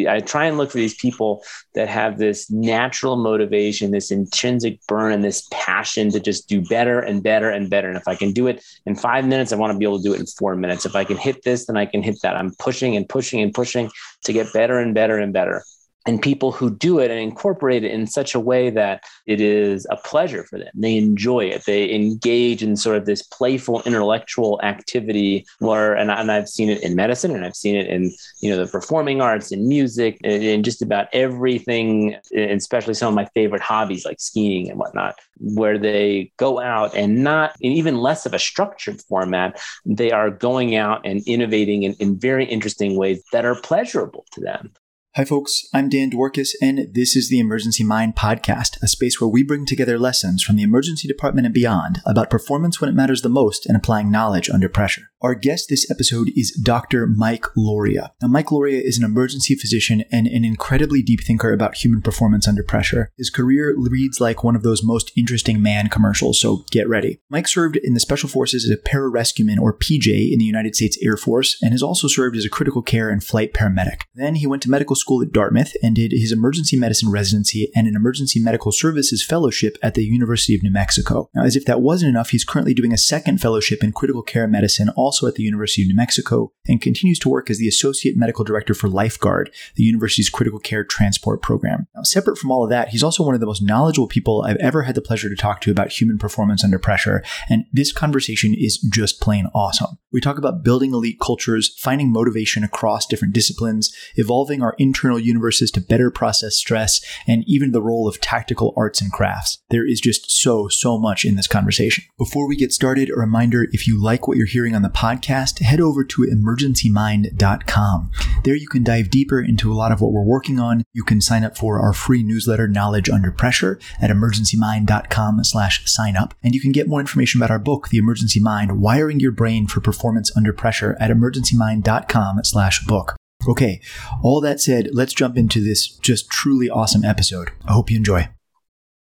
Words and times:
I 0.00 0.20
try 0.20 0.44
and 0.44 0.58
look 0.58 0.70
for 0.70 0.78
these 0.78 0.94
people 0.94 1.42
that 1.74 1.88
have 1.88 2.18
this 2.18 2.50
natural 2.50 3.16
motivation, 3.16 3.90
this 3.90 4.10
intrinsic 4.10 4.78
burn, 4.86 5.12
and 5.12 5.24
this 5.24 5.48
passion 5.50 6.10
to 6.10 6.20
just 6.20 6.48
do 6.48 6.60
better 6.60 7.00
and 7.00 7.22
better 7.22 7.50
and 7.50 7.70
better. 7.70 7.88
And 7.88 7.96
if 7.96 8.06
I 8.06 8.14
can 8.14 8.32
do 8.32 8.46
it 8.46 8.62
in 8.84 8.94
five 8.94 9.26
minutes, 9.26 9.52
I 9.52 9.56
want 9.56 9.72
to 9.72 9.78
be 9.78 9.84
able 9.84 9.98
to 9.98 10.04
do 10.04 10.12
it 10.12 10.20
in 10.20 10.26
four 10.26 10.54
minutes. 10.54 10.84
If 10.84 10.94
I 10.94 11.04
can 11.04 11.16
hit 11.16 11.42
this, 11.44 11.66
then 11.66 11.76
I 11.76 11.86
can 11.86 12.02
hit 12.02 12.20
that. 12.22 12.36
I'm 12.36 12.52
pushing 12.58 12.96
and 12.96 13.08
pushing 13.08 13.40
and 13.40 13.54
pushing 13.54 13.90
to 14.24 14.32
get 14.32 14.52
better 14.52 14.78
and 14.78 14.94
better 14.94 15.18
and 15.18 15.32
better 15.32 15.62
and 16.06 16.22
people 16.22 16.52
who 16.52 16.70
do 16.70 16.98
it 16.98 17.10
and 17.10 17.18
incorporate 17.18 17.84
it 17.84 17.90
in 17.90 18.06
such 18.06 18.34
a 18.34 18.40
way 18.40 18.70
that 18.70 19.02
it 19.26 19.40
is 19.40 19.86
a 19.90 19.96
pleasure 19.96 20.44
for 20.44 20.58
them. 20.58 20.68
They 20.74 20.96
enjoy 20.96 21.46
it. 21.46 21.64
They 21.64 21.92
engage 21.92 22.62
in 22.62 22.76
sort 22.76 22.96
of 22.96 23.06
this 23.06 23.22
playful 23.22 23.82
intellectual 23.82 24.60
activity 24.62 25.44
where, 25.58 25.94
and, 25.94 26.10
and 26.10 26.30
I've 26.30 26.48
seen 26.48 26.70
it 26.70 26.82
in 26.82 26.94
medicine 26.94 27.34
and 27.34 27.44
I've 27.44 27.56
seen 27.56 27.74
it 27.74 27.88
in, 27.88 28.12
you 28.40 28.50
know, 28.50 28.64
the 28.64 28.70
performing 28.70 29.20
arts 29.20 29.50
and 29.50 29.66
music 29.66 30.18
and, 30.22 30.42
and 30.42 30.64
just 30.64 30.80
about 30.80 31.08
everything, 31.12 32.16
especially 32.34 32.94
some 32.94 33.08
of 33.08 33.14
my 33.14 33.26
favorite 33.34 33.62
hobbies 33.62 34.04
like 34.04 34.20
skiing 34.20 34.70
and 34.70 34.78
whatnot, 34.78 35.18
where 35.38 35.78
they 35.78 36.32
go 36.36 36.60
out 36.60 36.94
and 36.94 37.24
not 37.24 37.54
in 37.60 37.72
even 37.72 37.98
less 37.98 38.26
of 38.26 38.34
a 38.34 38.38
structured 38.38 39.00
format, 39.02 39.60
they 39.84 40.12
are 40.12 40.30
going 40.30 40.76
out 40.76 41.00
and 41.04 41.22
innovating 41.26 41.82
in, 41.82 41.94
in 41.94 42.18
very 42.18 42.44
interesting 42.44 42.96
ways 42.96 43.22
that 43.32 43.44
are 43.44 43.60
pleasurable 43.60 44.24
to 44.32 44.40
them. 44.40 44.72
Hi, 45.16 45.24
folks. 45.24 45.66
I'm 45.72 45.88
Dan 45.88 46.10
Dworkis, 46.10 46.50
and 46.60 46.92
this 46.92 47.16
is 47.16 47.30
the 47.30 47.38
Emergency 47.38 47.82
Mind 47.82 48.16
Podcast, 48.16 48.76
a 48.82 48.86
space 48.86 49.18
where 49.18 49.26
we 49.26 49.42
bring 49.42 49.64
together 49.64 49.98
lessons 49.98 50.42
from 50.42 50.56
the 50.56 50.62
emergency 50.62 51.08
department 51.08 51.46
and 51.46 51.54
beyond 51.54 52.02
about 52.04 52.28
performance 52.28 52.82
when 52.82 52.90
it 52.90 52.94
matters 52.94 53.22
the 53.22 53.30
most 53.30 53.64
and 53.64 53.78
applying 53.78 54.10
knowledge 54.10 54.50
under 54.50 54.68
pressure. 54.68 55.08
Our 55.22 55.34
guest 55.34 55.70
this 55.70 55.90
episode 55.90 56.30
is 56.36 56.52
Dr. 56.62 57.06
Mike 57.06 57.46
Lauria. 57.56 58.10
Now, 58.20 58.28
Mike 58.28 58.48
Lauria 58.48 58.78
is 58.78 58.98
an 58.98 59.04
emergency 59.04 59.54
physician 59.54 60.04
and 60.12 60.26
an 60.26 60.44
incredibly 60.44 61.00
deep 61.00 61.20
thinker 61.24 61.54
about 61.54 61.76
human 61.76 62.02
performance 62.02 62.46
under 62.46 62.62
pressure. 62.62 63.10
His 63.16 63.30
career 63.30 63.74
reads 63.74 64.20
like 64.20 64.44
one 64.44 64.54
of 64.54 64.62
those 64.62 64.84
most 64.84 65.12
interesting 65.16 65.62
man 65.62 65.88
commercials, 65.88 66.38
so 66.38 66.66
get 66.70 66.86
ready. 66.90 67.18
Mike 67.30 67.48
served 67.48 67.76
in 67.76 67.94
the 67.94 68.00
Special 68.00 68.28
Forces 68.28 68.66
as 68.66 68.70
a 68.70 68.76
pararescueman 68.76 69.58
or 69.58 69.72
PJ 69.72 70.30
in 70.30 70.38
the 70.38 70.44
United 70.44 70.76
States 70.76 70.98
Air 71.02 71.16
Force 71.16 71.56
and 71.62 71.72
has 71.72 71.82
also 71.82 72.06
served 72.06 72.36
as 72.36 72.44
a 72.44 72.50
critical 72.50 72.82
care 72.82 73.08
and 73.08 73.24
flight 73.24 73.54
paramedic. 73.54 74.02
Then 74.14 74.34
he 74.34 74.46
went 74.46 74.62
to 74.64 74.70
medical 74.70 74.94
school 74.94 75.05
school 75.06 75.22
at 75.22 75.30
Dartmouth 75.30 75.72
and 75.84 75.94
did 75.94 76.10
his 76.10 76.32
emergency 76.32 76.76
medicine 76.76 77.12
residency 77.12 77.70
and 77.76 77.86
an 77.86 77.94
emergency 77.94 78.40
medical 78.40 78.72
services 78.72 79.22
fellowship 79.22 79.78
at 79.80 79.94
the 79.94 80.04
University 80.04 80.56
of 80.56 80.64
New 80.64 80.70
Mexico. 80.72 81.30
Now, 81.32 81.44
as 81.44 81.54
if 81.54 81.64
that 81.66 81.80
wasn't 81.80 82.08
enough, 82.08 82.30
he's 82.30 82.44
currently 82.44 82.74
doing 82.74 82.92
a 82.92 82.98
second 82.98 83.40
fellowship 83.40 83.84
in 83.84 83.92
critical 83.92 84.22
care 84.22 84.48
medicine 84.48 84.88
also 84.96 85.28
at 85.28 85.36
the 85.36 85.44
University 85.44 85.82
of 85.82 85.88
New 85.88 85.94
Mexico 85.94 86.50
and 86.66 86.82
continues 86.82 87.20
to 87.20 87.28
work 87.28 87.48
as 87.48 87.58
the 87.58 87.68
associate 87.68 88.16
medical 88.16 88.44
director 88.44 88.74
for 88.74 88.88
Lifeguard, 88.88 89.52
the 89.76 89.84
university's 89.84 90.28
critical 90.28 90.58
care 90.58 90.82
transport 90.82 91.40
program. 91.40 91.86
Now, 91.94 92.02
separate 92.02 92.36
from 92.36 92.50
all 92.50 92.64
of 92.64 92.70
that, 92.70 92.88
he's 92.88 93.04
also 93.04 93.22
one 93.22 93.34
of 93.34 93.40
the 93.40 93.46
most 93.46 93.62
knowledgeable 93.62 94.08
people 94.08 94.42
I've 94.42 94.56
ever 94.56 94.82
had 94.82 94.96
the 94.96 95.00
pleasure 95.00 95.28
to 95.28 95.36
talk 95.36 95.60
to 95.60 95.70
about 95.70 95.92
human 95.92 96.18
performance 96.18 96.64
under 96.64 96.80
pressure, 96.80 97.22
and 97.48 97.64
this 97.72 97.92
conversation 97.92 98.54
is 98.54 98.78
just 98.78 99.20
plain 99.20 99.46
awesome. 99.54 99.98
We 100.12 100.20
talk 100.20 100.38
about 100.38 100.64
building 100.64 100.92
elite 100.92 101.20
cultures, 101.20 101.78
finding 101.78 102.10
motivation 102.10 102.64
across 102.64 103.06
different 103.06 103.34
disciplines, 103.34 103.94
evolving 104.16 104.62
our 104.62 104.74
internal 104.78 104.95
internal 104.96 105.18
universes 105.18 105.70
to 105.70 105.80
better 105.80 106.10
process 106.10 106.54
stress, 106.54 107.02
and 107.26 107.44
even 107.46 107.72
the 107.72 107.82
role 107.82 108.08
of 108.08 108.18
tactical 108.18 108.72
arts 108.78 109.02
and 109.02 109.12
crafts. 109.12 109.58
There 109.68 109.86
is 109.86 110.00
just 110.00 110.30
so, 110.30 110.68
so 110.68 110.98
much 110.98 111.26
in 111.26 111.36
this 111.36 111.46
conversation. 111.46 112.04
Before 112.16 112.48
we 112.48 112.56
get 112.56 112.72
started, 112.72 113.10
a 113.10 113.14
reminder 113.14 113.66
if 113.72 113.86
you 113.86 114.02
like 114.02 114.26
what 114.26 114.38
you're 114.38 114.46
hearing 114.46 114.74
on 114.74 114.80
the 114.80 114.88
podcast, 114.88 115.60
head 115.60 115.80
over 115.80 116.02
to 116.02 116.22
emergencymind.com. 116.22 118.10
There 118.44 118.54
you 118.54 118.68
can 118.68 118.84
dive 118.84 119.10
deeper 119.10 119.38
into 119.38 119.70
a 119.70 119.74
lot 119.74 119.92
of 119.92 120.00
what 120.00 120.12
we're 120.12 120.22
working 120.22 120.58
on. 120.58 120.82
You 120.94 121.04
can 121.04 121.20
sign 121.20 121.44
up 121.44 121.58
for 121.58 121.78
our 121.78 121.92
free 121.92 122.22
newsletter, 122.22 122.66
Knowledge 122.66 123.10
Under 123.10 123.30
Pressure, 123.30 123.78
at 124.00 124.08
emergencymind.com 124.08 125.44
slash 125.44 125.90
sign 125.90 126.16
up. 126.16 126.32
And 126.42 126.54
you 126.54 126.60
can 126.60 126.72
get 126.72 126.88
more 126.88 127.00
information 127.00 127.38
about 127.38 127.50
our 127.50 127.58
book, 127.58 127.88
The 127.88 127.98
Emergency 127.98 128.40
Mind, 128.40 128.80
Wiring 128.80 129.20
Your 129.20 129.32
Brain 129.32 129.66
for 129.66 129.80
Performance 129.80 130.34
Under 130.34 130.54
Pressure 130.54 130.96
at 130.98 131.10
emergencymind.com 131.10 132.44
slash 132.44 132.84
book. 132.86 133.15
Okay, 133.46 133.80
all 134.22 134.40
that 134.40 134.60
said, 134.60 134.88
let's 134.92 135.14
jump 135.14 135.36
into 135.36 135.62
this 135.62 135.88
just 135.98 136.30
truly 136.30 136.68
awesome 136.68 137.04
episode. 137.04 137.50
I 137.66 137.72
hope 137.72 137.90
you 137.90 137.96
enjoy. 137.96 138.28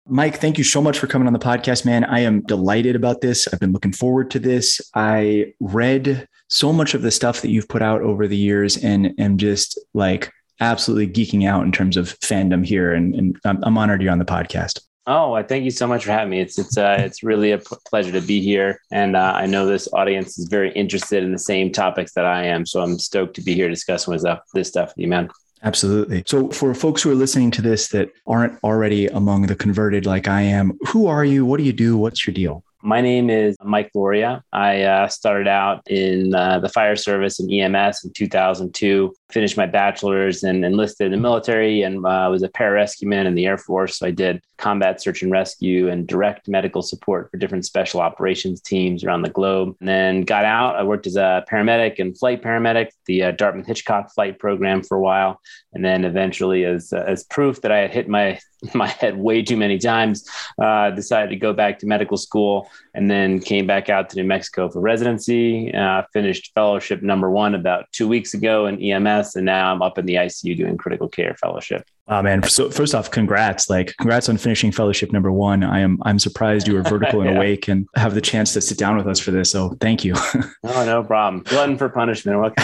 Mike, 0.08 0.40
thank 0.40 0.58
you 0.58 0.64
so 0.64 0.80
much 0.80 0.98
for 0.98 1.06
coming 1.06 1.26
on 1.26 1.32
the 1.32 1.38
podcast, 1.38 1.84
man. 1.84 2.04
I 2.04 2.20
am 2.20 2.42
delighted 2.42 2.96
about 2.96 3.20
this. 3.20 3.46
I've 3.52 3.60
been 3.60 3.72
looking 3.72 3.92
forward 3.92 4.30
to 4.32 4.38
this. 4.38 4.80
I 4.94 5.52
read 5.60 6.26
so 6.48 6.72
much 6.72 6.94
of 6.94 7.02
the 7.02 7.12
stuff 7.12 7.42
that 7.42 7.50
you've 7.50 7.68
put 7.68 7.82
out 7.82 8.02
over 8.02 8.26
the 8.26 8.36
years 8.36 8.76
and 8.82 9.14
am 9.18 9.38
just 9.38 9.78
like 9.94 10.32
absolutely 10.58 11.06
geeking 11.06 11.48
out 11.48 11.64
in 11.64 11.70
terms 11.72 11.96
of 11.96 12.18
fandom 12.20 12.66
here. 12.66 12.92
And, 12.92 13.14
and 13.14 13.36
I'm, 13.44 13.62
I'm 13.62 13.78
honored 13.78 14.02
you're 14.02 14.10
on 14.10 14.18
the 14.18 14.24
podcast. 14.24 14.80
Oh, 15.06 15.32
I 15.32 15.42
thank 15.42 15.64
you 15.64 15.70
so 15.70 15.86
much 15.86 16.04
for 16.04 16.12
having 16.12 16.30
me. 16.30 16.40
It's 16.40 16.58
it's 16.58 16.76
uh, 16.76 16.96
it's 16.98 17.22
really 17.22 17.52
a 17.52 17.58
p- 17.58 17.76
pleasure 17.88 18.12
to 18.12 18.20
be 18.20 18.40
here, 18.42 18.80
and 18.90 19.16
uh, 19.16 19.32
I 19.34 19.46
know 19.46 19.66
this 19.66 19.88
audience 19.92 20.38
is 20.38 20.46
very 20.48 20.72
interested 20.72 21.24
in 21.24 21.32
the 21.32 21.38
same 21.38 21.72
topics 21.72 22.12
that 22.12 22.26
I 22.26 22.44
am. 22.44 22.66
So 22.66 22.82
I'm 22.82 22.98
stoked 22.98 23.34
to 23.36 23.42
be 23.42 23.54
here 23.54 23.68
discussing 23.68 24.12
with 24.12 24.20
stuff, 24.20 24.40
this 24.52 24.68
stuff 24.68 24.90
with 24.90 24.98
you, 24.98 25.08
man. 25.08 25.30
Absolutely. 25.62 26.22
So, 26.26 26.48
for 26.50 26.74
folks 26.74 27.02
who 27.02 27.10
are 27.10 27.14
listening 27.14 27.50
to 27.52 27.62
this 27.62 27.88
that 27.88 28.10
aren't 28.26 28.58
already 28.62 29.06
among 29.06 29.46
the 29.46 29.56
converted 29.56 30.06
like 30.06 30.28
I 30.28 30.42
am, 30.42 30.78
who 30.88 31.06
are 31.06 31.24
you? 31.24 31.44
What 31.44 31.58
do 31.58 31.64
you 31.64 31.72
do? 31.72 31.96
What's 31.96 32.26
your 32.26 32.34
deal? 32.34 32.64
My 32.82 33.02
name 33.02 33.28
is 33.28 33.56
Mike 33.62 33.90
Lauria. 33.94 34.42
I 34.52 34.82
uh, 34.82 35.08
started 35.08 35.48
out 35.48 35.82
in 35.86 36.34
uh, 36.34 36.60
the 36.60 36.70
fire 36.70 36.96
service 36.96 37.38
and 37.38 37.52
EMS 37.52 38.04
in 38.04 38.12
2002, 38.12 39.14
finished 39.32 39.56
my 39.56 39.66
bachelor's 39.66 40.42
and 40.42 40.64
enlisted 40.64 41.06
in 41.06 41.12
the 41.12 41.18
military 41.18 41.82
and 41.82 42.04
uh, 42.04 42.28
was 42.30 42.42
a 42.42 42.48
pararescueman 42.48 43.26
in 43.26 43.34
the 43.34 43.46
Air 43.46 43.58
Force. 43.58 43.98
So 43.98 44.06
I 44.06 44.10
did 44.10 44.42
combat 44.58 45.00
search 45.00 45.22
and 45.22 45.32
rescue 45.32 45.88
and 45.88 46.06
direct 46.06 46.48
medical 46.48 46.82
support 46.82 47.30
for 47.30 47.36
different 47.36 47.64
special 47.64 48.00
operations 48.00 48.60
teams 48.60 49.04
around 49.04 49.22
the 49.22 49.30
globe. 49.30 49.76
And 49.80 49.88
then 49.88 50.22
got 50.22 50.44
out. 50.44 50.76
I 50.76 50.82
worked 50.82 51.06
as 51.06 51.16
a 51.16 51.44
paramedic 51.50 51.98
and 51.98 52.16
flight 52.18 52.42
paramedic, 52.42 52.90
the 53.06 53.24
uh, 53.24 53.30
Dartmouth 53.32 53.66
Hitchcock 53.66 54.12
flight 54.12 54.38
program 54.38 54.82
for 54.82 54.96
a 54.96 55.00
while. 55.00 55.40
And 55.72 55.84
then 55.84 56.04
eventually, 56.04 56.64
as, 56.64 56.92
uh, 56.92 57.04
as 57.06 57.24
proof 57.24 57.60
that 57.62 57.72
I 57.72 57.78
had 57.78 57.90
hit 57.90 58.08
my 58.08 58.38
my 58.74 58.88
head 58.88 59.16
way 59.16 59.42
too 59.42 59.56
many 59.56 59.78
times. 59.78 60.28
Uh, 60.60 60.90
decided 60.90 61.30
to 61.30 61.36
go 61.36 61.52
back 61.52 61.78
to 61.78 61.86
medical 61.86 62.16
school 62.16 62.68
and 62.94 63.10
then 63.10 63.40
came 63.40 63.66
back 63.66 63.88
out 63.88 64.10
to 64.10 64.16
New 64.16 64.24
Mexico 64.24 64.68
for 64.68 64.80
residency. 64.80 65.72
Uh, 65.72 66.02
finished 66.12 66.52
fellowship 66.54 67.02
number 67.02 67.30
one 67.30 67.54
about 67.54 67.86
two 67.92 68.08
weeks 68.08 68.34
ago 68.34 68.66
in 68.66 68.80
EMS, 68.80 69.19
and 69.36 69.46
now 69.46 69.72
I'm 69.72 69.82
up 69.82 69.98
in 69.98 70.06
the 70.06 70.16
ICU 70.16 70.56
doing 70.56 70.76
critical 70.76 71.08
care 71.08 71.34
fellowship. 71.34 71.84
Oh 72.12 72.22
man! 72.22 72.42
So 72.42 72.68
first 72.70 72.92
off, 72.92 73.08
congrats! 73.12 73.70
Like, 73.70 73.94
congrats 73.96 74.28
on 74.28 74.36
finishing 74.36 74.72
fellowship 74.72 75.12
number 75.12 75.30
one. 75.30 75.62
I 75.62 75.78
am 75.78 75.96
I'm 76.02 76.18
surprised 76.18 76.66
you 76.66 76.74
were 76.74 76.82
vertical 76.82 77.20
and 77.20 77.30
yeah. 77.34 77.36
awake 77.36 77.68
and 77.68 77.88
have 77.94 78.14
the 78.14 78.20
chance 78.20 78.52
to 78.54 78.60
sit 78.60 78.78
down 78.78 78.96
with 78.96 79.06
us 79.06 79.20
for 79.20 79.30
this. 79.30 79.52
So 79.52 79.76
thank 79.80 80.04
you. 80.04 80.14
oh, 80.64 80.84
no 80.84 81.04
problem. 81.04 81.44
Glutton 81.44 81.78
for 81.78 81.88
punishment. 81.88 82.40
What 82.40 82.54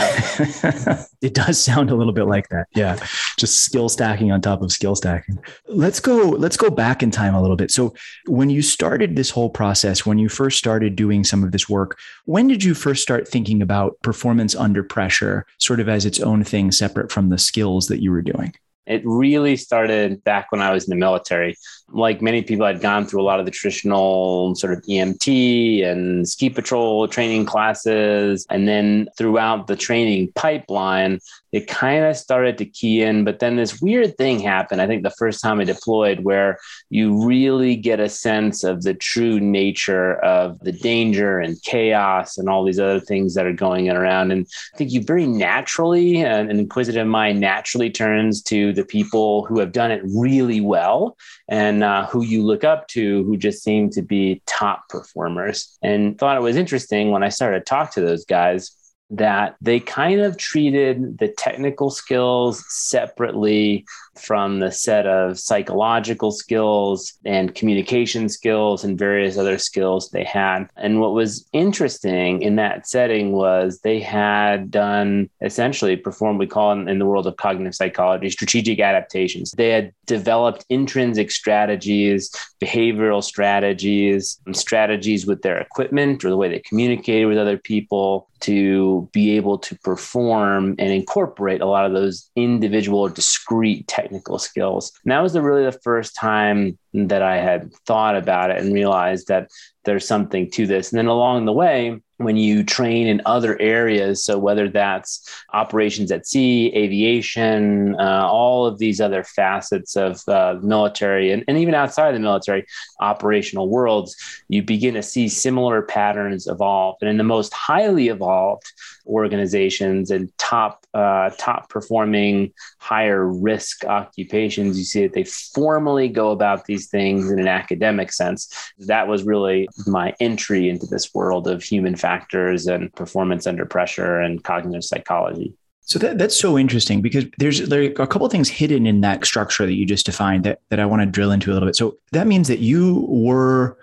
it 1.23 1.33
does 1.33 1.63
sound 1.63 1.91
a 1.91 1.95
little 1.95 2.13
bit 2.13 2.25
like 2.25 2.49
that. 2.49 2.67
Yeah, 2.75 2.97
just 3.39 3.63
skill 3.63 3.89
stacking 3.89 4.33
on 4.33 4.41
top 4.41 4.63
of 4.63 4.73
skill 4.73 4.97
stacking. 4.97 5.39
Let's 5.69 6.01
go. 6.01 6.31
Let's 6.31 6.57
go 6.57 6.69
back 6.69 7.05
in 7.05 7.13
time 7.13 7.37
a 7.37 7.41
little 7.41 7.57
bit. 7.57 7.71
So 7.71 7.95
when 8.27 8.51
you 8.51 8.63
started 8.63 9.15
this 9.15 9.31
whole 9.31 9.51
process, 9.51 10.05
when 10.05 10.19
you 10.19 10.29
first 10.29 10.59
started 10.59 10.97
doing 10.97 11.23
some 11.23 11.45
of 11.45 11.53
this 11.53 11.69
work, 11.69 12.01
when 12.25 12.49
did 12.49 12.65
you 12.65 12.75
first 12.75 13.01
start 13.01 13.29
thinking 13.29 13.63
about 13.63 13.97
performance 14.03 14.57
under 14.57 14.83
pressure, 14.83 15.47
sort 15.59 15.79
of 15.79 15.89
as 15.89 16.05
its 16.05 16.19
own 16.19 16.43
thing, 16.43 16.73
separate 16.73 17.13
from 17.13 17.29
the 17.29 17.39
skills 17.39 17.87
that 17.87 18.03
you 18.03 18.11
were 18.11 18.23
doing? 18.23 18.53
It 18.87 19.03
really 19.05 19.57
started 19.57 20.23
back 20.23 20.53
when 20.53 20.63
I 20.63 20.73
was 20.73 20.85
in 20.85 20.91
the 20.91 20.97
military. 20.97 21.57
Like 21.93 22.21
many 22.21 22.43
people, 22.43 22.67
I'd 22.67 22.81
gone 22.81 23.07
through 23.07 23.23
a 23.23 23.25
lot 23.25 23.39
of 23.39 23.47
the 23.47 23.53
traditional 23.53 24.55
sort 24.57 24.73
of 24.73 24.83
EMT 24.83 25.85
and 25.85 26.29
ski 26.29 26.51
patrol 26.51 27.07
training 27.07 27.47
classes. 27.47 28.45
And 28.51 28.67
then 28.67 29.09
throughout 29.17 29.69
the 29.69 29.77
training 29.77 30.33
pipeline, 30.35 31.21
it 31.53 31.69
kind 31.69 32.05
of 32.05 32.17
started 32.17 32.59
to 32.59 32.67
key 32.67 33.03
in. 33.03 33.25
But 33.25 33.39
then 33.39 33.57
this 33.57 33.81
weird 33.81 34.19
thing 34.19 34.41
happened, 34.41 34.83
I 34.83 34.87
think 34.87 35.05
the 35.05 35.11
first 35.11 35.41
time 35.41 35.61
I 35.61 35.65
deployed, 35.65 36.21
where 36.21 36.59
you 36.91 37.25
really 37.25 37.77
get 37.77 38.01
a 38.01 38.09
sense 38.09 38.65
of 38.65 38.83
the 38.83 38.93
true 38.93 39.39
nature 39.41 40.17
of 40.17 40.59
the 40.61 40.73
danger 40.73 41.39
and 41.39 41.63
chaos 41.63 42.37
and 42.37 42.49
all 42.49 42.65
these 42.65 42.81
other 42.81 43.01
things 43.01 43.35
that 43.35 43.47
are 43.47 43.53
going 43.53 43.89
around. 43.89 44.33
And 44.33 44.47
I 44.75 44.77
think 44.77 44.93
you 44.93 45.03
very 45.03 45.27
naturally, 45.27 46.21
an 46.21 46.51
inquisitive 46.51 47.07
mind 47.07 47.41
naturally 47.41 47.91
turns 47.91 48.43
to 48.43 48.73
the 48.73 48.85
people 48.85 49.47
who 49.47 49.61
have 49.61 49.73
done 49.73 49.93
it 49.93 50.03
really 50.05 50.61
well 50.61 51.17
and 51.49 51.76
uh, 51.83 52.07
who 52.07 52.25
you 52.25 52.43
look 52.43 52.65
up 52.65 52.89
to 52.89 53.25
who 53.25 53.37
just 53.37 53.63
seem 53.63 53.91
to 53.91 54.03
be 54.03 54.43
top 54.47 54.89
performers. 54.89 55.79
And 55.83 56.19
thought 56.19 56.37
it 56.37 56.43
was 56.43 56.57
interesting 56.57 57.11
when 57.11 57.23
I 57.23 57.29
started 57.29 57.61
to 57.61 57.65
talk 57.65 57.93
to 57.95 58.01
those 58.01 58.25
guys 58.25 58.73
that 59.11 59.57
they 59.61 59.79
kind 59.79 60.21
of 60.21 60.37
treated 60.37 61.19
the 61.19 61.29
technical 61.29 61.91
skills 61.91 62.65
separately 62.69 63.85
from 64.19 64.61
the 64.61 64.71
set 64.71 65.07
of 65.07 65.39
psychological 65.39 66.31
skills 66.31 67.15
and 67.25 67.55
communication 67.55 68.29
skills 68.29 68.85
and 68.85 68.99
various 68.99 69.37
other 69.39 69.59
skills 69.59 70.11
they 70.11 70.25
had. 70.25 70.69
And 70.77 71.01
what 71.01 71.13
was 71.13 71.49
interesting 71.53 72.43
in 72.43 72.57
that 72.57 72.89
setting 72.89 73.33
was 73.33 73.81
they 73.81 74.01
had 74.01 74.71
done 74.71 75.31
essentially 75.41 75.97
perform, 75.97 76.39
we 76.39 76.47
call 76.47 76.73
it 76.73 76.89
in 76.89 76.99
the 76.99 77.07
world 77.07 77.27
of 77.27 77.37
cognitive 77.37 77.75
psychology, 77.75 78.31
strategic 78.31 78.81
adaptations. 78.81 79.53
They 79.53 79.71
had 79.71 79.93
developed 80.07 80.65
intrinsic 80.69 81.31
strategies, 81.31 82.31
behavioral 82.63 83.23
strategies, 83.23 84.41
strategies 84.53 85.27
with 85.27 85.43
their 85.43 85.59
equipment 85.59 86.25
or 86.25 86.31
the 86.31 86.37
way 86.37 86.49
they 86.49 86.61
communicated 86.61 87.27
with 87.27 87.39
other 87.39 87.59
people 87.59 88.29
to 88.41 89.09
be 89.13 89.37
able 89.37 89.59
to 89.59 89.75
perform 89.77 90.75
and 90.79 90.93
incorporate 90.93 91.61
a 91.61 91.67
lot 91.67 91.87
of 91.87 91.93
those 91.93 92.31
individual 92.37 93.01
or 93.01 93.11
discrete 93.11 93.87
technical 94.07 94.39
skills. 94.39 94.93
And 95.05 95.11
that 95.11 95.23
was 95.23 95.33
the, 95.33 95.43
really 95.43 95.65
the 95.65 95.73
first 95.73 96.15
time 96.15 96.79
that 97.05 97.23
I 97.23 97.37
had 97.37 97.73
thought 97.87 98.17
about 98.17 98.51
it 98.51 98.61
and 98.61 98.73
realized 98.73 99.29
that 99.29 99.51
there's 99.85 100.07
something 100.07 100.51
to 100.51 100.67
this. 100.67 100.91
And 100.91 100.99
then 100.99 101.07
along 101.07 101.45
the 101.45 101.53
way, 101.53 102.01
when 102.19 102.37
you 102.37 102.65
train 102.65 103.07
in 103.07 103.21
other 103.27 103.61
areas, 103.61 104.25
so 104.25 104.39
whether 104.39 104.69
that's 104.69 105.29
operations 105.53 106.11
at 106.11 106.27
sea, 106.27 106.73
aviation, 106.75 107.95
uh, 108.01 108.27
all 108.27 108.67
of 108.67 108.79
these 108.79 109.01
other 109.01 109.23
facets 109.23 109.97
of 109.97 110.21
uh, 110.29 110.59
military 110.63 111.31
and, 111.31 111.45
and 111.47 111.59
even 111.59 111.75
outside 111.75 112.15
the 112.15 112.19
military 112.19 112.67
operational 113.01 113.69
worlds, 113.69 114.17
you 114.49 114.63
begin 114.63 114.95
to 114.95 115.03
see 115.03 115.29
similar 115.29 115.83
patterns 115.83 116.47
evolve. 116.47 116.97
And 117.01 117.11
in 117.11 117.19
the 117.19 117.25
most 117.25 117.53
highly 117.53 118.09
evolved 118.09 118.65
organizations 119.07 120.11
and 120.11 120.37
top 120.39 120.85
uh, 120.95 121.31
top 121.39 121.69
performing 121.69 122.53
higher 122.79 123.27
risk 123.27 123.85
occupations 123.85 124.79
you 124.79 124.85
see 124.85 125.03
that 125.03 125.13
they 125.13 125.25
formally 125.25 126.09
go 126.09 126.31
about 126.31 126.65
these 126.65 126.86
things 126.87 127.31
in 127.31 127.39
an 127.39 127.49
academic 127.49 128.13
sense 128.13 128.73
that 128.79 129.09
was 129.09 129.25
really 129.25 129.69
my 129.87 130.15
entry 130.21 130.69
into 130.69 130.87
this 130.87 131.15
world 131.15 131.49
of 131.49 131.63
human 131.63 131.97
factors 131.97 132.67
and 132.67 132.93
performance 132.95 133.47
under 133.47 133.67
pressure 133.67 134.21
and 134.21 134.45
cognitive 134.45 134.85
psychology 134.85 135.55
so 135.87 136.01
that, 136.01 136.19
that's 136.19 136.37
so 136.37 136.59
interesting 136.59 137.01
because 137.01 137.27
there's 137.39 137.69
there 137.69 137.85
a 137.85 138.07
couple 138.09 138.29
things 138.29 138.49
hidden 138.49 138.87
in 138.87 139.03
that 139.03 139.25
structure 139.25 139.65
that 139.65 139.75
you 139.75 139.87
just 139.87 140.05
defined 140.05 140.43
that, 140.43 140.61
that 140.69 140.81
I 140.81 140.85
want 140.85 141.03
to 141.03 141.07
drill 141.07 141.31
into 141.31 141.53
a 141.53 141.55
little 141.55 141.69
bit. 141.69 141.77
So 141.77 141.97
that 142.11 142.27
means 142.27 142.49
that 142.49 142.59
you 142.59 143.07
were 143.09 143.79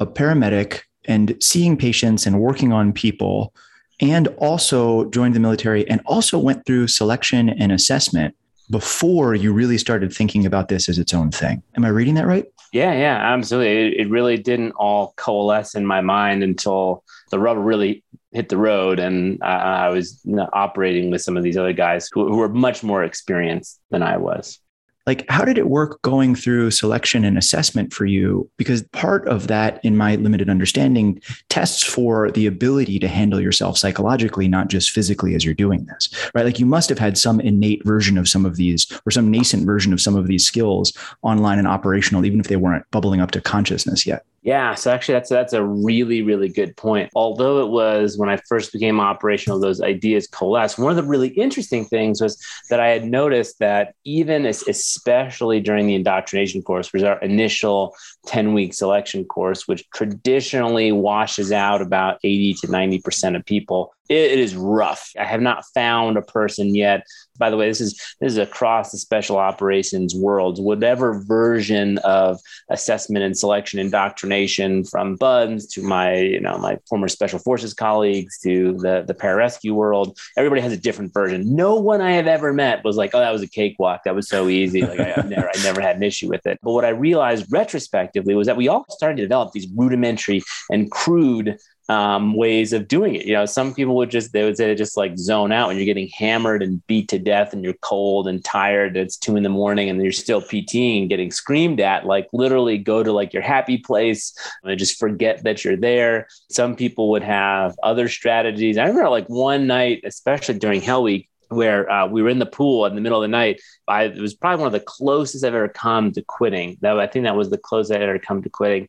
a 0.00 0.06
paramedic 0.06 0.80
and 1.04 1.36
seeing 1.40 1.76
patients 1.76 2.26
and 2.26 2.40
working 2.40 2.72
on 2.72 2.92
people 2.92 3.54
and 4.00 4.26
also 4.38 5.08
joined 5.10 5.36
the 5.36 5.40
military 5.40 5.88
and 5.88 6.00
also 6.06 6.38
went 6.38 6.66
through 6.66 6.88
selection 6.88 7.48
and 7.48 7.70
assessment 7.70 8.34
before 8.74 9.36
you 9.36 9.52
really 9.52 9.78
started 9.78 10.12
thinking 10.12 10.44
about 10.44 10.66
this 10.66 10.88
as 10.88 10.98
its 10.98 11.14
own 11.14 11.30
thing. 11.30 11.62
Am 11.76 11.84
I 11.84 11.88
reading 11.90 12.14
that 12.14 12.26
right? 12.26 12.44
Yeah, 12.72 12.92
yeah, 12.92 13.20
absolutely. 13.32 13.86
It, 13.86 14.00
it 14.00 14.10
really 14.10 14.36
didn't 14.36 14.72
all 14.72 15.14
coalesce 15.16 15.76
in 15.76 15.86
my 15.86 16.00
mind 16.00 16.42
until 16.42 17.04
the 17.30 17.38
rubber 17.38 17.60
really 17.60 18.02
hit 18.32 18.48
the 18.48 18.56
road 18.56 18.98
and 18.98 19.40
I, 19.44 19.86
I 19.86 19.88
was 19.90 20.20
operating 20.52 21.12
with 21.12 21.22
some 21.22 21.36
of 21.36 21.44
these 21.44 21.56
other 21.56 21.72
guys 21.72 22.08
who, 22.10 22.26
who 22.26 22.38
were 22.38 22.48
much 22.48 22.82
more 22.82 23.04
experienced 23.04 23.80
than 23.92 24.02
I 24.02 24.16
was 24.16 24.58
like 25.06 25.24
how 25.28 25.44
did 25.44 25.58
it 25.58 25.68
work 25.68 26.00
going 26.02 26.34
through 26.34 26.70
selection 26.70 27.24
and 27.24 27.36
assessment 27.36 27.92
for 27.92 28.06
you? 28.06 28.48
Because 28.56 28.82
part 28.88 29.28
of 29.28 29.48
that 29.48 29.84
in 29.84 29.96
my 29.96 30.16
limited 30.16 30.48
understanding 30.48 31.20
tests 31.48 31.82
for 31.82 32.30
the 32.30 32.46
ability 32.46 32.98
to 32.98 33.08
handle 33.08 33.40
yourself 33.40 33.76
psychologically 33.78 34.48
not 34.48 34.68
just 34.68 34.90
physically 34.90 35.34
as 35.34 35.44
you're 35.44 35.54
doing 35.54 35.84
this 35.86 36.08
right? 36.34 36.44
Like 36.44 36.58
you 36.58 36.66
must 36.66 36.88
have 36.88 36.98
had 36.98 37.18
some 37.18 37.40
innate 37.40 37.84
version 37.84 38.18
of 38.18 38.28
some 38.28 38.44
of 38.44 38.56
these 38.56 38.90
or 39.06 39.10
some 39.10 39.30
nascent 39.30 39.66
version 39.66 39.92
of 39.92 40.00
some 40.00 40.16
of 40.16 40.26
these 40.26 40.46
skills 40.46 40.92
online 41.22 41.58
and 41.58 41.68
operational 41.68 42.24
even 42.24 42.40
if 42.40 42.48
they 42.48 42.56
weren't 42.56 42.88
bubbling 42.90 43.20
up 43.20 43.30
to 43.32 43.40
consciousness 43.40 44.06
yet 44.06 44.24
yeah, 44.44 44.74
so 44.74 44.92
actually 44.92 45.14
that's 45.14 45.30
that's 45.30 45.54
a 45.54 45.64
really 45.64 46.20
really 46.20 46.50
good 46.50 46.76
point. 46.76 47.10
Although 47.14 47.64
it 47.64 47.70
was 47.70 48.18
when 48.18 48.28
I 48.28 48.36
first 48.46 48.74
became 48.74 49.00
operational 49.00 49.58
those 49.58 49.80
ideas 49.80 50.26
coalesced. 50.26 50.78
One 50.78 50.90
of 50.90 50.96
the 50.96 51.10
really 51.10 51.28
interesting 51.28 51.86
things 51.86 52.20
was 52.20 52.38
that 52.68 52.78
I 52.78 52.88
had 52.88 53.06
noticed 53.06 53.58
that 53.60 53.94
even 54.04 54.44
especially 54.44 55.60
during 55.60 55.86
the 55.86 55.94
indoctrination 55.94 56.60
course, 56.60 56.92
which 56.92 57.00
was 57.00 57.08
our 57.08 57.18
initial 57.20 57.96
10 58.26 58.52
week 58.52 58.74
selection 58.74 59.24
course, 59.24 59.66
which 59.66 59.88
traditionally 59.94 60.92
washes 60.92 61.50
out 61.50 61.80
about 61.80 62.18
80 62.22 62.54
to 62.60 62.66
90% 62.66 63.36
of 63.36 63.46
people, 63.46 63.94
it 64.10 64.38
is 64.38 64.54
rough. 64.54 65.10
I 65.18 65.24
have 65.24 65.40
not 65.40 65.64
found 65.72 66.18
a 66.18 66.22
person 66.22 66.74
yet. 66.74 67.06
By 67.38 67.50
the 67.50 67.56
way, 67.56 67.68
this 67.68 67.80
is 67.80 67.94
this 68.20 68.32
is 68.32 68.38
across 68.38 68.92
the 68.92 68.98
special 68.98 69.38
operations 69.38 70.14
world. 70.14 70.62
Whatever 70.62 71.22
version 71.26 71.98
of 71.98 72.38
assessment 72.70 73.24
and 73.24 73.36
selection 73.36 73.80
indoctrination, 73.80 74.84
from 74.84 75.16
BUD/S 75.16 75.66
to 75.66 75.82
my 75.82 76.14
you 76.16 76.40
know 76.40 76.58
my 76.58 76.78
former 76.88 77.08
special 77.08 77.38
forces 77.38 77.74
colleagues 77.74 78.38
to 78.40 78.74
the 78.78 79.04
the 79.06 79.14
pararescue 79.14 79.72
world, 79.72 80.18
everybody 80.36 80.60
has 80.60 80.72
a 80.72 80.76
different 80.76 81.12
version. 81.12 81.54
No 81.54 81.74
one 81.74 82.00
I 82.00 82.12
have 82.12 82.26
ever 82.26 82.52
met 82.52 82.84
was 82.84 82.96
like, 82.96 83.14
oh, 83.14 83.20
that 83.20 83.32
was 83.32 83.42
a 83.42 83.48
cakewalk. 83.48 84.02
That 84.04 84.14
was 84.14 84.28
so 84.28 84.48
easy. 84.48 84.82
Like 84.82 85.00
I, 85.00 85.22
never 85.26 85.48
I 85.48 85.62
never 85.62 85.80
had 85.80 85.96
an 85.96 86.02
issue 86.02 86.28
with 86.28 86.46
it. 86.46 86.58
But 86.62 86.72
what 86.72 86.84
I 86.84 86.90
realized 86.90 87.46
retrospectively 87.50 88.34
was 88.34 88.46
that 88.46 88.56
we 88.56 88.68
all 88.68 88.84
started 88.90 89.16
to 89.16 89.22
develop 89.22 89.52
these 89.52 89.66
rudimentary 89.74 90.42
and 90.70 90.90
crude 90.90 91.58
um, 91.88 92.34
ways 92.34 92.72
of 92.72 92.88
doing 92.88 93.14
it. 93.14 93.26
You 93.26 93.34
know, 93.34 93.46
some 93.46 93.74
people 93.74 93.96
would 93.96 94.10
just 94.10 94.32
they 94.32 94.44
would 94.44 94.56
say 94.56 94.74
just 94.74 94.96
like 94.96 95.18
zone 95.18 95.52
out 95.52 95.68
when 95.68 95.76
you're 95.76 95.84
getting 95.84 96.08
hammered 96.08 96.62
and 96.62 96.84
beat 96.86 97.08
to 97.08 97.18
death 97.18 97.52
and 97.52 97.62
you're 97.62 97.74
cold 97.74 98.26
and 98.26 98.44
tired. 98.44 98.96
It's 98.96 99.16
two 99.16 99.36
in 99.36 99.42
the 99.42 99.48
morning 99.48 99.90
and 99.90 100.02
you're 100.02 100.12
still 100.12 100.40
PTing 100.40 101.00
and 101.02 101.08
getting 101.10 101.30
screamed 101.30 101.80
at. 101.80 102.06
Like 102.06 102.28
literally 102.32 102.78
go 102.78 103.02
to 103.02 103.12
like 103.12 103.32
your 103.32 103.42
happy 103.42 103.78
place 103.78 104.34
and 104.62 104.78
just 104.78 104.98
forget 104.98 105.44
that 105.44 105.64
you're 105.64 105.76
there. 105.76 106.28
Some 106.50 106.74
people 106.74 107.10
would 107.10 107.22
have 107.22 107.74
other 107.82 108.08
strategies. 108.08 108.78
I 108.78 108.86
remember 108.86 109.10
like 109.10 109.28
one 109.28 109.66
night, 109.66 110.02
especially 110.04 110.58
during 110.58 110.80
Hell 110.80 111.02
Week, 111.02 111.28
where 111.48 111.90
uh, 111.90 112.06
we 112.06 112.22
were 112.22 112.30
in 112.30 112.38
the 112.38 112.46
pool 112.46 112.86
in 112.86 112.94
the 112.94 113.00
middle 113.00 113.18
of 113.18 113.22
the 113.22 113.28
night. 113.28 113.60
I, 113.86 114.04
it 114.04 114.18
was 114.18 114.34
probably 114.34 114.62
one 114.62 114.66
of 114.66 114.72
the 114.72 114.80
closest 114.80 115.44
I've 115.44 115.54
ever 115.54 115.68
come 115.68 116.12
to 116.12 116.22
quitting. 116.22 116.78
That 116.80 116.98
I 116.98 117.06
think 117.06 117.24
that 117.24 117.36
was 117.36 117.50
the 117.50 117.58
closest 117.58 117.92
I 117.92 118.02
ever 118.02 118.18
come 118.18 118.42
to 118.42 118.48
quitting. 118.48 118.88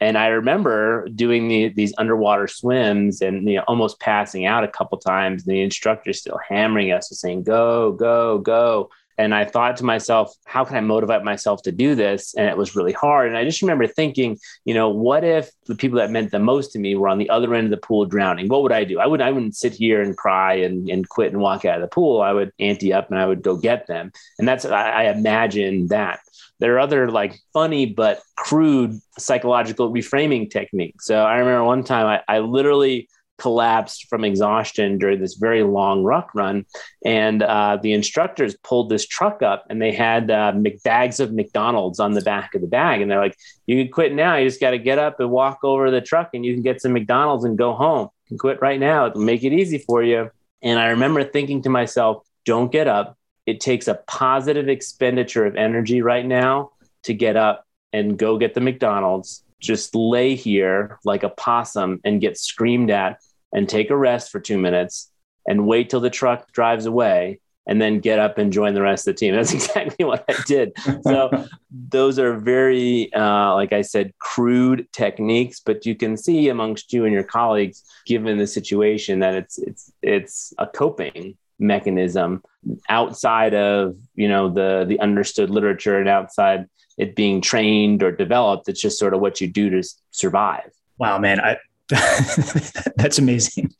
And 0.00 0.18
I 0.18 0.26
remember 0.26 1.08
doing 1.14 1.48
the, 1.48 1.68
these 1.68 1.94
underwater 1.98 2.48
swims 2.48 3.20
and 3.20 3.48
you 3.48 3.56
know, 3.56 3.64
almost 3.68 4.00
passing 4.00 4.44
out 4.44 4.64
a 4.64 4.68
couple 4.68 4.98
times. 4.98 5.46
And 5.46 5.54
the 5.54 5.62
instructor 5.62 6.12
still 6.12 6.38
hammering 6.48 6.92
us 6.92 7.10
and 7.10 7.16
saying, 7.18 7.44
"Go, 7.44 7.92
go, 7.92 8.38
go." 8.38 8.90
And 9.16 9.34
I 9.34 9.44
thought 9.44 9.76
to 9.78 9.84
myself, 9.84 10.34
how 10.44 10.64
can 10.64 10.76
I 10.76 10.80
motivate 10.80 11.22
myself 11.22 11.62
to 11.62 11.72
do 11.72 11.94
this? 11.94 12.34
And 12.34 12.48
it 12.48 12.56
was 12.56 12.74
really 12.74 12.92
hard. 12.92 13.28
And 13.28 13.36
I 13.36 13.44
just 13.44 13.62
remember 13.62 13.86
thinking, 13.86 14.38
you 14.64 14.74
know, 14.74 14.88
what 14.88 15.24
if 15.24 15.50
the 15.66 15.74
people 15.74 15.98
that 15.98 16.10
meant 16.10 16.30
the 16.30 16.38
most 16.38 16.72
to 16.72 16.78
me 16.78 16.94
were 16.94 17.08
on 17.08 17.18
the 17.18 17.30
other 17.30 17.54
end 17.54 17.66
of 17.66 17.70
the 17.70 17.86
pool 17.86 18.06
drowning? 18.06 18.48
What 18.48 18.62
would 18.62 18.72
I 18.72 18.84
do? 18.84 18.98
I 18.98 19.06
would 19.06 19.20
I 19.20 19.30
wouldn't 19.30 19.56
sit 19.56 19.74
here 19.74 20.02
and 20.02 20.16
cry 20.16 20.54
and, 20.54 20.88
and 20.88 21.08
quit 21.08 21.32
and 21.32 21.40
walk 21.40 21.64
out 21.64 21.76
of 21.76 21.82
the 21.82 21.94
pool. 21.94 22.22
I 22.22 22.32
would 22.32 22.52
ante 22.58 22.92
up 22.92 23.10
and 23.10 23.18
I 23.18 23.26
would 23.26 23.42
go 23.42 23.56
get 23.56 23.86
them. 23.86 24.12
And 24.38 24.48
that's 24.48 24.64
I, 24.64 24.90
I 24.90 25.02
imagine 25.12 25.88
that 25.88 26.20
there 26.60 26.74
are 26.74 26.80
other 26.80 27.10
like 27.10 27.38
funny 27.52 27.86
but 27.86 28.22
crude 28.36 28.98
psychological 29.18 29.92
reframing 29.92 30.50
techniques. 30.50 31.06
So 31.06 31.16
I 31.16 31.36
remember 31.36 31.64
one 31.64 31.84
time 31.84 32.06
I, 32.06 32.36
I 32.36 32.38
literally 32.40 33.08
collapsed 33.38 34.06
from 34.08 34.24
exhaustion 34.24 34.98
during 34.98 35.20
this 35.20 35.34
very 35.34 35.62
long 35.62 36.02
ruck 36.02 36.34
run. 36.34 36.64
And 37.04 37.42
uh, 37.42 37.78
the 37.82 37.92
instructors 37.92 38.56
pulled 38.62 38.90
this 38.90 39.06
truck 39.06 39.42
up 39.42 39.66
and 39.68 39.80
they 39.80 39.92
had 39.92 40.30
uh, 40.30 40.52
bags 40.84 41.20
of 41.20 41.32
McDonald's 41.32 42.00
on 42.00 42.12
the 42.12 42.20
back 42.20 42.54
of 42.54 42.60
the 42.60 42.66
bag. 42.66 43.00
And 43.00 43.10
they're 43.10 43.20
like, 43.20 43.36
you 43.66 43.82
can 43.82 43.92
quit 43.92 44.14
now. 44.14 44.36
You 44.36 44.48
just 44.48 44.60
got 44.60 44.70
to 44.70 44.78
get 44.78 44.98
up 44.98 45.20
and 45.20 45.30
walk 45.30 45.60
over 45.62 45.90
the 45.90 46.00
truck 46.00 46.30
and 46.34 46.44
you 46.44 46.54
can 46.54 46.62
get 46.62 46.80
some 46.80 46.92
McDonald's 46.92 47.44
and 47.44 47.58
go 47.58 47.74
home. 47.74 48.08
You 48.24 48.28
can 48.28 48.38
quit 48.38 48.62
right 48.62 48.80
now. 48.80 49.06
It'll 49.06 49.20
make 49.20 49.44
it 49.44 49.52
easy 49.52 49.78
for 49.78 50.02
you. 50.02 50.30
And 50.62 50.78
I 50.78 50.86
remember 50.88 51.24
thinking 51.24 51.62
to 51.62 51.68
myself, 51.68 52.24
don't 52.44 52.72
get 52.72 52.88
up 52.88 53.18
it 53.46 53.60
takes 53.60 53.88
a 53.88 53.94
positive 54.06 54.68
expenditure 54.68 55.44
of 55.44 55.56
energy 55.56 56.02
right 56.02 56.24
now 56.24 56.70
to 57.02 57.14
get 57.14 57.36
up 57.36 57.66
and 57.92 58.18
go 58.18 58.38
get 58.38 58.54
the 58.54 58.60
McDonald's, 58.60 59.44
just 59.64 59.94
lay 59.94 60.34
here 60.34 60.98
like 61.04 61.22
a 61.22 61.30
possum 61.30 62.00
and 62.04 62.20
get 62.20 62.38
screamed 62.38 62.90
at 62.90 63.18
and 63.52 63.68
take 63.68 63.90
a 63.90 63.96
rest 63.96 64.30
for 64.30 64.40
two 64.40 64.58
minutes 64.58 65.10
and 65.46 65.66
wait 65.66 65.90
till 65.90 66.00
the 66.00 66.10
truck 66.10 66.52
drives 66.52 66.86
away 66.86 67.40
and 67.66 67.80
then 67.80 67.98
get 67.98 68.18
up 68.18 68.36
and 68.36 68.52
join 68.52 68.74
the 68.74 68.82
rest 68.82 69.08
of 69.08 69.14
the 69.14 69.18
team. 69.18 69.34
That's 69.36 69.52
exactly 69.52 70.04
what 70.04 70.24
I 70.28 70.34
did. 70.46 70.72
So 71.02 71.46
those 71.70 72.18
are 72.18 72.34
very, 72.34 73.12
uh, 73.14 73.54
like 73.54 73.72
I 73.72 73.82
said, 73.82 74.12
crude 74.18 74.86
techniques, 74.92 75.60
but 75.64 75.86
you 75.86 75.94
can 75.94 76.16
see 76.16 76.48
amongst 76.48 76.92
you 76.92 77.04
and 77.04 77.12
your 77.12 77.24
colleagues, 77.24 77.82
given 78.06 78.38
the 78.38 78.46
situation, 78.46 79.20
that 79.20 79.34
it's 79.34 79.58
it's 79.58 79.92
it's 80.02 80.52
a 80.58 80.66
coping 80.66 81.36
mechanism 81.58 82.42
outside 82.88 83.54
of 83.54 83.96
you 84.14 84.28
know 84.28 84.50
the 84.50 84.84
the 84.88 84.98
understood 85.00 85.50
literature 85.50 85.98
and 85.98 86.08
outside 86.08 86.66
it 86.96 87.16
being 87.16 87.40
trained 87.40 88.02
or 88.02 88.12
developed 88.12 88.68
it's 88.68 88.80
just 88.80 88.98
sort 88.98 89.14
of 89.14 89.20
what 89.20 89.40
you 89.40 89.46
do 89.46 89.70
to 89.70 89.82
survive 90.10 90.70
wow 90.98 91.18
man 91.18 91.40
i 91.40 91.56
that's 92.96 93.18
amazing 93.18 93.72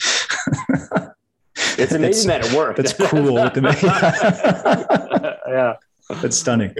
It's 1.78 1.92
amazing 1.92 2.28
that 2.28 2.44
it 2.44 2.52
worked. 2.52 2.78
That's 2.78 2.92
cool. 2.92 3.34
yeah. 5.48 5.74
That's 6.20 6.36
stunning. 6.36 6.74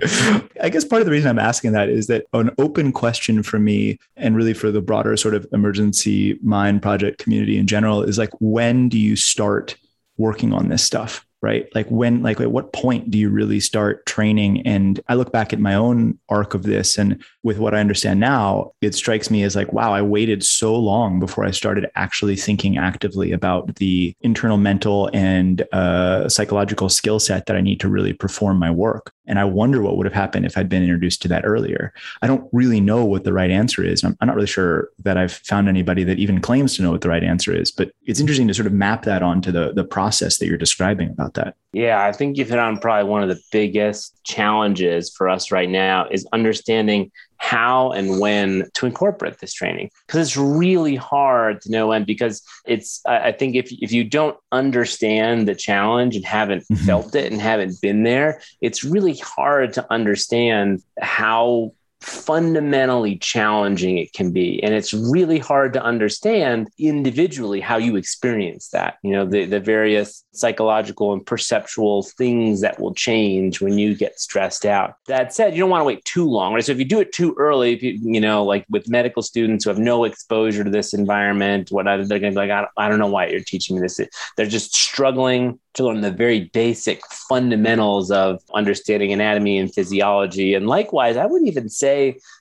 I 0.63 0.69
guess 0.69 0.85
part 0.85 1.01
of 1.01 1.07
the 1.07 1.13
reason 1.13 1.31
I'm 1.31 1.39
asking 1.39 1.73
that 1.73 1.89
is 1.89 2.09
that 2.09 2.27
an 2.35 2.51
open 2.59 2.93
question 2.93 3.43
for 3.43 3.59
me 3.59 3.99
and 4.17 4.37
really 4.37 4.53
for 4.53 4.71
the 4.71 4.83
broader 4.83 5.17
sort 5.17 5.35
of 5.35 5.47
emergency 5.53 6.39
mind 6.43 6.83
project 6.83 7.19
community 7.19 7.57
in 7.57 7.67
general 7.67 8.03
is 8.03 8.19
like, 8.19 8.33
when 8.41 8.89
do 8.89 8.99
you 8.99 9.17
start 9.17 9.77
working 10.19 10.53
on 10.53 10.69
this 10.69 10.85
stuff? 10.85 11.27
Right? 11.45 11.69
Like 11.75 11.87
when, 11.89 12.23
like 12.23 12.41
at 12.41 12.51
what 12.51 12.73
point 12.73 13.11
do 13.11 13.19
you 13.19 13.29
really 13.29 13.61
start 13.61 14.07
training? 14.07 14.67
And 14.67 14.99
I 15.09 15.15
look 15.15 15.31
back 15.31 15.53
at 15.53 15.61
my 15.61 15.75
own 15.75 16.19
arc 16.31 16.55
of 16.55 16.63
this 16.63 16.97
and 16.97 17.23
with 17.43 17.59
what 17.59 17.75
I 17.75 17.81
understand 17.81 18.19
now, 18.19 18.73
it 18.81 18.95
strikes 18.95 19.31
me 19.31 19.43
as 19.43 19.55
like, 19.55 19.71
wow, 19.73 19.93
I 19.93 20.01
waited 20.01 20.43
so 20.43 20.75
long 20.75 21.21
before 21.21 21.45
I 21.45 21.51
started 21.51 21.87
actually 21.95 22.37
thinking 22.37 22.79
actively 22.79 23.31
about 23.33 23.77
the 23.77 24.17
internal 24.23 24.57
mental 24.57 25.11
and 25.13 25.63
uh, 25.73 26.29
psychological 26.31 26.89
skill 26.89 27.21
set 27.21 27.45
that 27.45 27.57
I 27.57 27.61
need 27.61 27.81
to 27.81 27.89
really 27.91 28.15
perform 28.15 28.59
my 28.59 28.71
work. 28.71 29.13
And 29.27 29.39
I 29.39 29.45
wonder 29.45 29.81
what 29.81 29.97
would 29.97 30.07
have 30.07 30.13
happened 30.13 30.47
if 30.47 30.57
I'd 30.59 30.69
been 30.69 30.83
introduced 30.83 31.23
to 31.23 31.29
that 31.29 31.45
earlier. 31.47 31.93
I 32.23 32.27
don't 32.27 32.49
really 32.53 32.81
know 32.81 33.05
what 33.05 33.25
the 33.25 33.33
right 33.33 33.51
answer 33.51 33.83
is. 33.83 34.05
I'm, 34.05 34.17
I'm 34.21 34.27
not 34.27 34.37
really 34.37 34.47
sure 34.47 34.91
that 35.03 35.17
I've 35.17 35.33
found 35.33 35.69
anybody 35.69 36.05
that 36.05 36.19
even 36.19 36.41
claims 36.41 36.77
to 36.77 36.83
know 36.83 36.91
what 36.91 37.01
the 37.01 37.09
right 37.09 37.25
answer 37.25 37.55
is, 37.55 37.71
but 37.71 37.91
it's 38.07 38.21
interesting 38.21 38.49
to 38.49 38.55
sort 38.55 38.67
of 38.67 38.73
map 38.73 39.05
that 39.05 39.23
onto 39.23 39.51
the, 39.51 39.73
the 39.73 39.85
process 39.85 40.39
that 40.39 40.47
you're 40.47 40.59
describing 40.59 41.11
about 41.11 41.35
that. 41.35 41.57
Yeah, 41.73 42.05
I 42.05 42.13
think 42.13 42.37
you've 42.37 42.51
hit 42.51 42.59
on 42.59 42.79
probably 42.79 43.11
one 43.11 43.23
of 43.23 43.29
the 43.29 43.41
biggest 43.51 44.23
challenges 44.25 45.11
for 45.11 45.29
us 45.29 45.51
right 45.51 45.69
now 45.69 46.07
is 46.11 46.27
understanding 46.33 47.11
how 47.39 47.91
and 47.93 48.21
when 48.21 48.69
to 48.75 48.87
incorporate 48.87 49.39
this 49.39 49.53
training 49.53 49.91
because 50.07 50.29
it's 50.29 50.37
really 50.37 50.97
hard 50.97 51.61
to 51.61 51.71
know 51.71 51.89
when 51.89 52.05
because 52.05 52.43
it's 52.67 53.01
i 53.07 53.33
think 53.33 53.55
if, 53.55 53.71
if 53.73 53.93
you 53.93 54.05
don't 54.05 54.37
understand 54.53 55.47
the 55.47 55.55
challenge 55.55 56.17
and 56.17 56.25
haven't 56.25 56.63
mm-hmm. 56.65 56.85
felt 56.87 57.15
it 57.15 57.31
and 57.31 57.41
haven't 57.41 57.81
been 57.81 58.03
there 58.03 58.41
it's 58.61 58.85
really 58.85 59.17
hard 59.17 59.73
to 59.73 59.87
understand 59.93 60.83
how 61.01 61.73
fundamentally 62.05 63.17
challenging 63.17 63.99
it 63.99 64.13
can 64.13 64.31
be. 64.31 64.63
And 64.63 64.75
it's 64.75 64.93
really 64.93 65.39
hard 65.39 65.73
to 65.73 65.83
understand 65.83 66.69
individually 66.79 67.61
how 67.61 67.77
you 67.77 67.97
experience 67.97 68.69
that 68.69 68.99
you 69.03 69.13
know 69.13 69.25
the, 69.25 69.45
the 69.47 69.61
various 69.61 70.25
psychological 70.33 71.13
and 71.13 71.25
perceptual 71.25 72.03
things 72.03 72.61
that 72.61 72.79
will 72.81 72.95
change 72.95 73.61
when 73.61 73.79
you 73.79 73.95
get 73.95 74.21
stressed 74.21 74.67
out. 74.67 74.95
That 75.07 75.35
said 75.35 75.55
you 75.55 75.61
don't 75.61 75.71
want 75.71 75.81
to 75.81 75.87
wait 75.87 76.05
too 76.05 76.29
long 76.29 76.55
right? 76.55 76.65
So 76.65 76.73
if 76.73 76.79
you 76.79 76.85
do 76.85 77.01
it 77.01 77.13
too 77.13 77.35
early 77.39 77.79
you, 77.85 77.99
you 78.15 78.21
know 78.21 78.45
like 78.45 78.67
with 78.69 78.89
medical 78.89 79.23
students 79.23 79.65
who 79.65 79.71
have 79.71 79.79
no 79.79 80.05
exposure 80.05 80.65
to 80.65 80.71
this 80.71 80.95
environment 80.95 81.71
what 81.71 81.85
they're 81.85 81.97
going 81.97 82.23
to 82.23 82.31
be 82.31 82.37
like 82.37 82.51
I 82.51 82.61
don't, 82.61 82.71
I 82.77 82.89
don't 82.89 82.99
know 82.99 83.07
why 83.07 83.29
you're 83.29 83.41
teaching 83.41 83.77
me 83.77 83.83
this. 83.83 84.01
They're 84.37 84.47
just 84.47 84.75
struggling 84.75 85.59
to 85.75 85.85
learn 85.85 86.01
the 86.01 86.11
very 86.11 86.45
basic 86.53 87.05
fundamentals 87.07 88.11
of 88.11 88.41
understanding 88.55 89.13
anatomy 89.13 89.59
and 89.59 89.73
physiology. 89.73 90.55
And 90.55 90.67
likewise, 90.67 91.17
I 91.17 91.27
wouldn't 91.27 91.51
even 91.51 91.69
say 91.69 91.94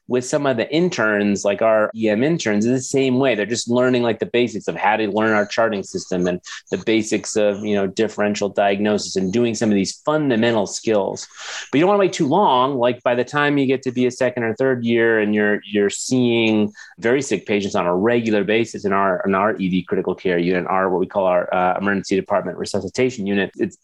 with 0.08 0.26
some 0.26 0.46
of 0.46 0.58
the 0.58 0.70
interns, 0.74 1.46
like 1.46 1.62
our 1.62 1.90
EM 1.96 2.24
interns, 2.24 2.66
is 2.66 2.72
the 2.72 2.84
same 2.84 3.20
way. 3.20 3.36
They're 3.36 3.46
just 3.46 3.70
learning 3.70 4.04
like 4.04 4.20
the 4.20 4.26
basics 4.26 4.68
of 4.68 4.76
how 4.76 4.98
to 4.98 5.08
learn 5.08 5.32
our 5.32 5.46
charting 5.46 5.84
system 5.84 6.28
and 6.28 6.42
the 6.72 6.78
basics 6.78 7.36
of 7.36 7.64
you 7.64 7.76
know 7.76 7.88
differential 7.88 8.50
diagnosis 8.50 9.16
and 9.16 9.32
doing 9.32 9.56
some 9.56 9.70
of 9.70 9.76
these 9.76 10.02
fundamental 10.06 10.68
skills. 10.68 11.28
But 11.72 11.78
you 11.78 11.82
don't 11.82 11.90
want 11.90 12.00
to 12.00 12.06
wait 12.08 12.14
too 12.14 12.28
long. 12.28 12.78
Like 12.78 13.02
by 13.04 13.16
the 13.16 13.24
time 13.24 13.58
you 13.58 13.66
get 13.66 13.82
to 13.84 13.92
be 13.92 14.06
a 14.06 14.12
second 14.12 14.44
or 14.44 14.56
third 14.56 14.84
year 14.84 15.20
and 15.20 15.34
you're 15.34 15.62
you're 15.66 15.90
seeing 15.90 16.72
very 17.00 17.22
sick 17.22 17.46
patients 17.46 17.76
on 17.76 17.86
a 17.86 17.96
regular 17.96 18.44
basis 18.44 18.86
in 18.86 18.94
our 18.94 19.24
in 19.26 19.36
our 19.36 19.56
ED 19.60 19.88
critical 19.88 20.16
care 20.16 20.38
unit, 20.38 20.68
our 20.68 20.90
what 20.90 21.00
we 21.00 21.08
call 21.08 21.26
our 21.26 21.54
uh, 21.54 21.78
emergency 21.80 22.16
department 22.16 22.58
resuscitation 22.58 23.26
unit, 23.26 23.52
it's 23.58 23.78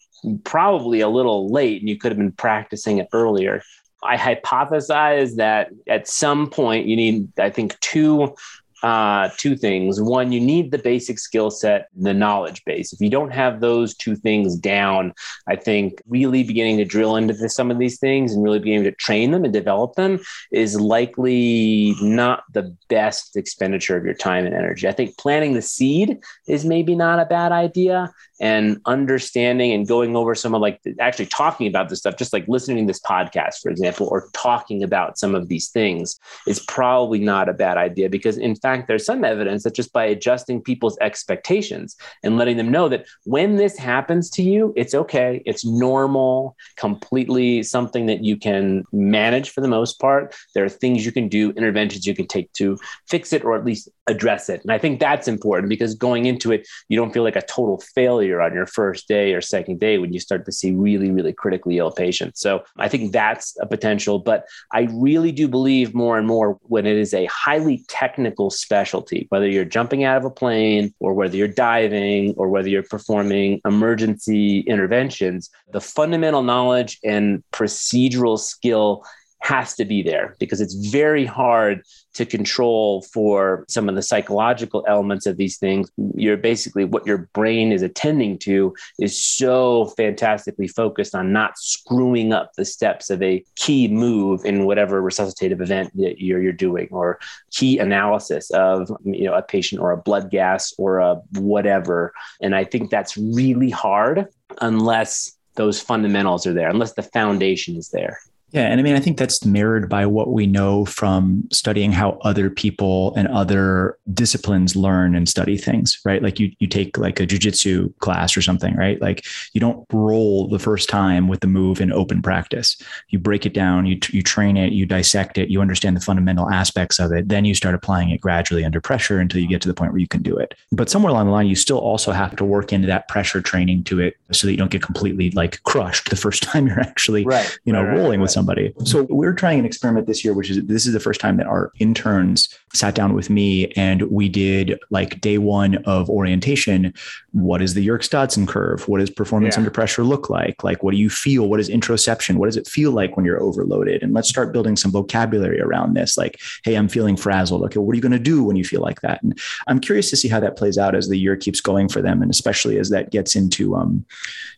probably 0.44 1.00
a 1.00 1.08
little 1.08 1.50
late 1.50 1.80
and 1.80 1.88
you 1.88 1.96
could 1.96 2.12
have 2.12 2.18
been 2.18 2.32
practicing 2.32 2.98
it 2.98 3.08
earlier. 3.12 3.62
I 4.02 4.16
hypothesize 4.16 5.36
that 5.36 5.70
at 5.86 6.08
some 6.08 6.48
point 6.48 6.86
you 6.86 6.96
need, 6.96 7.38
I 7.38 7.50
think, 7.50 7.78
two 7.80 8.34
uh, 8.82 9.28
two 9.36 9.56
things. 9.56 10.00
One, 10.00 10.32
you 10.32 10.40
need 10.40 10.70
the 10.70 10.78
basic 10.78 11.18
skill 11.18 11.50
set, 11.50 11.88
the 11.94 12.14
knowledge 12.14 12.64
base. 12.64 12.92
If 12.92 13.00
you 13.00 13.10
don't 13.10 13.32
have 13.32 13.60
those 13.60 13.94
two 13.94 14.16
things 14.16 14.56
down, 14.56 15.12
I 15.46 15.56
think 15.56 16.00
really 16.08 16.42
beginning 16.42 16.78
to 16.78 16.84
drill 16.84 17.16
into 17.16 17.34
this, 17.34 17.54
some 17.54 17.70
of 17.70 17.78
these 17.78 17.98
things 17.98 18.32
and 18.32 18.42
really 18.42 18.58
beginning 18.58 18.84
to 18.84 18.92
train 18.92 19.32
them 19.32 19.44
and 19.44 19.52
develop 19.52 19.96
them 19.96 20.20
is 20.50 20.80
likely 20.80 21.94
not 22.00 22.44
the 22.52 22.74
best 22.88 23.36
expenditure 23.36 23.96
of 23.96 24.04
your 24.04 24.14
time 24.14 24.46
and 24.46 24.54
energy. 24.54 24.88
I 24.88 24.92
think 24.92 25.18
planting 25.18 25.54
the 25.54 25.62
seed 25.62 26.18
is 26.48 26.64
maybe 26.64 26.94
not 26.94 27.20
a 27.20 27.26
bad 27.26 27.52
idea 27.52 28.10
and 28.40 28.80
understanding 28.86 29.72
and 29.72 29.86
going 29.86 30.16
over 30.16 30.34
some 30.34 30.54
of 30.54 30.62
like 30.62 30.80
actually 30.98 31.26
talking 31.26 31.66
about 31.66 31.88
this 31.88 31.98
stuff, 31.98 32.16
just 32.16 32.32
like 32.32 32.48
listening 32.48 32.86
to 32.86 32.90
this 32.90 33.00
podcast, 33.00 33.60
for 33.62 33.70
example, 33.70 34.08
or 34.10 34.28
talking 34.32 34.82
about 34.82 35.18
some 35.18 35.34
of 35.34 35.48
these 35.48 35.68
things 35.68 36.18
is 36.46 36.60
probably 36.60 37.18
not 37.18 37.48
a 37.48 37.52
bad 37.52 37.76
idea 37.76 38.08
because, 38.08 38.38
in 38.38 38.56
fact, 38.56 38.88
there's 38.88 39.04
some 39.04 39.24
evidence 39.24 39.62
that 39.64 39.74
just 39.74 39.92
by 39.92 40.04
adjusting 40.06 40.62
people's 40.62 40.96
expectations 41.00 41.96
and 42.22 42.38
letting 42.38 42.56
them 42.56 42.70
know 42.70 42.88
that 42.88 43.06
when 43.24 43.56
this 43.56 43.76
happens 43.76 44.30
to 44.30 44.42
you, 44.42 44.72
it's 44.74 44.94
okay, 44.94 45.42
it's 45.44 45.64
normal, 45.64 46.56
completely 46.76 47.62
something 47.62 48.06
that 48.06 48.24
you 48.24 48.36
can 48.36 48.84
manage 48.92 49.50
for 49.50 49.60
the 49.60 49.68
most 49.68 50.00
part. 50.00 50.34
There 50.54 50.64
are 50.64 50.70
things 50.70 51.04
you 51.04 51.12
can 51.12 51.28
do, 51.28 51.50
interventions 51.50 52.06
you 52.06 52.14
can 52.14 52.26
take 52.26 52.50
to 52.54 52.78
fix 53.06 53.34
it 53.34 53.44
or 53.44 53.54
at 53.54 53.66
least 53.66 53.90
address 54.06 54.48
it. 54.48 54.62
And 54.62 54.72
I 54.72 54.78
think 54.78 54.98
that's 54.98 55.28
important 55.28 55.68
because 55.68 55.94
going 55.94 56.24
into 56.24 56.52
it, 56.52 56.66
you 56.88 56.96
don't 56.96 57.12
feel 57.12 57.22
like 57.22 57.36
a 57.36 57.42
total 57.42 57.82
failure 57.94 58.29
on 58.38 58.54
your 58.54 58.66
first 58.66 59.08
day 59.08 59.32
or 59.32 59.40
second 59.40 59.80
day 59.80 59.98
when 59.98 60.12
you 60.12 60.20
start 60.20 60.44
to 60.44 60.52
see 60.52 60.72
really, 60.72 61.10
really 61.10 61.32
critically 61.32 61.78
ill 61.78 61.90
patients. 61.90 62.40
So 62.40 62.64
I 62.76 62.88
think 62.88 63.12
that's 63.12 63.56
a 63.60 63.66
potential. 63.66 64.18
But 64.18 64.44
I 64.72 64.88
really 64.92 65.32
do 65.32 65.48
believe 65.48 65.94
more 65.94 66.18
and 66.18 66.26
more 66.26 66.58
when 66.62 66.86
it 66.86 66.96
is 66.96 67.14
a 67.14 67.24
highly 67.26 67.84
technical 67.88 68.50
specialty, 68.50 69.26
whether 69.30 69.48
you're 69.48 69.64
jumping 69.64 70.04
out 70.04 70.18
of 70.18 70.24
a 70.24 70.30
plane 70.30 70.94
or 71.00 71.14
whether 71.14 71.36
you're 71.36 71.48
diving 71.48 72.34
or 72.36 72.48
whether 72.48 72.68
you're 72.68 72.82
performing 72.82 73.60
emergency 73.64 74.60
interventions, 74.60 75.48
the 75.72 75.80
fundamental 75.80 76.42
knowledge 76.42 76.98
and 77.02 77.42
procedural 77.52 78.38
skill 78.38 79.04
has 79.40 79.74
to 79.74 79.84
be 79.84 80.02
there 80.02 80.36
because 80.38 80.60
it's 80.60 80.74
very 80.74 81.24
hard 81.24 81.82
to 82.12 82.26
control 82.26 83.02
for 83.02 83.64
some 83.68 83.88
of 83.88 83.94
the 83.94 84.02
psychological 84.02 84.84
elements 84.86 85.26
of 85.26 85.36
these 85.36 85.56
things. 85.56 85.90
You're 86.14 86.36
basically 86.36 86.84
what 86.84 87.06
your 87.06 87.28
brain 87.32 87.72
is 87.72 87.82
attending 87.82 88.38
to 88.40 88.74
is 88.98 89.22
so 89.22 89.86
fantastically 89.96 90.68
focused 90.68 91.14
on 91.14 91.32
not 91.32 91.56
screwing 91.56 92.32
up 92.32 92.52
the 92.54 92.64
steps 92.64 93.10
of 93.10 93.22
a 93.22 93.44
key 93.56 93.88
move 93.88 94.44
in 94.44 94.66
whatever 94.66 95.02
resuscitative 95.02 95.62
event 95.62 95.96
that 95.96 96.20
you're, 96.20 96.42
you're 96.42 96.52
doing 96.52 96.88
or 96.90 97.18
key 97.50 97.78
analysis 97.78 98.50
of 98.50 98.90
you 99.04 99.24
know 99.24 99.34
a 99.34 99.42
patient 99.42 99.80
or 99.80 99.90
a 99.90 99.96
blood 99.96 100.30
gas 100.30 100.74
or 100.78 100.98
a 100.98 101.14
whatever. 101.38 102.12
And 102.42 102.54
I 102.54 102.64
think 102.64 102.90
that's 102.90 103.16
really 103.16 103.70
hard 103.70 104.26
unless 104.60 105.36
those 105.54 105.80
fundamentals 105.80 106.46
are 106.46 106.52
there, 106.52 106.68
unless 106.68 106.92
the 106.92 107.02
foundation 107.02 107.76
is 107.76 107.88
there. 107.88 108.20
Yeah. 108.52 108.66
And 108.66 108.80
I 108.80 108.82
mean, 108.82 108.96
I 108.96 109.00
think 109.00 109.16
that's 109.16 109.44
mirrored 109.44 109.88
by 109.88 110.06
what 110.06 110.32
we 110.32 110.46
know 110.46 110.84
from 110.84 111.46
studying 111.52 111.92
how 111.92 112.18
other 112.22 112.50
people 112.50 113.14
and 113.14 113.28
other 113.28 113.96
disciplines 114.12 114.74
learn 114.74 115.14
and 115.14 115.28
study 115.28 115.56
things, 115.56 116.00
right? 116.04 116.22
Like 116.22 116.40
you, 116.40 116.50
you 116.58 116.66
take 116.66 116.98
like 116.98 117.20
a 117.20 117.26
jujitsu 117.26 117.96
class 117.98 118.36
or 118.36 118.42
something, 118.42 118.74
right? 118.74 119.00
Like 119.00 119.24
you 119.52 119.60
don't 119.60 119.86
roll 119.92 120.48
the 120.48 120.58
first 120.58 120.88
time 120.88 121.28
with 121.28 121.40
the 121.40 121.46
move 121.46 121.80
in 121.80 121.92
open 121.92 122.22
practice. 122.22 122.76
You 123.10 123.18
break 123.18 123.46
it 123.46 123.54
down, 123.54 123.86
you, 123.86 123.98
you 124.08 124.22
train 124.22 124.56
it, 124.56 124.72
you 124.72 124.84
dissect 124.84 125.38
it, 125.38 125.48
you 125.48 125.60
understand 125.60 125.96
the 125.96 126.00
fundamental 126.00 126.50
aspects 126.50 126.98
of 126.98 127.12
it. 127.12 127.28
Then 127.28 127.44
you 127.44 127.54
start 127.54 127.74
applying 127.74 128.10
it 128.10 128.20
gradually 128.20 128.64
under 128.64 128.80
pressure 128.80 129.20
until 129.20 129.40
you 129.40 129.48
get 129.48 129.62
to 129.62 129.68
the 129.68 129.74
point 129.74 129.92
where 129.92 130.00
you 130.00 130.08
can 130.08 130.22
do 130.22 130.36
it. 130.36 130.54
But 130.72 130.90
somewhere 130.90 131.10
along 131.10 131.26
the 131.26 131.32
line, 131.32 131.46
you 131.46 131.54
still 131.56 131.78
also 131.78 132.10
have 132.10 132.34
to 132.36 132.44
work 132.44 132.72
into 132.72 132.88
that 132.88 133.06
pressure 133.08 133.40
training 133.40 133.84
to 133.84 134.00
it 134.00 134.16
so 134.32 134.46
that 134.46 134.52
you 134.52 134.56
don't 134.56 134.70
get 134.70 134.82
completely 134.82 135.30
like 135.30 135.62
crushed 135.62 136.10
the 136.10 136.16
first 136.16 136.42
time 136.50 136.66
you're 136.66 136.80
actually, 136.80 137.24
right, 137.24 137.58
you 137.64 137.72
know, 137.72 137.82
right, 137.82 137.96
rolling 137.96 138.18
right, 138.18 138.24
with 138.24 138.30
somebody. 138.40 138.72
So 138.84 139.06
we're 139.10 139.34
trying 139.34 139.58
an 139.58 139.66
experiment 139.66 140.06
this 140.06 140.24
year, 140.24 140.32
which 140.32 140.48
is 140.50 140.64
this 140.64 140.86
is 140.86 140.94
the 140.94 141.00
first 141.00 141.20
time 141.20 141.36
that 141.36 141.46
our 141.46 141.72
interns 141.78 142.48
sat 142.72 142.94
down 142.94 143.12
with 143.12 143.28
me 143.28 143.66
and 143.76 144.02
we 144.02 144.28
did 144.28 144.78
like 144.90 145.20
day 145.20 145.36
one 145.36 145.76
of 145.84 146.08
orientation. 146.08 146.94
What 147.32 147.60
is 147.60 147.74
the 147.74 147.82
Yerkes 147.82 148.08
Dodson 148.08 148.46
curve? 148.46 148.88
What 148.88 149.00
does 149.00 149.10
performance 149.10 149.56
yeah. 149.56 149.60
under 149.60 149.70
pressure 149.70 150.04
look 150.04 150.30
like? 150.30 150.64
Like, 150.64 150.82
what 150.82 150.92
do 150.92 150.96
you 150.96 151.10
feel? 151.10 151.48
What 151.48 151.60
is 151.60 151.68
interoception? 151.68 152.36
What 152.36 152.46
does 152.46 152.56
it 152.56 152.66
feel 152.66 152.92
like 152.92 153.16
when 153.16 153.26
you're 153.26 153.42
overloaded? 153.42 154.02
And 154.02 154.14
let's 154.14 154.28
start 154.28 154.52
building 154.52 154.76
some 154.76 154.90
vocabulary 154.90 155.60
around 155.60 155.94
this. 155.94 156.16
Like, 156.16 156.40
hey, 156.64 156.76
I'm 156.76 156.88
feeling 156.88 157.16
frazzled. 157.16 157.62
Okay, 157.64 157.78
what 157.78 157.92
are 157.92 157.96
you 157.96 158.02
going 158.02 158.12
to 158.12 158.18
do 158.18 158.42
when 158.42 158.56
you 158.56 158.64
feel 158.64 158.80
like 158.80 159.02
that? 159.02 159.22
And 159.22 159.38
I'm 159.66 159.80
curious 159.80 160.08
to 160.10 160.16
see 160.16 160.28
how 160.28 160.40
that 160.40 160.56
plays 160.56 160.78
out 160.78 160.94
as 160.94 161.08
the 161.08 161.18
year 161.18 161.36
keeps 161.36 161.60
going 161.60 161.88
for 161.88 162.00
them, 162.00 162.22
and 162.22 162.30
especially 162.30 162.78
as 162.78 162.88
that 162.90 163.10
gets 163.10 163.36
into, 163.36 163.76
um, 163.76 164.04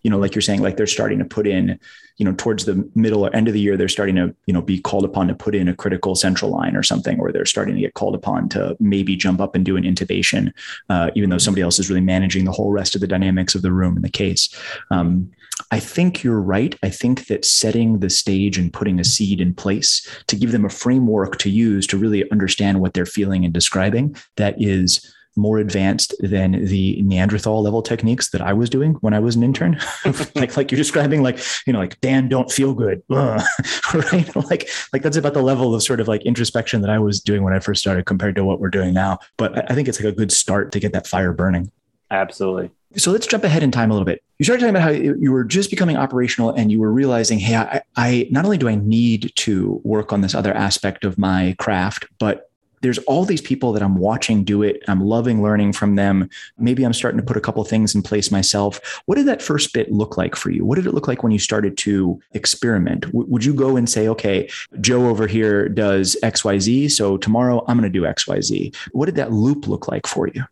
you 0.03 0.11
know, 0.11 0.19
like 0.19 0.35
you're 0.35 0.43
saying, 0.43 0.63
like 0.63 0.77
they're 0.77 0.87
starting 0.87 1.19
to 1.19 1.25
put 1.25 1.47
in 1.47 1.81
you 2.23 2.29
know, 2.29 2.37
towards 2.37 2.67
the 2.67 2.89
middle 2.95 3.27
or 3.27 3.35
end 3.35 3.49
of 3.49 3.53
the 3.53 3.59
year, 3.59 3.77
they're 3.77 3.89
starting 3.89 4.15
to, 4.15 4.33
you 4.47 4.55
know, 4.55 4.63
be 4.63 4.81
called 4.81 5.05
upon 5.05 5.27
to 5.27 5.35
put 5.35 5.57
in 5.57 5.67
a 5.67 5.75
critical 5.75 6.15
central 6.15 6.53
line 6.53 6.77
or 6.77 6.83
something, 6.85 7.19
or 7.19 7.33
they're 7.33 7.45
starting 7.45 7.75
to 7.75 7.81
get 7.81 7.95
called 7.95 8.15
upon 8.15 8.49
to 8.51 8.77
maybe 8.79 9.17
jump 9.17 9.41
up 9.41 9.57
and 9.57 9.65
do 9.65 9.77
an 9.77 9.83
intubation, 9.83 10.53
uh, 10.89 11.11
even 11.17 11.31
though 11.31 11.39
somebody 11.39 11.63
else 11.63 11.81
is 11.81 11.91
really 11.91 12.01
managing 12.01 12.45
the 12.45 12.53
whole 12.53 12.71
rest 12.71 12.95
of 12.95 13.01
the 13.01 13.09
dynamics 13.09 13.57
of 13.57 13.63
the 13.63 13.73
room 13.73 13.97
in 13.97 14.03
the 14.03 14.09
case. 14.09 14.57
Um, 14.93 15.33
I 15.73 15.81
think 15.81 16.23
you're 16.23 16.41
right. 16.41 16.79
I 16.85 16.91
think 16.91 17.27
that 17.27 17.45
setting 17.45 17.99
the 17.99 18.11
stage 18.11 18.57
and 18.57 18.73
putting 18.73 19.01
a 19.01 19.05
seed 19.05 19.41
in 19.41 19.53
place 19.53 20.09
to 20.29 20.37
give 20.37 20.53
them 20.53 20.65
a 20.65 20.71
framework 20.71 21.39
to 21.39 21.51
use 21.51 21.89
to 21.89 21.99
really 21.99 22.31
understand 22.31 22.81
what 22.81 22.95
they're 22.95 23.05
feeling 23.05 23.45
and 23.45 23.53
describing 23.53 24.15
that 24.37 24.55
is 24.63 25.13
more 25.37 25.59
advanced 25.59 26.15
than 26.21 26.65
the 26.65 27.01
Neanderthal 27.03 27.63
level 27.63 27.83
techniques 27.83 28.31
that 28.31 28.41
I 28.41 28.53
was 28.53 28.71
doing 28.71 28.95
when 28.95 29.15
I 29.15 29.19
was 29.19 29.37
an 29.37 29.43
intern. 29.43 29.81
like 30.35 30.57
like 30.57 30.71
you're 30.71 30.79
describing, 30.79 31.23
like 31.23 31.39
you 31.67 31.73
know, 31.73 31.79
like 31.79 32.01
Dan, 32.01 32.29
don't 32.29 32.51
feel 32.51 32.75
good, 32.75 33.03
right? 33.09 34.37
Like 34.37 34.69
like 34.93 35.03
that's 35.03 35.17
about 35.17 35.35
the 35.35 35.43
level 35.43 35.75
of 35.75 35.83
sort 35.83 36.01
of 36.01 36.09
like 36.09 36.23
introspection 36.23 36.81
that 36.83 36.91
I 36.91 36.99
was 36.99 37.21
doing 37.21 37.43
when 37.43 37.55
I 37.55 37.61
first 37.61 37.81
started 37.81 38.07
compared 38.07 38.35
to 38.37 38.45
what 38.45 38.61
we're 38.61 38.71
doing 38.71 38.95
now. 38.95 39.19
But 39.37 39.71
I 39.71 39.75
think 39.75 39.89
it's 39.89 40.01
like 40.01 40.13
a 40.13 40.17
good 40.17 40.33
start 40.33 40.73
to 40.73 40.81
get 40.81 40.93
that 40.93 41.07
fire 41.07 41.33
burning. 41.33 41.71
Absolutely. 42.11 42.71
So 42.97 43.11
let's 43.11 43.27
jump 43.27 43.43
ahead 43.43 43.63
in 43.63 43.71
time 43.71 43.91
a 43.91 43.95
little 43.95 44.05
bit. 44.05 44.23
You 44.39 44.45
started 44.45 44.61
talking 44.61 44.77
about 44.77 44.83
how 44.83 44.91
you 44.91 45.33
were 45.33 45.45
just 45.45 45.71
becoming 45.71 45.97
operational 45.97 46.51
and 46.51 46.71
you 46.71 46.79
were 46.79 46.93
realizing, 46.93 47.39
hey, 47.39 47.57
I, 47.57 47.81
I 47.97 48.29
not 48.31 48.45
only 48.45 48.59
do 48.59 48.69
I 48.69 48.75
need 48.75 49.33
to 49.37 49.81
work 49.83 50.13
on 50.13 50.21
this 50.21 50.35
other 50.35 50.53
aspect 50.53 51.05
of 51.05 51.17
my 51.17 51.57
craft, 51.59 52.07
but 52.19 52.51
there's 52.83 52.99
all 52.99 53.25
these 53.25 53.41
people 53.41 53.73
that 53.73 53.83
I'm 53.83 53.97
watching 53.97 54.45
do 54.45 54.63
it. 54.63 54.83
I'm 54.89 55.01
loving 55.01 55.43
learning 55.43 55.73
from 55.73 55.97
them. 55.97 56.29
Maybe 56.59 56.85
I'm 56.85 56.93
starting 56.93 57.21
to 57.21 57.27
put 57.27 57.37
a 57.37 57.41
couple 57.41 57.65
things 57.65 57.95
in 57.95 58.03
place 58.03 58.31
myself. 58.31 59.03
What 59.07 59.15
did 59.15 59.27
that 59.27 59.41
first 59.41 59.73
bit 59.73 59.91
look 59.91 60.17
like 60.17 60.37
for 60.37 60.51
you? 60.51 60.65
What 60.65 60.77
did 60.77 60.87
it 60.87 60.95
look 60.95 61.09
like 61.09 61.23
when 61.23 61.33
you 61.33 61.39
started 61.39 61.79
to 61.79 62.21
experiment? 62.33 63.03
W- 63.03 63.27
would 63.29 63.45
you 63.45 63.55
go 63.55 63.77
and 63.77 63.89
say, 63.89 64.09
okay, 64.09 64.51
Joe 64.81 65.09
over 65.09 65.27
here 65.27 65.69
does 65.69 66.17
XYZ. 66.23 66.91
So 66.91 67.17
tomorrow 67.17 67.65
I'm 67.69 67.79
going 67.79 67.91
to 67.91 67.99
do 67.99 68.05
XYZ. 68.05 68.75
What 68.93 69.07
did 69.07 69.15
that 69.15 69.33
loop 69.33 69.67
look 69.67 69.89
like 69.89 70.07
for 70.07 70.29
you? 70.29 70.45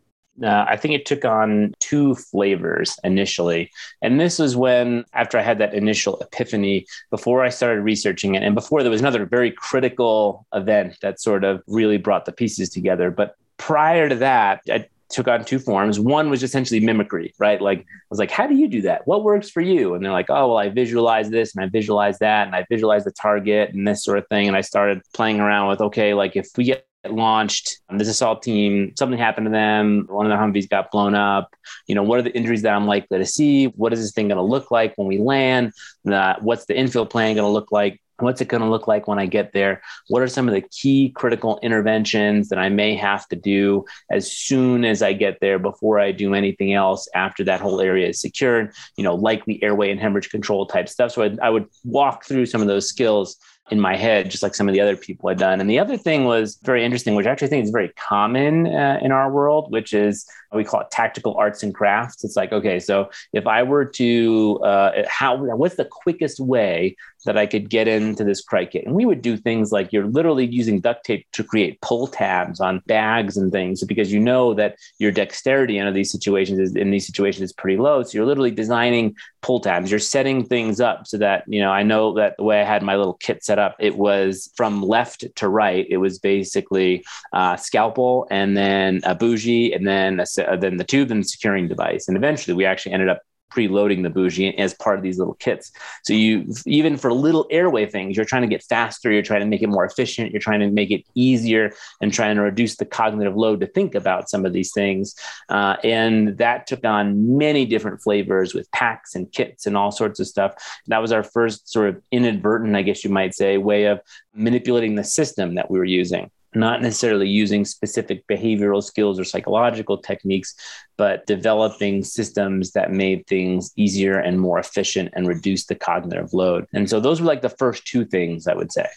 Uh, 0.43 0.65
I 0.67 0.75
think 0.75 0.93
it 0.93 1.05
took 1.05 1.25
on 1.25 1.73
two 1.79 2.15
flavors 2.15 2.97
initially. 3.03 3.71
And 4.01 4.19
this 4.19 4.39
was 4.39 4.55
when, 4.55 5.05
after 5.13 5.37
I 5.37 5.41
had 5.41 5.59
that 5.59 5.73
initial 5.73 6.19
epiphany, 6.19 6.85
before 7.09 7.43
I 7.43 7.49
started 7.49 7.81
researching 7.81 8.35
it, 8.35 8.43
and 8.43 8.55
before 8.55 8.81
there 8.81 8.91
was 8.91 9.01
another 9.01 9.25
very 9.25 9.51
critical 9.51 10.45
event 10.53 10.97
that 11.01 11.19
sort 11.19 11.43
of 11.43 11.61
really 11.67 11.97
brought 11.97 12.25
the 12.25 12.31
pieces 12.31 12.69
together. 12.69 13.11
But 13.11 13.35
prior 13.57 14.09
to 14.09 14.15
that, 14.15 14.61
I 14.69 14.87
took 15.09 15.27
on 15.27 15.43
two 15.43 15.59
forms. 15.59 15.99
One 15.99 16.29
was 16.29 16.41
essentially 16.41 16.79
mimicry, 16.79 17.33
right? 17.37 17.61
Like 17.61 17.79
I 17.79 17.83
was 18.09 18.19
like, 18.19 18.31
how 18.31 18.47
do 18.47 18.55
you 18.55 18.67
do 18.67 18.81
that? 18.83 19.05
What 19.05 19.23
works 19.23 19.49
for 19.49 19.61
you? 19.61 19.93
And 19.93 20.03
they're 20.03 20.11
like, 20.11 20.29
oh, 20.29 20.49
well, 20.49 20.57
I 20.57 20.69
visualize 20.69 21.29
this 21.29 21.53
and 21.53 21.63
I 21.63 21.67
visualize 21.67 22.19
that 22.19 22.47
and 22.47 22.55
I 22.55 22.65
visualize 22.69 23.03
the 23.03 23.11
target 23.11 23.73
and 23.73 23.87
this 23.87 24.03
sort 24.03 24.17
of 24.17 24.27
thing. 24.27 24.47
And 24.47 24.55
I 24.55 24.61
started 24.61 25.01
playing 25.13 25.39
around 25.39 25.69
with, 25.69 25.81
okay, 25.81 26.13
like 26.13 26.35
if 26.35 26.47
we 26.57 26.63
get 26.63 26.87
launched 27.09 27.79
this 27.89 28.07
assault 28.07 28.43
team 28.43 28.93
something 28.95 29.17
happened 29.17 29.45
to 29.45 29.51
them 29.51 30.05
one 30.09 30.29
of 30.29 30.29
the 30.29 30.35
humvees 30.35 30.69
got 30.69 30.91
blown 30.91 31.15
up. 31.15 31.55
You 31.87 31.95
know 31.95 32.03
what 32.03 32.19
are 32.19 32.23
the 32.23 32.35
injuries 32.35 32.61
that 32.61 32.73
i'm 32.73 32.85
likely 32.85 33.17
to 33.17 33.25
see? 33.25 33.65
What 33.65 33.93
is 33.93 34.01
this 34.01 34.11
thing 34.11 34.27
going 34.27 34.37
to 34.37 34.43
look 34.43 34.71
like 34.71 34.93
when 34.97 35.07
we 35.07 35.17
land? 35.17 35.73
Uh, 36.09 36.35
what's 36.41 36.65
the 36.65 36.73
infill 36.73 37.09
plan 37.09 37.35
going 37.35 37.47
to 37.47 37.51
look 37.51 37.71
like? 37.71 37.99
What's 38.19 38.39
it 38.39 38.49
going 38.49 38.61
to 38.61 38.69
look 38.69 38.87
like 38.87 39.07
when 39.07 39.17
i 39.17 39.25
get 39.25 39.51
there? 39.51 39.81
What 40.09 40.21
are 40.21 40.27
some 40.27 40.47
of 40.47 40.53
the 40.53 40.61
key 40.61 41.09
critical 41.09 41.59
interventions 41.63 42.49
that 42.49 42.59
i 42.59 42.69
may 42.69 42.95
have 42.95 43.27
to 43.29 43.35
do 43.35 43.85
as 44.11 44.31
soon 44.31 44.85
as 44.85 45.01
i 45.01 45.11
get 45.11 45.39
there 45.41 45.57
before 45.57 45.99
i 45.99 46.11
do 46.11 46.35
anything 46.35 46.73
else 46.73 47.07
after 47.15 47.43
that 47.45 47.61
whole 47.61 47.81
area 47.81 48.09
is 48.09 48.21
secured? 48.21 48.73
You 48.95 49.03
know 49.03 49.15
likely 49.15 49.61
airway 49.63 49.89
and 49.89 49.99
hemorrhage 49.99 50.29
control 50.29 50.67
type 50.67 50.87
stuff. 50.87 51.13
So 51.13 51.23
I, 51.23 51.35
I 51.41 51.49
would 51.49 51.65
walk 51.83 52.25
through 52.25 52.45
some 52.45 52.61
of 52.61 52.67
those 52.67 52.87
skills 52.87 53.37
in 53.69 53.79
my 53.79 53.95
head, 53.95 54.29
just 54.29 54.43
like 54.43 54.55
some 54.55 54.67
of 54.67 54.73
the 54.73 54.81
other 54.81 54.97
people 54.97 55.29
had 55.29 55.37
done. 55.37 55.61
And 55.61 55.69
the 55.69 55.79
other 55.79 55.95
thing 55.95 56.25
was 56.25 56.57
very 56.63 56.83
interesting, 56.83 57.15
which 57.15 57.25
I 57.25 57.31
actually 57.31 57.47
think 57.47 57.63
is 57.63 57.71
very 57.71 57.89
common 57.89 58.67
uh, 58.67 58.99
in 59.01 59.11
our 59.11 59.31
world, 59.31 59.71
which 59.71 59.93
is 59.93 60.25
we 60.53 60.65
call 60.65 60.81
it 60.81 60.91
tactical 60.91 61.35
arts 61.35 61.63
and 61.63 61.73
crafts. 61.73 62.23
It's 62.23 62.35
like, 62.35 62.51
okay, 62.51 62.79
so 62.79 63.09
if 63.31 63.47
I 63.47 63.63
were 63.63 63.85
to, 63.85 64.59
uh, 64.63 65.03
how, 65.07 65.37
what's 65.55 65.75
the 65.75 65.85
quickest 65.85 66.39
way 66.39 66.97
that 67.25 67.37
I 67.37 67.45
could 67.45 67.69
get 67.69 67.87
into 67.87 68.23
this 68.23 68.43
kit? 68.69 68.85
And 68.85 68.95
we 68.95 69.05
would 69.05 69.21
do 69.21 69.37
things 69.37 69.71
like 69.71 69.91
you're 69.91 70.07
literally 70.07 70.45
using 70.45 70.79
duct 70.79 71.05
tape 71.05 71.25
to 71.33 71.43
create 71.43 71.79
pull 71.81 72.07
tabs 72.07 72.59
on 72.59 72.81
bags 72.87 73.37
and 73.37 73.51
things 73.51 73.83
because 73.83 74.11
you 74.11 74.19
know 74.19 74.53
that 74.53 74.75
your 74.99 75.11
dexterity 75.11 75.77
in 75.77 75.93
these 75.93 76.11
situations 76.11 76.59
is 76.59 76.75
in 76.75 76.91
these 76.91 77.05
situations 77.05 77.41
is 77.43 77.53
pretty 77.53 77.77
low. 77.77 78.03
So 78.03 78.17
you're 78.17 78.25
literally 78.25 78.51
designing 78.51 79.15
pull 79.41 79.59
tabs. 79.59 79.89
You're 79.89 79.99
setting 79.99 80.45
things 80.45 80.79
up 80.79 81.07
so 81.07 81.17
that, 81.17 81.43
you 81.47 81.59
know, 81.61 81.71
I 81.71 81.83
know 81.83 82.13
that 82.13 82.35
the 82.37 82.43
way 82.43 82.61
I 82.61 82.65
had 82.65 82.83
my 82.83 82.95
little 82.95 83.15
kit 83.15 83.43
set 83.43 83.59
up, 83.59 83.75
it 83.79 83.97
was 83.97 84.51
from 84.55 84.83
left 84.83 85.25
to 85.35 85.49
right. 85.49 85.85
It 85.89 85.97
was 85.97 86.19
basically 86.19 87.03
uh, 87.33 87.55
scalpel 87.55 88.27
and 88.29 88.55
then 88.55 89.01
a 89.03 89.15
bougie 89.15 89.73
and 89.73 89.87
then 89.87 90.19
a 90.19 90.57
then 90.57 90.77
the 90.77 90.83
tube 90.83 91.11
and 91.11 91.27
securing 91.27 91.67
device. 91.67 92.07
And 92.07 92.17
eventually 92.17 92.53
we 92.53 92.65
actually 92.65 92.93
ended 92.93 93.09
up 93.09 93.21
preloading 93.51 94.03
the 94.03 94.09
bougie 94.09 94.57
as 94.57 94.73
part 94.73 94.97
of 94.97 95.03
these 95.03 95.19
little 95.19 95.35
kits. 95.35 95.71
So 96.03 96.13
you 96.13 96.53
even 96.65 96.97
for 96.97 97.11
little 97.13 97.47
airway 97.49 97.85
things, 97.85 98.15
you're 98.15 98.25
trying 98.25 98.43
to 98.43 98.47
get 98.47 98.63
faster, 98.63 99.11
you're 99.11 99.21
trying 99.21 99.41
to 99.41 99.45
make 99.45 99.61
it 99.61 99.67
more 99.67 99.85
efficient, 99.85 100.31
you're 100.31 100.39
trying 100.39 100.61
to 100.61 100.69
make 100.69 100.91
it 100.91 101.05
easier 101.15 101.73
and 102.01 102.13
trying 102.13 102.35
to 102.35 102.41
reduce 102.41 102.77
the 102.77 102.85
cognitive 102.85 103.35
load 103.35 103.59
to 103.59 103.67
think 103.67 103.95
about 103.95 104.29
some 104.29 104.45
of 104.45 104.53
these 104.53 104.71
things. 104.73 105.15
Uh, 105.49 105.75
and 105.83 106.37
that 106.37 106.67
took 106.67 106.85
on 106.85 107.37
many 107.37 107.65
different 107.65 108.01
flavors 108.01 108.53
with 108.53 108.71
packs 108.71 109.15
and 109.15 109.31
kits 109.31 109.65
and 109.65 109.77
all 109.77 109.91
sorts 109.91 110.19
of 110.19 110.27
stuff. 110.27 110.53
That 110.87 110.99
was 110.99 111.11
our 111.11 111.23
first 111.23 111.69
sort 111.69 111.89
of 111.89 112.01
inadvertent, 112.11 112.75
I 112.75 112.81
guess 112.81 113.03
you 113.03 113.09
might 113.09 113.33
say, 113.33 113.57
way 113.57 113.85
of 113.85 114.01
manipulating 114.33 114.95
the 114.95 115.03
system 115.03 115.55
that 115.55 115.69
we 115.69 115.77
were 115.77 115.85
using 115.85 116.29
not 116.53 116.81
necessarily 116.81 117.27
using 117.27 117.65
specific 117.65 118.25
behavioral 118.27 118.83
skills 118.83 119.19
or 119.19 119.23
psychological 119.23 119.97
techniques, 119.97 120.55
but 120.97 121.25
developing 121.25 122.03
systems 122.03 122.71
that 122.71 122.91
made 122.91 123.25
things 123.27 123.71
easier 123.75 124.19
and 124.19 124.39
more 124.39 124.59
efficient 124.59 125.09
and 125.13 125.27
reduce 125.27 125.65
the 125.65 125.75
cognitive 125.75 126.33
load. 126.33 126.65
And 126.73 126.89
so 126.89 126.99
those 126.99 127.21
were 127.21 127.27
like 127.27 127.41
the 127.41 127.49
first 127.49 127.85
two 127.85 128.05
things 128.05 128.47
I 128.47 128.53
would 128.53 128.71
say. 128.71 128.87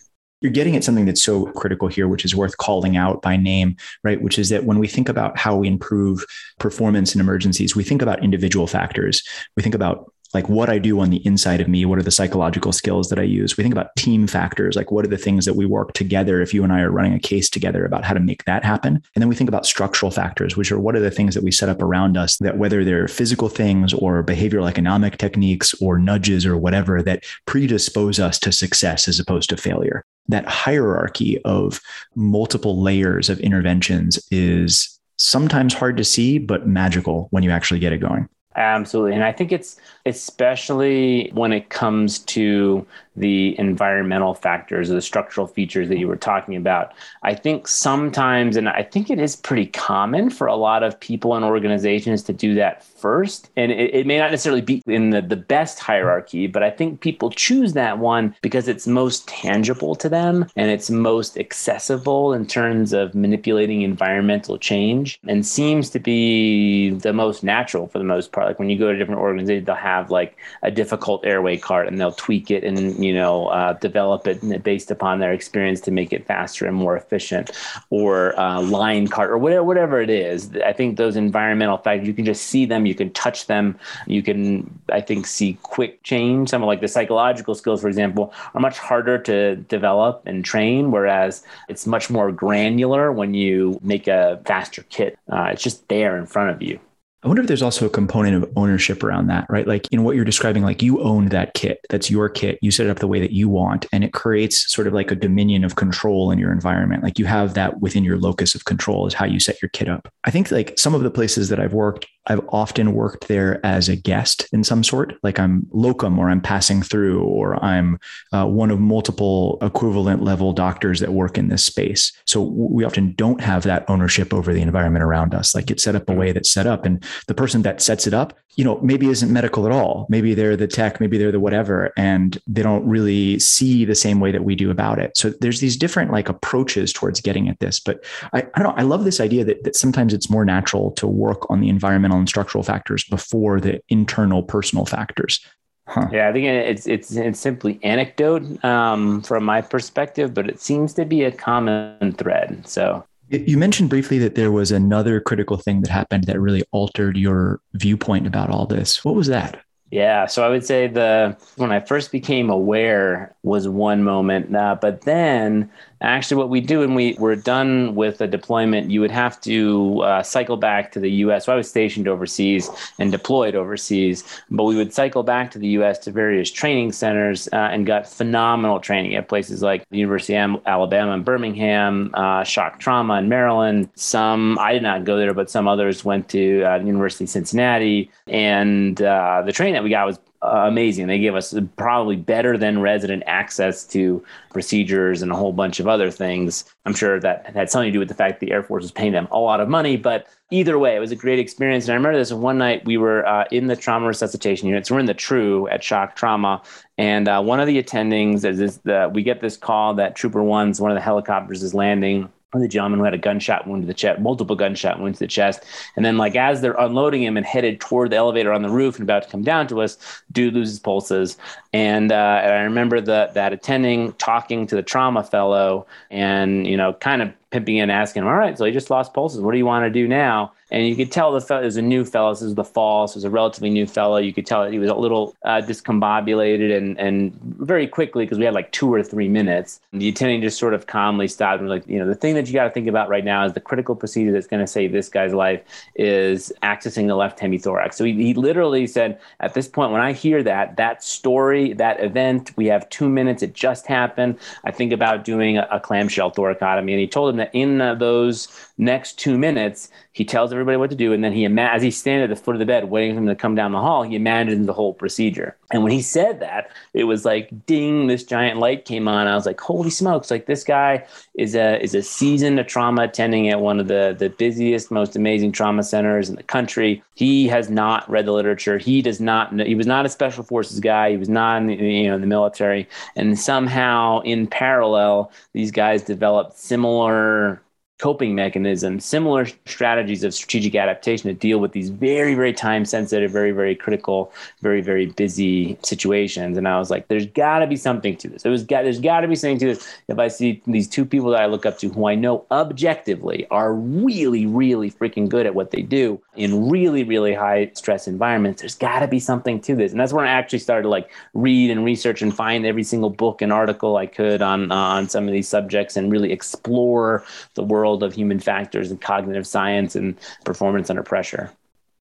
You're 0.41 0.53
getting 0.53 0.77
at 0.77 0.85
something 0.85 1.07
that's 1.07 1.23
so 1.23 1.47
critical 1.53 1.89
here, 1.89 2.07
which 2.07 2.25
is 2.25 2.37
worth 2.37 2.59
calling 2.59 2.99
out 2.99 3.23
by 3.23 3.37
name, 3.37 3.77
right? 4.03 4.21
Which 4.21 4.39
is 4.39 4.51
that 4.51 4.65
when 4.65 4.79
we 4.79 4.87
think 4.87 5.09
about 5.09 5.39
how 5.39 5.57
we 5.57 5.69
improve 5.69 6.23
performance 6.59 7.15
in 7.15 7.21
emergencies, 7.21 7.75
we 7.75 7.83
think 7.83 8.03
about 8.03 8.23
individual 8.23 8.67
factors. 8.67 9.23
We 9.57 9.63
think 9.63 9.75
about 9.75 10.13
like 10.35 10.49
what 10.49 10.69
I 10.69 10.79
do 10.79 11.01
on 11.01 11.11
the 11.11 11.25
inside 11.25 11.61
of 11.61 11.69
me. 11.69 11.85
What 11.85 11.99
are 11.99 12.03
the 12.03 12.11
psychological 12.11 12.73
skills 12.73 13.09
that 13.09 13.19
I 13.19 13.23
use? 13.23 13.57
We 13.57 13.63
think 13.63 13.75
about 13.75 13.95
team 13.97 14.27
factors, 14.27 14.77
like 14.77 14.91
what 14.91 15.05
are 15.05 15.09
the 15.09 15.17
things 15.17 15.45
that 15.45 15.55
we 15.55 15.65
work 15.65 15.93
together 15.93 16.41
if 16.41 16.53
you 16.53 16.65
and 16.65 16.73
I 16.73 16.81
are 16.81 16.91
running 16.91 17.15
a 17.15 17.21
case 17.21 17.49
together 17.49 17.85
about 17.87 18.05
how 18.05 18.15
to 18.15 18.21
make 18.21 18.45
that 18.45 18.65
happen. 18.65 18.95
And 19.15 19.23
then 19.23 19.29
we 19.29 19.37
think 19.37 19.49
about 19.49 19.65
structural 19.65 20.11
factors, 20.11 20.57
which 20.57 20.73
are 20.73 20.79
what 20.79 20.97
are 20.97 21.01
the 21.01 21.11
things 21.11 21.35
that 21.35 21.45
we 21.45 21.53
set 21.53 21.69
up 21.69 21.81
around 21.81 22.17
us 22.17 22.37
that 22.39 22.59
whether 22.59 22.85
they're 22.85 23.09
physical 23.09 23.49
things 23.49 23.95
or 23.95 24.25
behavioral 24.25 24.69
economic 24.69 25.19
techniques 25.19 25.73
or 25.81 25.99
nudges 25.99 26.45
or 26.45 26.57
whatever 26.57 27.03
that 27.03 27.25
predispose 27.47 28.19
us 28.19 28.39
to 28.41 28.53
success 28.53 29.07
as 29.07 29.21
opposed 29.21 29.49
to 29.51 29.57
failure. 29.57 30.05
That 30.29 30.47
hierarchy 30.47 31.41
of 31.45 31.81
multiple 32.15 32.81
layers 32.81 33.29
of 33.29 33.39
interventions 33.41 34.19
is 34.31 34.99
sometimes 35.17 35.75
hard 35.75 35.97
to 35.99 36.05
see, 36.05 36.39
but 36.39 36.67
magical 36.67 37.29
when 37.31 37.43
you 37.43 37.51
actually 37.51 37.81
get 37.81 37.93
it 37.93 37.99
going. 37.99 38.29
Absolutely. 38.57 39.15
And 39.15 39.25
I 39.25 39.33
think 39.33 39.51
it's 39.51 39.77
especially 40.07 41.31
when 41.35 41.53
it 41.53 41.71
comes 41.71 42.21
to 42.21 42.87
the 43.17 43.59
environmental 43.59 44.35
factors 44.35 44.91
or 44.91 44.95
the 44.95 45.03
structural 45.03 45.47
features 45.47 45.89
that 45.89 45.99
you 45.99 46.09
were 46.09 46.17
talking 46.17 46.57
about. 46.57 46.93
I 47.23 47.35
think 47.35 47.69
sometimes, 47.69 48.57
and 48.57 48.69
I 48.69 48.83
think 48.83 49.11
it 49.11 49.19
is 49.19 49.37
pretty 49.37 49.67
common 49.67 50.31
for 50.31 50.47
a 50.47 50.57
lot 50.57 50.83
of 50.83 50.99
people 50.99 51.35
and 51.35 51.45
organizations 51.45 52.23
to 52.25 52.33
do 52.33 52.55
that 52.55 52.85
first. 52.85 53.51
And 53.57 53.71
it, 53.71 53.95
it 53.95 54.07
may 54.07 54.19
not 54.19 54.31
necessarily 54.31 54.63
be 54.63 54.83
in 54.87 55.11
the, 55.11 55.23
the 55.23 55.37
best 55.37 55.79
hierarchy, 55.79 56.47
but 56.47 56.63
I 56.63 56.71
think 56.71 57.01
people 57.01 57.31
choose 57.31 57.73
that 57.75 57.99
one 57.99 58.35
because 58.43 58.69
it's 58.69 58.87
most 58.87 59.29
tangible 59.29 59.95
to 59.97 60.09
them 60.09 60.47
and 60.57 60.71
it's 60.71 60.91
most 60.91 61.39
accessible 61.39 62.33
in 62.33 62.47
terms 62.47 62.93
of 62.93 63.15
manipulating 63.15 63.83
environmental 63.83 64.59
change 64.59 65.21
and 65.27 65.47
seems 65.47 65.91
to 65.91 65.99
be 65.99 66.91
the 66.91 67.13
most 67.13 67.45
natural 67.45 67.87
for 67.87 67.99
the 67.99 68.05
most 68.05 68.33
part. 68.33 68.47
Like 68.47 68.59
when 68.59 68.71
you 68.71 68.79
go 68.79 68.91
to 68.91 68.99
different 68.99 69.21
organizations, 69.21 69.67
they'll 69.67 69.75
have 69.77 70.11
like 70.11 70.37
a 70.63 70.71
difficult 70.71 71.25
airway 71.25 71.57
cart 71.57 71.87
and 71.87 72.01
they'll 72.01 72.13
tweak 72.13 72.51
it 72.51 72.65
and 72.65 73.04
you 73.05 73.15
know, 73.15 73.47
uh, 73.49 73.75
develop 73.75 74.27
it 74.27 74.63
based 74.63 74.91
upon 74.91 75.21
their 75.21 75.33
experience 75.33 75.81
to 75.83 75.91
make 75.91 76.13
it 76.13 76.27
faster 76.27 76.67
and 76.67 76.77
more 76.77 76.97
efficient, 76.97 77.51
or 77.91 78.39
uh, 78.39 78.61
line 78.61 79.07
cart, 79.09 79.31
or 79.31 79.39
whatever, 79.39 79.65
whatever 79.65 80.01
it 80.01 80.11
is. 80.11 80.51
I 80.65 80.73
think 80.73 80.97
those 80.97 81.17
environmental 81.17 81.79
factors, 81.79 82.09
you 82.09 82.15
can 82.15 82.25
just 82.25 82.47
see 82.47 82.65
them, 82.67 82.87
you 82.87 82.95
can 82.95 83.11
touch 83.13 83.47
them, 83.47 83.79
you 84.07 84.23
can, 84.23 84.81
I 84.91 85.01
think, 85.01 85.27
see 85.27 85.59
quick 85.63 86.03
change. 86.03 86.49
Some 86.51 86.63
of 86.63 86.67
like 86.67 86.81
the 86.81 86.89
psychological 86.89 87.55
skills, 87.55 87.81
for 87.81 87.89
example, 87.89 88.33
are 88.55 88.61
much 88.61 88.79
harder 88.79 89.19
to 89.19 89.57
develop 89.57 90.23
and 90.27 90.45
train, 90.45 90.91
whereas 90.91 91.45
it's 91.69 91.87
much 91.87 92.11
more 92.11 92.33
granular 92.33 93.13
when 93.13 93.35
you 93.35 93.79
make 93.83 94.09
a 94.09 94.41
faster 94.47 94.85
kit. 94.89 95.19
Uh, 95.31 95.49
it's 95.53 95.63
just 95.63 95.87
there 95.89 96.17
in 96.17 96.27
front 96.27 96.51
of 96.51 96.63
you. 96.63 96.79
I 97.25 97.27
wonder 97.27 97.41
if 97.41 97.49
there's 97.49 97.63
also 97.63 97.87
a 97.87 97.91
component 97.91 98.37
of 98.37 98.53
ownership 98.55 99.03
around 99.03 99.29
that, 99.29 99.47
right? 99.49 99.67
Like 99.67 99.89
in 99.91 100.05
what 100.05 100.15
you're 100.15 100.27
describing, 100.27 100.63
like 100.63 100.83
you 100.83 101.01
own 101.01 101.31
that 101.31 101.55
kit. 101.55 101.81
That's 101.89 102.11
your 102.11 102.29
kit. 102.29 102.59
You 102.61 102.71
set 102.71 102.87
it 102.87 102.91
up 102.91 102.99
the 102.99 103.09
way 103.09 103.19
that 103.19 103.33
you 103.33 103.49
want. 103.49 103.87
And 103.93 104.05
it 104.05 104.13
creates 104.13 104.71
sort 104.71 104.87
of 104.87 104.93
like 104.93 105.11
a 105.11 105.15
dominion 105.15 105.65
of 105.65 105.77
control 105.77 106.31
in 106.31 106.39
your 106.39 106.53
environment. 106.53 107.03
Like 107.03 107.19
you 107.19 107.25
have 107.25 107.55
that 107.55 107.81
within 107.81 108.05
your 108.05 108.19
locus 108.19 108.55
of 108.55 108.67
control 108.67 109.07
is 109.07 109.15
how 109.15 109.25
you 109.25 109.41
set 109.41 109.63
your 109.63 109.71
kit 109.71 109.89
up. 109.89 110.13
I 110.25 110.31
think 110.31 110.51
like 110.51 110.79
some 110.79 110.95
of 110.95 111.03
the 111.03 111.11
places 111.11 111.49
that 111.49 111.59
I've 111.59 111.73
worked, 111.73 112.07
I've 112.27 112.41
often 112.49 112.95
worked 112.95 113.29
there 113.29 113.65
as 113.65 113.89
a 113.89 113.97
guest 113.97 114.47
in 114.53 114.65
some 114.65 114.83
sort, 114.83 115.15
like 115.23 115.39
I'm 115.39 115.67
locum 115.73 116.19
or 116.19 116.31
I'm 116.31 116.41
passing 116.41 116.83
through 116.83 117.23
or 117.23 117.63
I'm 117.63 117.99
uh, 118.33 118.47
one 118.47 118.71
of 118.71 118.81
multiple 118.81 119.59
equivalent 119.61 120.23
level 120.23 120.53
doctors 120.53 121.01
that 121.01 121.13
work 121.13 121.37
in 121.37 121.49
this 121.49 121.65
space. 121.65 122.13
So 122.25 122.43
we 122.43 122.85
often 122.85 123.13
don't 123.15 123.41
have 123.41 123.65
that 123.65 123.85
ownership 123.89 124.33
over 124.33 124.55
the 124.55 124.63
environment 124.63 125.05
around 125.05 125.35
us. 125.35 125.55
Like 125.55 125.71
it's 125.71 125.83
set 125.83 125.95
up 125.95 126.09
a 126.09 126.15
way 126.15 126.33
that's 126.33 126.51
set 126.51 126.67
up. 126.67 126.87
And 126.87 127.05
the 127.27 127.35
person 127.35 127.63
that 127.63 127.83
sets 127.83 128.07
it 128.07 128.15
up, 128.15 128.39
you 128.57 128.65
know, 128.65 128.79
maybe 128.81 129.09
isn't 129.09 129.33
medical 129.33 129.67
at 129.67 129.73
all. 129.73 130.07
Maybe 130.09 130.33
they're 130.33 130.57
the 130.57 130.69
tech, 130.69 131.01
maybe 131.01 131.19
they're 131.19 131.33
the 131.33 131.41
whatever, 131.41 131.93
and 131.97 132.41
they 132.47 132.63
don't 132.63 132.87
really 132.87 133.39
see 133.41 133.85
the 133.85 133.97
same 133.97 134.21
way 134.21 134.31
that 134.31 134.45
we 134.45 134.55
do 134.55 134.71
about 134.71 134.99
it. 134.99 135.17
So 135.17 135.31
there's 135.41 135.61
these 135.61 135.77
different 135.77 136.13
like 136.13 136.29
approaches 136.29 136.93
towards 136.93 137.21
getting 137.21 137.49
at 137.49 137.59
this. 137.59 137.81
But 137.81 138.05
I, 138.33 138.47
I 138.55 138.63
don't 138.63 138.69
know, 138.69 138.75
I 138.77 138.83
love 138.83 139.05
this 139.05 139.21
idea 139.21 139.45
that, 139.45 139.65
that 139.65 139.77
sometimes 139.77 140.15
it's 140.15 140.31
more 140.31 140.45
natural 140.45 140.93
to 140.93 141.07
work 141.07 141.51
on 141.51 141.61
the 141.61 141.69
environmental 141.69 142.14
and 142.19 142.29
structural 142.29 142.65
factors 142.65 143.05
before 143.05 143.61
the 143.61 143.81
internal 143.89 144.43
personal 144.43 144.87
factors. 144.87 145.45
Huh. 145.87 146.09
Yeah, 146.11 146.29
I 146.29 146.33
think 146.33 146.47
it's 146.47 146.87
it's 146.87 147.15
it's 147.15 147.39
simply 147.39 147.79
anecdote 147.83 148.65
um, 148.65 149.21
from 149.23 149.45
my 149.45 149.61
perspective, 149.61 150.33
but 150.33 150.49
it 150.49 150.61
seems 150.61 150.95
to 150.95 151.05
be 151.05 151.25
a 151.25 151.33
common 151.33 152.13
thread. 152.15 152.67
So 152.67 153.05
you 153.29 153.59
mentioned 153.59 153.91
briefly 153.91 154.19
that 154.19 154.35
there 154.35 154.53
was 154.53 154.71
another 154.71 155.21
critical 155.21 155.57
thing 155.57 155.83
that 155.83 155.91
happened 155.91 156.25
that 156.25 156.41
really 156.41 156.63
altered 156.73 157.17
your 157.17 157.61
viewpoint 157.75 158.27
about 158.27 158.51
all 158.51 158.67
this. 158.67 159.05
What 159.05 159.15
was 159.15 159.27
that? 159.29 159.61
Yeah, 159.91 160.27
so 160.27 160.45
I 160.45 160.49
would 160.49 160.65
say 160.65 160.89
the 160.89 161.37
when 161.57 161.71
I 161.71 161.81
first 161.81 162.11
became 162.11 162.51
aware 162.51 163.37
was 163.43 163.69
one 163.69 164.03
moment, 164.03 164.55
uh, 164.55 164.77
but 164.81 165.03
then 165.03 165.71
actually 166.05 166.37
what 166.37 166.49
we 166.49 166.61
do 166.61 166.81
when 166.81 166.95
we 166.95 167.15
were 167.19 167.37
done 167.37 167.95
with 167.95 168.21
a 168.21 168.27
deployment, 168.27 168.91
you 168.91 169.01
would 169.01 169.11
have 169.11 169.41
to 169.43 170.01
uh, 170.01 170.23
cycle 170.23 170.57
back 170.57 170.93
to 170.93 171.01
the 171.01 171.11
U.S. 171.11 171.47
So 171.47 171.53
I 171.53 171.57
was 171.57 171.69
stationed 171.69 172.09
overseas 172.09 172.71
and 172.99 173.11
deployed 173.11 173.55
overseas, 173.55 174.25
but 174.51 174.65
we 174.65 174.77
would 174.77 174.93
cycle 174.93 175.23
back 175.23 175.51
to 175.53 175.59
the 175.59 175.69
U.S. 175.69 175.99
to 176.01 176.11
various 176.11 176.51
training 176.51 176.93
centers 176.93 177.49
uh, 177.53 177.57
and 177.57 177.87
got 177.87 178.07
phenomenal 178.07 178.81
training 178.81 179.15
at 179.15 179.29
places 179.29 179.63
like 179.63 179.89
the 179.91 179.99
University 179.99 180.37
of 180.37 180.61
Alabama 180.67 181.13
in 181.13 181.23
Birmingham, 181.23 182.11
uh, 182.15 182.45
shock 182.45 182.79
trauma 182.79 183.19
in 183.19 183.29
Maryland. 183.29 183.89
Some 183.95 184.59
I 184.59 184.73
did 184.73 184.83
not 184.83 185.05
go 185.05 185.17
there, 185.17 185.35
but 185.35 185.51
some 185.51 185.69
others 185.69 186.05
went 186.05 186.29
to 186.31 186.63
uh, 186.65 186.77
University 186.79 187.25
of 187.25 187.31
Cincinnati, 187.31 188.11
and 188.27 189.01
uh, 189.01 189.43
the 189.45 189.53
training 189.53 189.75
that 189.75 189.83
we 189.83 189.91
got 189.91 190.07
was 190.07 190.19
amazing. 190.45 191.07
They 191.07 191.19
gave 191.19 191.35
us 191.35 191.55
probably 191.77 192.17
better 192.17 192.57
than 192.59 192.81
resident 192.81 193.23
access 193.27 193.85
to 193.89 194.25
procedures 194.51 195.23
and 195.23 195.33
a 195.33 195.35
whole 195.35 195.53
bunch 195.53 195.81
of 195.81 195.89
other 195.89 196.11
things. 196.11 196.65
I'm 196.85 196.95
sure 196.95 197.19
that 197.21 197.47
had 197.55 197.71
something 197.71 197.89
to 197.89 197.93
do 197.93 197.99
with 197.99 198.09
the 198.09 198.15
fact 198.15 198.41
that 198.41 198.47
the 198.47 198.53
Air 198.53 198.63
Force 198.63 198.83
was 198.83 198.93
paying 198.93 199.13
them 199.13 199.29
a 199.31 199.39
lot 199.39 199.61
of 199.61 199.69
money, 199.69 199.97
but 199.97 200.27
either 200.51 200.79
way, 200.79 200.95
it 200.97 201.01
was 201.01 201.11
a 201.11 201.17
great 201.17 201.39
experience. 201.39 201.85
And 201.85 201.93
I 201.93 201.97
remember 201.97 202.19
this 202.19 202.33
one 202.33 202.59
night 202.59 202.85
we 202.85 202.97
were 202.97 203.27
uh, 203.27 203.45
in 203.51 203.67
the 203.67 203.77
trauma 203.77 204.07
resuscitation 204.07 204.69
units. 204.69 204.91
We're 204.91 205.01
in 205.01 205.07
the 205.07 205.15
true 205.15 205.69
at 205.69 205.83
shock 205.83 206.17
trauma, 206.17 206.63
and 206.99 207.29
uh, 207.29 207.43
one 207.43 207.61
of 207.61 207.67
the 207.67 207.83
attendings 207.83 208.45
is 208.45 208.59
this, 208.59 208.81
we 209.13 209.23
get 209.23 209.41
this 209.41 209.57
call 209.57 209.95
that 209.95 210.15
Trooper 210.15 210.43
One's 210.43 210.81
one 210.81 210.91
of 210.91 210.95
the 210.95 211.03
helicopters 211.03 211.63
is 211.63 211.75
landing 211.75 212.31
the 212.61 212.69
gentleman 212.69 212.99
who 212.99 213.05
had 213.05 213.15
a 213.15 213.19
gunshot 213.19 213.67
wound 213.67 213.83
to 213.83 213.87
the 213.87 213.95
chest, 213.95 214.21
multiple 214.21 214.57
gunshot 214.57 215.01
wounds 215.01 215.19
to 215.19 215.25
the 215.25 215.29
chest. 215.29 215.65
And 215.97 216.05
then, 216.05 216.17
like, 216.17 216.37
as 216.37 216.61
they're 216.61 216.75
unloading 216.75 217.23
him 217.23 217.37
and 217.37 217.45
headed 217.45 217.81
toward 217.81 218.11
the 218.11 218.17
elevator 218.17 218.53
on 218.53 218.63
the 218.63 218.71
roof 218.71 218.97
and 218.97 219.03
about 219.03 219.25
to 219.25 219.29
come 219.29 219.43
down 219.43 219.67
to 219.69 219.81
us, 219.81 219.99
dude 220.33 220.55
loses 220.55 220.79
pulses. 220.79 221.37
And, 221.73 222.13
uh, 222.13 222.41
and 222.43 222.53
I 222.53 222.63
remember 222.63 223.01
the, 223.01 223.31
that 223.35 223.53
attending 223.53 224.13
talking 224.15 224.67
to 224.67 224.77
the 224.77 224.83
trauma 224.83 225.23
fellow 225.23 225.87
and, 226.11 226.67
you 226.67 226.77
know, 226.77 226.93
kind 226.95 227.23
of 227.23 227.33
pimping 227.51 227.77
in, 227.77 227.91
asking 227.91 228.23
him, 228.23 228.29
all 228.29 228.35
right, 228.35 228.59
so 228.59 228.65
he 228.65 228.73
just 228.73 228.91
lost 228.91 229.15
pulses. 229.15 229.41
What 229.41 229.53
do 229.53 229.59
you 229.59 229.67
want 229.67 229.85
to 229.85 229.91
do 229.91 230.09
now? 230.09 230.53
And 230.75 230.89
you 230.89 230.97
could 230.97 231.13
tell 231.13 231.31
the 231.31 231.41
fellow 231.41 231.63
a 231.63 231.81
new 231.81 232.05
fellow. 232.05 232.33
This 232.33 232.43
is 232.43 232.57
the 232.57 232.65
fall. 232.65 233.07
So 233.07 233.13
it 233.13 233.19
was 233.19 233.25
a 233.25 233.31
relatively 233.31 233.71
new 233.71 233.87
fellow. 233.87 234.17
You 234.17 234.33
could 234.33 234.45
tell 234.45 234.65
that 234.65 234.73
he 234.73 234.81
was 234.81 234.91
a 234.91 234.95
little 234.97 235.37
uh, 235.45 235.63
discombobulated 235.65 236.77
and, 236.77 236.99
and 236.99 237.33
very 237.43 237.87
quickly, 237.87 238.25
because 238.25 238.39
we 238.39 238.45
had 238.45 238.55
like 238.55 238.73
two 238.73 238.93
or 238.93 239.01
three 239.01 239.29
minutes, 239.29 239.81
the 239.93 240.09
attending 240.09 240.43
just 240.43 240.59
sort 240.59 240.75
of 240.75 240.89
calmly 240.89 241.29
stopped 241.29 241.61
and 241.61 241.69
was 241.69 241.79
like, 241.79 241.89
you 241.89 242.01
know, 242.01 242.09
the 242.09 242.17
thing 242.17 242.35
that 242.35 242.49
you 242.49 242.53
got 242.55 242.65
to 242.65 242.71
think 242.71 242.89
about 242.89 243.09
right 243.09 243.25
now 243.25 243.45
is 243.47 243.53
the 243.53 243.61
critical 243.61 243.95
procedure 243.95 244.33
that's 244.33 244.49
going 244.49 244.59
to 244.59 244.67
save 244.67 244.91
this 244.91 245.09
guy's 245.09 245.33
life 245.33 245.63
is 245.95 246.53
accessing 246.65 247.07
the 247.07 247.15
left 247.15 247.39
hemithorax. 247.39 247.95
So 247.95 248.03
he, 248.05 248.13
he 248.15 248.35
literally 248.35 248.89
said, 248.89 249.21
at 249.39 249.55
this 249.55 249.69
point, 249.69 249.93
when 249.93 250.01
I 250.01 250.13
hear 250.13 250.43
that, 250.43 250.77
that 250.77 251.05
story, 251.05 251.73
that 251.75 252.03
event, 252.03 252.51
we 252.57 252.67
have 252.67 252.91
two 252.91 253.09
minutes, 253.09 253.45
it 253.45 253.55
just 253.55 253.87
happened. 253.87 254.41
I 254.65 254.73
think 254.73 254.93
about 254.93 255.25
doing 255.25 255.57
a, 255.57 255.69
a 255.71 255.79
clamshell 255.79 256.33
thoracotomy. 256.33 256.91
And 256.91 257.01
he 257.01 257.07
told 257.07 257.31
him 257.31 257.37
that 257.37 257.55
in 257.55 257.81
uh, 257.81 257.95
those 257.95 258.49
next 258.77 259.21
two 259.21 259.39
minutes, 259.39 259.89
he 260.11 260.25
tells 260.25 260.53
everybody 260.65 260.79
what 260.79 260.91
to 260.91 260.97
do, 260.97 261.13
and 261.13 261.23
then 261.23 261.33
he 261.33 261.45
as 261.45 261.83
he's 261.83 261.97
standing 261.97 262.25
at 262.25 262.31
the 262.35 262.43
foot 262.43 262.55
of 262.55 262.59
the 262.59 262.67
bed 262.67 262.91
waiting 262.91 263.15
for 263.15 263.21
him 263.21 263.27
to 263.27 263.37
come 263.37 263.55
down 263.55 263.73
the 263.73 263.81
hall, 263.81 264.03
he 264.03 264.17
imagines 264.17 264.67
the 264.67 264.73
whole 264.73 264.95
procedure. 264.95 265.57
And 265.73 265.83
when 265.83 265.93
he 265.93 266.01
said 266.01 266.41
that, 266.41 266.71
it 266.95 267.05
was 267.05 267.25
like 267.25 267.67
ding, 267.67 268.07
this 268.07 268.25
giant 268.25 268.59
light 268.59 268.85
came 268.85 269.09
on. 269.09 269.27
I 269.27 269.35
was 269.35 269.47
like, 269.47 269.61
holy 269.61 269.91
smokes! 269.91 270.31
Like 270.31 270.47
this 270.47 270.65
guy 270.65 271.05
is 271.35 271.55
a 271.55 271.83
is 271.83 271.95
a 271.95 272.03
seasoned 272.03 272.67
trauma 272.67 273.03
attending 273.03 273.49
at 273.49 273.61
one 273.61 273.81
of 273.81 273.89
the 273.89 274.17
the 274.19 274.31
busiest, 274.31 274.91
most 274.91 275.17
amazing 275.17 275.53
trauma 275.53 275.83
centers 275.83 276.29
in 276.29 276.37
the 276.37 276.43
country. 276.43 277.03
He 277.15 277.47
has 277.49 277.69
not 277.69 278.09
read 278.09 278.27
the 278.27 278.33
literature. 278.33 278.79
He 278.79 279.03
does 279.03 279.21
not. 279.21 279.53
He 279.61 279.75
was 279.75 279.87
not 279.87 280.07
a 280.07 280.09
special 280.09 280.45
forces 280.45 280.81
guy. 280.81 281.11
He 281.11 281.17
was 281.17 281.29
not 281.29 281.63
in 281.63 281.67
the, 281.67 281.75
you 281.75 282.09
know 282.09 282.15
in 282.15 282.21
the 282.21 282.27
military. 282.27 282.89
And 283.17 283.39
somehow, 283.39 284.21
in 284.21 284.47
parallel, 284.47 285.31
these 285.53 285.71
guys 285.71 286.03
developed 286.03 286.57
similar 286.57 287.61
coping 287.99 288.35
mechanisms, 288.35 289.05
similar 289.05 289.47
strategies 289.67 290.25
of 290.25 290.35
strategic 290.35 290.75
adaptation 290.75 291.29
to 291.29 291.35
deal 291.35 291.59
with 291.59 291.73
these 291.73 291.91
very, 291.91 292.35
very 292.35 292.53
time 292.53 292.85
sensitive, 292.85 293.31
very, 293.31 293.53
very 293.53 293.75
critical, 293.75 294.33
very, 294.63 294.81
very 294.81 295.07
busy 295.07 295.79
situations. 295.83 296.59
And 296.59 296.67
I 296.67 296.79
was 296.79 296.91
like, 296.91 297.07
there's 297.07 297.27
got 297.27 297.61
to 297.61 297.69
be 297.69 297.77
something 297.77 298.17
to 298.17 298.29
this. 298.29 298.43
There 298.43 298.51
was 298.51 298.65
got, 298.65 298.83
there's 298.83 299.01
got 299.01 299.21
to 299.21 299.29
be 299.29 299.37
something 299.37 299.59
to 299.61 299.67
this. 299.67 299.89
If 300.09 300.19
I 300.19 300.27
see 300.27 300.61
these 300.67 300.89
two 300.89 301.05
people 301.05 301.31
that 301.31 301.41
I 301.41 301.47
look 301.47 301.65
up 301.65 301.79
to 301.79 301.89
who 301.89 302.09
I 302.09 302.17
know 302.17 302.45
objectively 302.51 303.47
are 303.53 303.73
really, 303.73 304.45
really 304.45 304.91
freaking 304.91 305.29
good 305.29 305.47
at 305.47 305.55
what 305.55 305.71
they 305.71 305.83
do 305.83 306.21
in 306.35 306.69
really, 306.69 307.05
really 307.05 307.33
high 307.33 307.71
stress 307.75 308.09
environments, 308.09 308.61
there's 308.61 308.75
got 308.75 309.01
to 309.01 309.09
be 309.09 309.21
something 309.21 309.61
to 309.61 309.77
this. 309.77 309.93
And 309.93 310.01
that's 310.01 310.13
when 310.13 310.25
I 310.25 310.31
actually 310.31 310.59
started 310.59 310.83
to 310.83 310.89
like 310.89 311.13
read 311.33 311.71
and 311.71 311.85
research 311.85 312.23
and 312.23 312.35
find 312.35 312.67
every 312.67 312.83
single 312.83 313.11
book 313.11 313.41
and 313.41 313.53
article 313.53 313.97
I 313.97 314.07
could 314.07 314.43
on, 314.43 314.73
on 314.73 315.09
some 315.09 315.29
of 315.29 315.33
these 315.33 315.49
subjects 315.49 315.97
and 315.97 316.11
really 316.11 316.33
explore 316.33 317.25
the 317.55 317.63
world 317.63 317.84
world 317.85 318.03
of 318.03 318.15
human 318.15 318.41
factors 318.41 318.91
and 318.91 318.99
cognitive 318.99 319.47
science 319.47 319.95
and 319.95 320.17
performance 320.47 320.89
under 320.89 321.03
pressure. 321.03 321.51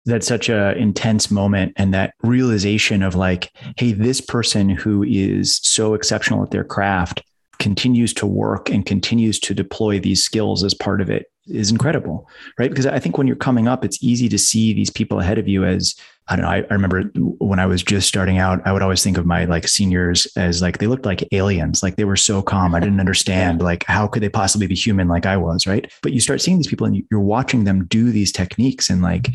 That's 0.05 0.27
such 0.27 0.47
a 0.47 0.77
intense 0.77 1.31
moment 1.31 1.73
and 1.75 1.91
that 1.95 2.13
realization 2.21 3.01
of 3.01 3.15
like 3.15 3.51
hey 3.77 3.91
this 3.93 4.21
person 4.21 4.69
who 4.69 5.03
is 5.03 5.59
so 5.63 5.95
exceptional 5.95 6.43
at 6.43 6.51
their 6.51 6.63
craft 6.63 7.23
continues 7.57 8.13
to 8.15 8.27
work 8.27 8.69
and 8.69 8.85
continues 8.85 9.39
to 9.39 9.55
deploy 9.55 9.99
these 9.99 10.23
skills 10.23 10.63
as 10.63 10.75
part 10.75 11.01
of 11.01 11.09
it 11.09 11.31
is 11.47 11.71
incredible 11.71 12.27
right? 12.59 12.69
Because 12.69 12.87
i 12.87 12.99
think 12.99 13.17
when 13.17 13.27
you're 13.27 13.47
coming 13.47 13.67
up 13.67 13.83
it's 13.83 14.03
easy 14.03 14.29
to 14.29 14.37
see 14.37 14.73
these 14.73 14.91
people 14.91 15.19
ahead 15.19 15.39
of 15.39 15.47
you 15.47 15.65
as 15.65 15.95
I 16.27 16.35
don't 16.35 16.45
know. 16.45 16.51
I, 16.51 16.57
I, 16.57 16.73
remember 16.73 17.03
when 17.39 17.59
I 17.59 17.65
was 17.65 17.83
just 17.83 18.07
starting 18.07 18.37
out, 18.37 18.61
I 18.65 18.71
would 18.71 18.81
always 18.81 19.03
think 19.03 19.17
of 19.17 19.25
my 19.25 19.45
like 19.45 19.67
seniors 19.67 20.27
as 20.37 20.61
like 20.61 20.77
they 20.77 20.87
looked 20.87 21.05
like 21.05 21.27
aliens. 21.33 21.83
Like 21.83 21.95
they 21.97 22.05
were 22.05 22.15
so 22.15 22.41
calm. 22.41 22.73
I 22.73 22.79
didn't 22.79 22.99
understand 23.01 23.61
like 23.61 23.83
how 23.87 24.07
could 24.07 24.23
they 24.23 24.29
possibly 24.29 24.67
be 24.67 24.75
human 24.75 25.07
like 25.07 25.25
I 25.25 25.35
was, 25.35 25.67
right? 25.67 25.91
But 26.01 26.13
you 26.13 26.19
start 26.19 26.41
seeing 26.41 26.57
these 26.57 26.67
people 26.67 26.87
and 26.87 27.03
you're 27.09 27.19
watching 27.19 27.63
them 27.63 27.85
do 27.85 28.11
these 28.11 28.31
techniques 28.31 28.89
and 28.89 29.01
like 29.01 29.29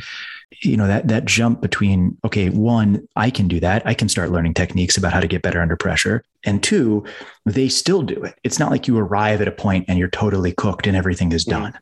you 0.63 0.77
know 0.77 0.87
that 0.87 1.09
that 1.09 1.25
jump 1.25 1.61
between 1.61 2.17
okay 2.25 2.49
one 2.51 3.07
i 3.17 3.31
can 3.31 3.49
do 3.49 3.61
that. 3.61 3.87
I 3.87 3.95
can 3.95 4.09
start 4.09 4.31
learning 4.31 4.55
techniques 4.55 4.97
about 4.97 5.13
how 5.13 5.21
to 5.21 5.27
get 5.27 5.43
better 5.43 5.61
under 5.61 5.77
pressure. 5.77 6.23
And 6.45 6.63
two 6.63 7.05
they 7.45 7.69
still 7.69 8.03
do 8.03 8.23
it. 8.23 8.35
It's 8.45 8.59
not 8.59 8.71
like 8.71 8.87
you 8.87 8.97
arrive 8.99 9.41
at 9.41 9.49
a 9.49 9.53
point 9.53 9.85
and 9.89 9.99
you're 9.99 10.09
totally 10.09 10.53
cooked 10.53 10.87
and 10.87 10.97
everything 10.97 11.33
is 11.33 11.45
done. 11.45 11.77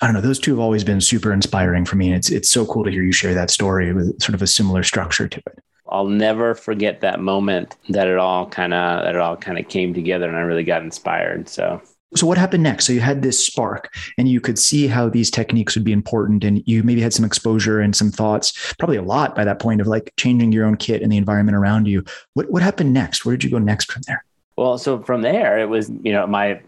I 0.00 0.06
don't 0.06 0.14
know. 0.14 0.20
Those 0.20 0.38
two 0.38 0.52
have 0.52 0.60
always 0.60 0.84
been 0.84 1.00
super 1.00 1.32
inspiring 1.32 1.84
for 1.84 1.96
me 1.96 2.08
and 2.08 2.16
it's 2.16 2.30
it's 2.30 2.48
so 2.48 2.66
cool 2.66 2.84
to 2.84 2.90
hear 2.90 3.02
you 3.02 3.12
share 3.12 3.34
that 3.34 3.50
story 3.50 3.92
with 3.92 4.20
sort 4.22 4.34
of 4.34 4.42
a 4.42 4.46
similar 4.46 4.82
structure 4.82 5.28
to 5.28 5.38
it. 5.46 5.58
I'll 5.88 6.06
never 6.06 6.54
forget 6.54 7.00
that 7.00 7.20
moment 7.20 7.76
that 7.90 8.08
it 8.08 8.18
all 8.18 8.46
kind 8.46 8.72
of 8.72 9.04
that 9.04 9.14
it 9.14 9.20
all 9.20 9.36
kind 9.36 9.58
of 9.58 9.68
came 9.68 9.94
together 9.94 10.28
and 10.28 10.36
I 10.36 10.40
really 10.40 10.64
got 10.64 10.82
inspired. 10.82 11.48
So 11.48 11.82
so 12.14 12.26
what 12.26 12.38
happened 12.38 12.62
next? 12.62 12.86
So 12.86 12.92
you 12.92 13.00
had 13.00 13.22
this 13.22 13.44
spark 13.44 13.94
and 14.18 14.28
you 14.28 14.40
could 14.40 14.58
see 14.58 14.86
how 14.86 15.08
these 15.08 15.30
techniques 15.30 15.74
would 15.74 15.84
be 15.84 15.92
important 15.92 16.44
and 16.44 16.62
you 16.66 16.82
maybe 16.82 17.00
had 17.00 17.12
some 17.12 17.24
exposure 17.24 17.80
and 17.80 17.96
some 17.96 18.10
thoughts, 18.10 18.74
probably 18.78 18.96
a 18.96 19.02
lot 19.02 19.34
by 19.34 19.44
that 19.44 19.58
point 19.58 19.80
of 19.80 19.86
like 19.86 20.12
changing 20.18 20.52
your 20.52 20.66
own 20.66 20.76
kit 20.76 21.02
and 21.02 21.10
the 21.10 21.16
environment 21.16 21.56
around 21.56 21.86
you. 21.86 22.04
What 22.34 22.50
what 22.50 22.62
happened 22.62 22.92
next? 22.92 23.24
Where 23.24 23.36
did 23.36 23.44
you 23.44 23.50
go 23.50 23.58
next 23.58 23.90
from 23.90 24.02
there? 24.06 24.24
Well, 24.56 24.78
so 24.78 25.00
from 25.02 25.22
there 25.22 25.58
it 25.58 25.68
was, 25.68 25.88
you 25.88 26.12
know, 26.12 26.26
my 26.26 26.60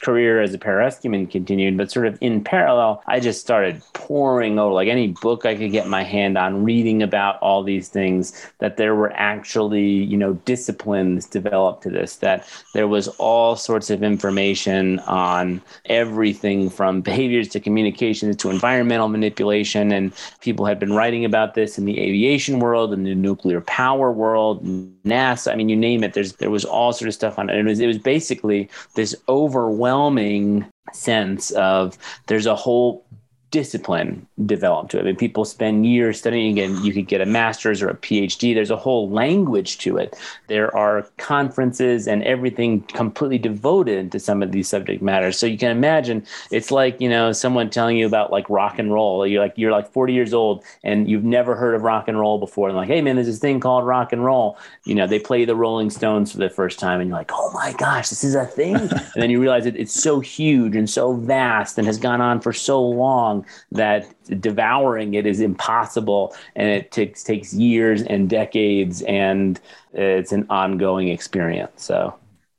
career 0.00 0.40
as 0.40 0.54
a 0.54 0.58
pararescueman 0.58 1.30
continued, 1.30 1.76
but 1.76 1.90
sort 1.90 2.06
of 2.06 2.18
in 2.20 2.42
parallel, 2.42 3.02
I 3.06 3.20
just 3.20 3.40
started 3.40 3.82
pouring 3.92 4.58
over 4.58 4.74
like 4.74 4.88
any 4.88 5.08
book 5.08 5.46
I 5.46 5.54
could 5.54 5.72
get 5.72 5.86
my 5.86 6.02
hand 6.02 6.36
on, 6.36 6.64
reading 6.64 7.02
about 7.02 7.38
all 7.40 7.62
these 7.62 7.88
things, 7.88 8.50
that 8.58 8.76
there 8.76 8.94
were 8.94 9.12
actually, 9.14 9.86
you 9.86 10.16
know, 10.16 10.34
disciplines 10.44 11.26
developed 11.26 11.82
to 11.84 11.90
this, 11.90 12.16
that 12.16 12.48
there 12.74 12.88
was 12.88 13.08
all 13.18 13.56
sorts 13.56 13.90
of 13.90 14.02
information 14.02 14.98
on 15.00 15.62
everything 15.86 16.70
from 16.70 17.00
behaviors 17.10 17.48
to 17.48 17.60
communications 17.60 18.36
to 18.36 18.50
environmental 18.50 19.08
manipulation. 19.08 19.92
And 19.92 20.12
people 20.40 20.66
had 20.66 20.78
been 20.78 20.92
writing 20.92 21.24
about 21.24 21.54
this 21.54 21.78
in 21.78 21.84
the 21.84 21.98
aviation 22.00 22.58
world 22.58 22.92
and 22.92 23.06
the 23.06 23.14
nuclear 23.14 23.60
power 23.60 24.12
world, 24.12 24.64
NASA. 25.04 25.52
I 25.52 25.56
mean, 25.56 25.68
you 25.68 25.76
name 25.76 26.04
it. 26.04 26.14
There's 26.14 26.34
there 26.34 26.50
was 26.50 26.64
all 26.64 26.92
sort 26.92 27.08
of 27.08 27.14
stuff 27.14 27.38
on 27.38 27.50
it. 27.50 27.56
It 27.56 27.64
was 27.64 27.80
it 27.80 27.86
was 27.86 27.98
basically 27.98 28.68
this 28.94 29.14
overwhelming 29.28 30.66
sense 30.92 31.50
of 31.52 31.96
there's 32.26 32.46
a 32.46 32.56
whole 32.56 33.04
discipline 33.50 34.26
developed 34.46 34.92
to 34.92 34.98
it. 34.98 35.00
I 35.00 35.04
mean, 35.04 35.16
people 35.16 35.44
spend 35.44 35.84
years 35.84 36.18
studying 36.18 36.58
and 36.60 36.84
you 36.84 36.92
could 36.92 37.08
get 37.08 37.20
a 37.20 37.26
master's 37.26 37.82
or 37.82 37.88
a 37.88 37.96
PhD. 37.96 38.54
There's 38.54 38.70
a 38.70 38.76
whole 38.76 39.10
language 39.10 39.78
to 39.78 39.96
it. 39.96 40.16
There 40.46 40.74
are 40.76 41.06
conferences 41.16 42.06
and 42.06 42.22
everything 42.22 42.82
completely 42.82 43.38
devoted 43.38 44.12
to 44.12 44.20
some 44.20 44.42
of 44.42 44.52
these 44.52 44.68
subject 44.68 45.02
matters. 45.02 45.36
So 45.36 45.46
you 45.46 45.58
can 45.58 45.70
imagine 45.70 46.24
it's 46.50 46.70
like, 46.70 47.00
you 47.00 47.08
know, 47.08 47.32
someone 47.32 47.70
telling 47.70 47.96
you 47.96 48.06
about 48.06 48.30
like 48.30 48.48
rock 48.48 48.78
and 48.78 48.92
roll. 48.92 49.26
You're 49.26 49.42
like, 49.42 49.54
you're 49.56 49.72
like 49.72 49.92
40 49.92 50.12
years 50.12 50.32
old 50.32 50.64
and 50.84 51.08
you've 51.08 51.24
never 51.24 51.56
heard 51.56 51.74
of 51.74 51.82
rock 51.82 52.06
and 52.06 52.18
roll 52.18 52.38
before. 52.38 52.68
And 52.68 52.76
like, 52.76 52.88
hey 52.88 53.00
man, 53.00 53.16
there's 53.16 53.26
this 53.26 53.38
thing 53.38 53.58
called 53.58 53.84
rock 53.84 54.12
and 54.12 54.24
roll. 54.24 54.58
You 54.84 54.94
know, 54.94 55.06
they 55.06 55.18
play 55.18 55.44
the 55.44 55.56
Rolling 55.56 55.90
Stones 55.90 56.30
for 56.30 56.38
the 56.38 56.50
first 56.50 56.78
time 56.78 57.00
and 57.00 57.08
you're 57.08 57.18
like, 57.18 57.32
oh 57.32 57.50
my 57.52 57.72
gosh, 57.72 58.10
this 58.10 58.22
is 58.22 58.36
a 58.36 58.46
thing. 58.46 58.76
and 58.76 59.10
then 59.16 59.30
you 59.30 59.40
realize 59.40 59.64
that 59.64 59.76
it's 59.76 60.00
so 60.00 60.20
huge 60.20 60.76
and 60.76 60.88
so 60.88 61.14
vast 61.14 61.78
and 61.78 61.86
has 61.86 61.98
gone 61.98 62.20
on 62.20 62.40
for 62.40 62.52
so 62.52 62.80
long 62.80 63.39
that 63.72 64.06
devouring 64.40 65.14
it 65.14 65.26
is 65.26 65.40
impossible 65.40 66.34
and 66.56 66.68
it 66.68 66.90
takes 66.90 67.22
takes 67.22 67.52
years 67.54 68.02
and 68.02 68.28
decades 68.28 69.02
and 69.02 69.60
it's 69.92 70.32
an 70.32 70.46
ongoing 70.50 71.08
experience 71.08 71.82
so 71.82 72.14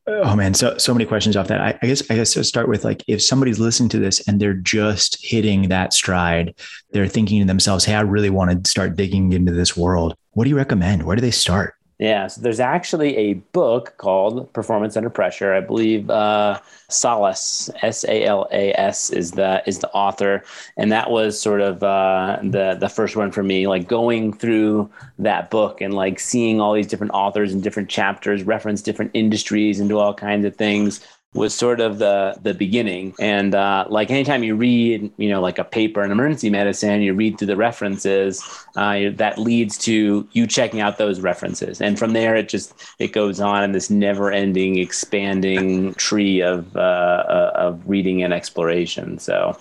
Oh 0.08 0.36
man, 0.36 0.56
so 0.56 0.78
so 0.80 0.94
many 0.94 1.06
questions 1.06 1.38
off 1.38 1.48
that. 1.50 1.62
I, 1.62 1.78
I 1.82 1.88
guess 1.88 2.10
I 2.10 2.16
guess 2.16 2.34
to 2.34 2.44
start 2.44 2.68
with 2.68 2.84
like 2.84 3.04
if 3.08 3.22
somebody's 3.22 3.60
listening 3.60 3.90
to 3.90 4.00
this 4.00 4.28
and 4.28 4.40
they're 4.40 4.56
just 4.56 5.24
hitting 5.24 5.70
that 5.70 5.94
stride, 5.94 6.56
they're 6.90 7.08
thinking 7.08 7.40
to 7.40 7.46
themselves, 7.46 7.86
"Hey, 7.86 7.94
I 7.94 8.02
really 8.02 8.32
want 8.32 8.64
to 8.64 8.70
start 8.70 8.96
digging 8.96 9.32
into 9.32 9.52
this 9.52 9.78
world." 9.78 10.16
What 10.32 10.46
do 10.46 10.50
you 10.50 10.58
recommend? 10.58 11.04
Where 11.04 11.16
do 11.16 11.22
they 11.22 11.32
start? 11.32 11.76
Yeah, 12.02 12.26
so 12.26 12.42
there's 12.42 12.60
actually 12.60 13.16
a 13.16 13.34
book 13.54 13.94
called 13.98 14.52
Performance 14.54 14.98
Under 14.98 15.12
Pressure. 15.12 15.54
I 15.54 15.60
believe 15.60 16.10
uh, 16.10 16.60
Salas, 16.90 17.70
S 17.84 18.04
A 18.06 18.24
L 18.26 18.48
A 18.52 18.74
S, 18.74 19.12
is 19.12 19.34
the 19.34 19.62
is 19.68 19.78
the 19.78 19.90
author, 19.92 20.44
and 20.78 20.92
that 20.92 21.12
was 21.12 21.40
sort 21.40 21.62
of 21.62 21.84
uh, 21.84 22.40
the 22.42 22.76
the 22.80 22.90
first 22.90 23.16
one 23.16 23.32
for 23.32 23.44
me. 23.44 23.68
Like 23.68 23.88
going 23.88 24.34
through 24.34 24.90
that 25.20 25.52
book 25.52 25.80
and 25.80 25.94
like 25.94 26.20
seeing 26.20 26.60
all 26.60 26.74
these 26.74 26.88
different 26.88 27.14
authors 27.14 27.54
and 27.54 27.62
different 27.62 27.88
chapters 27.88 28.42
reference 28.42 28.82
different 28.82 29.12
industries 29.14 29.80
and 29.80 29.88
do 29.88 30.00
all 30.00 30.16
kinds 30.16 30.44
of 30.44 30.56
things 30.56 31.02
was 31.34 31.56
sort 31.56 31.80
of 31.80 31.98
the 31.98 32.38
the 32.42 32.54
beginning. 32.54 33.14
And 33.20 33.56
uh, 33.56 33.86
like 33.90 34.12
anytime 34.12 34.44
you 34.44 34.56
read, 34.56 35.12
you 35.18 35.30
know, 35.30 35.42
like 35.42 35.60
a 35.60 35.64
paper 35.64 36.04
in 36.04 36.12
emergency 36.12 36.50
medicine, 36.50 37.02
you 37.02 37.14
read 37.14 37.38
through 37.38 37.48
the 37.48 37.56
references. 37.56 38.44
Uh, 38.76 39.12
that 39.16 39.38
leads 39.38 39.78
to 39.80 40.28
you 40.34 40.46
checking 40.48 40.82
out 40.82 40.98
those 40.98 41.22
references, 41.22 41.82
and 41.82 41.98
from 41.98 42.14
there 42.14 42.36
it 42.36 42.50
just 42.50 42.74
it 43.00 43.14
goes 43.14 43.40
on 43.40 43.64
in 43.64 43.72
this 43.72 43.90
never-ending, 43.90 44.78
expanding 44.78 45.94
tree 45.96 46.42
of 46.42 46.76
uh, 46.76 46.80
uh 46.80 47.52
of 47.56 47.82
reading 47.88 48.24
and 48.24 48.34
exploration. 48.34 49.20
So. 49.20 49.58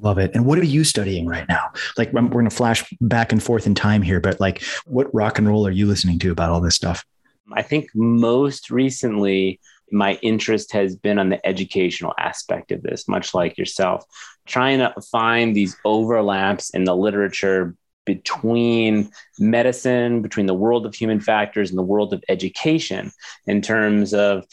Love 0.00 0.16
it. 0.16 0.30
And 0.34 0.46
what 0.46 0.58
are 0.58 0.64
you 0.64 0.84
studying 0.84 1.26
right 1.26 1.46
now? 1.48 1.70
Like, 1.98 2.12
we're 2.14 2.22
going 2.26 2.48
to 2.48 2.50
flash 2.50 2.82
back 3.02 3.30
and 3.30 3.42
forth 3.42 3.66
in 3.66 3.74
time 3.74 4.00
here, 4.00 4.20
but 4.20 4.40
like, 4.40 4.62
what 4.86 5.14
rock 5.14 5.38
and 5.38 5.46
roll 5.46 5.66
are 5.66 5.70
you 5.70 5.86
listening 5.86 6.18
to 6.20 6.32
about 6.32 6.48
all 6.48 6.62
this 6.62 6.74
stuff? 6.74 7.04
I 7.52 7.62
think 7.62 7.90
most 7.94 8.70
recently, 8.70 9.60
my 9.92 10.18
interest 10.22 10.72
has 10.72 10.96
been 10.96 11.18
on 11.18 11.28
the 11.28 11.44
educational 11.46 12.14
aspect 12.18 12.72
of 12.72 12.82
this, 12.82 13.08
much 13.08 13.34
like 13.34 13.58
yourself, 13.58 14.04
trying 14.46 14.78
to 14.78 14.94
find 15.10 15.54
these 15.54 15.76
overlaps 15.84 16.70
in 16.70 16.84
the 16.84 16.96
literature 16.96 17.74
between 18.04 19.10
medicine, 19.38 20.22
between 20.22 20.46
the 20.46 20.54
world 20.54 20.86
of 20.86 20.94
human 20.94 21.20
factors 21.20 21.70
and 21.70 21.78
the 21.78 21.82
world 21.82 22.12
of 22.12 22.24
education 22.28 23.12
in 23.46 23.62
terms 23.62 24.12
of 24.12 24.44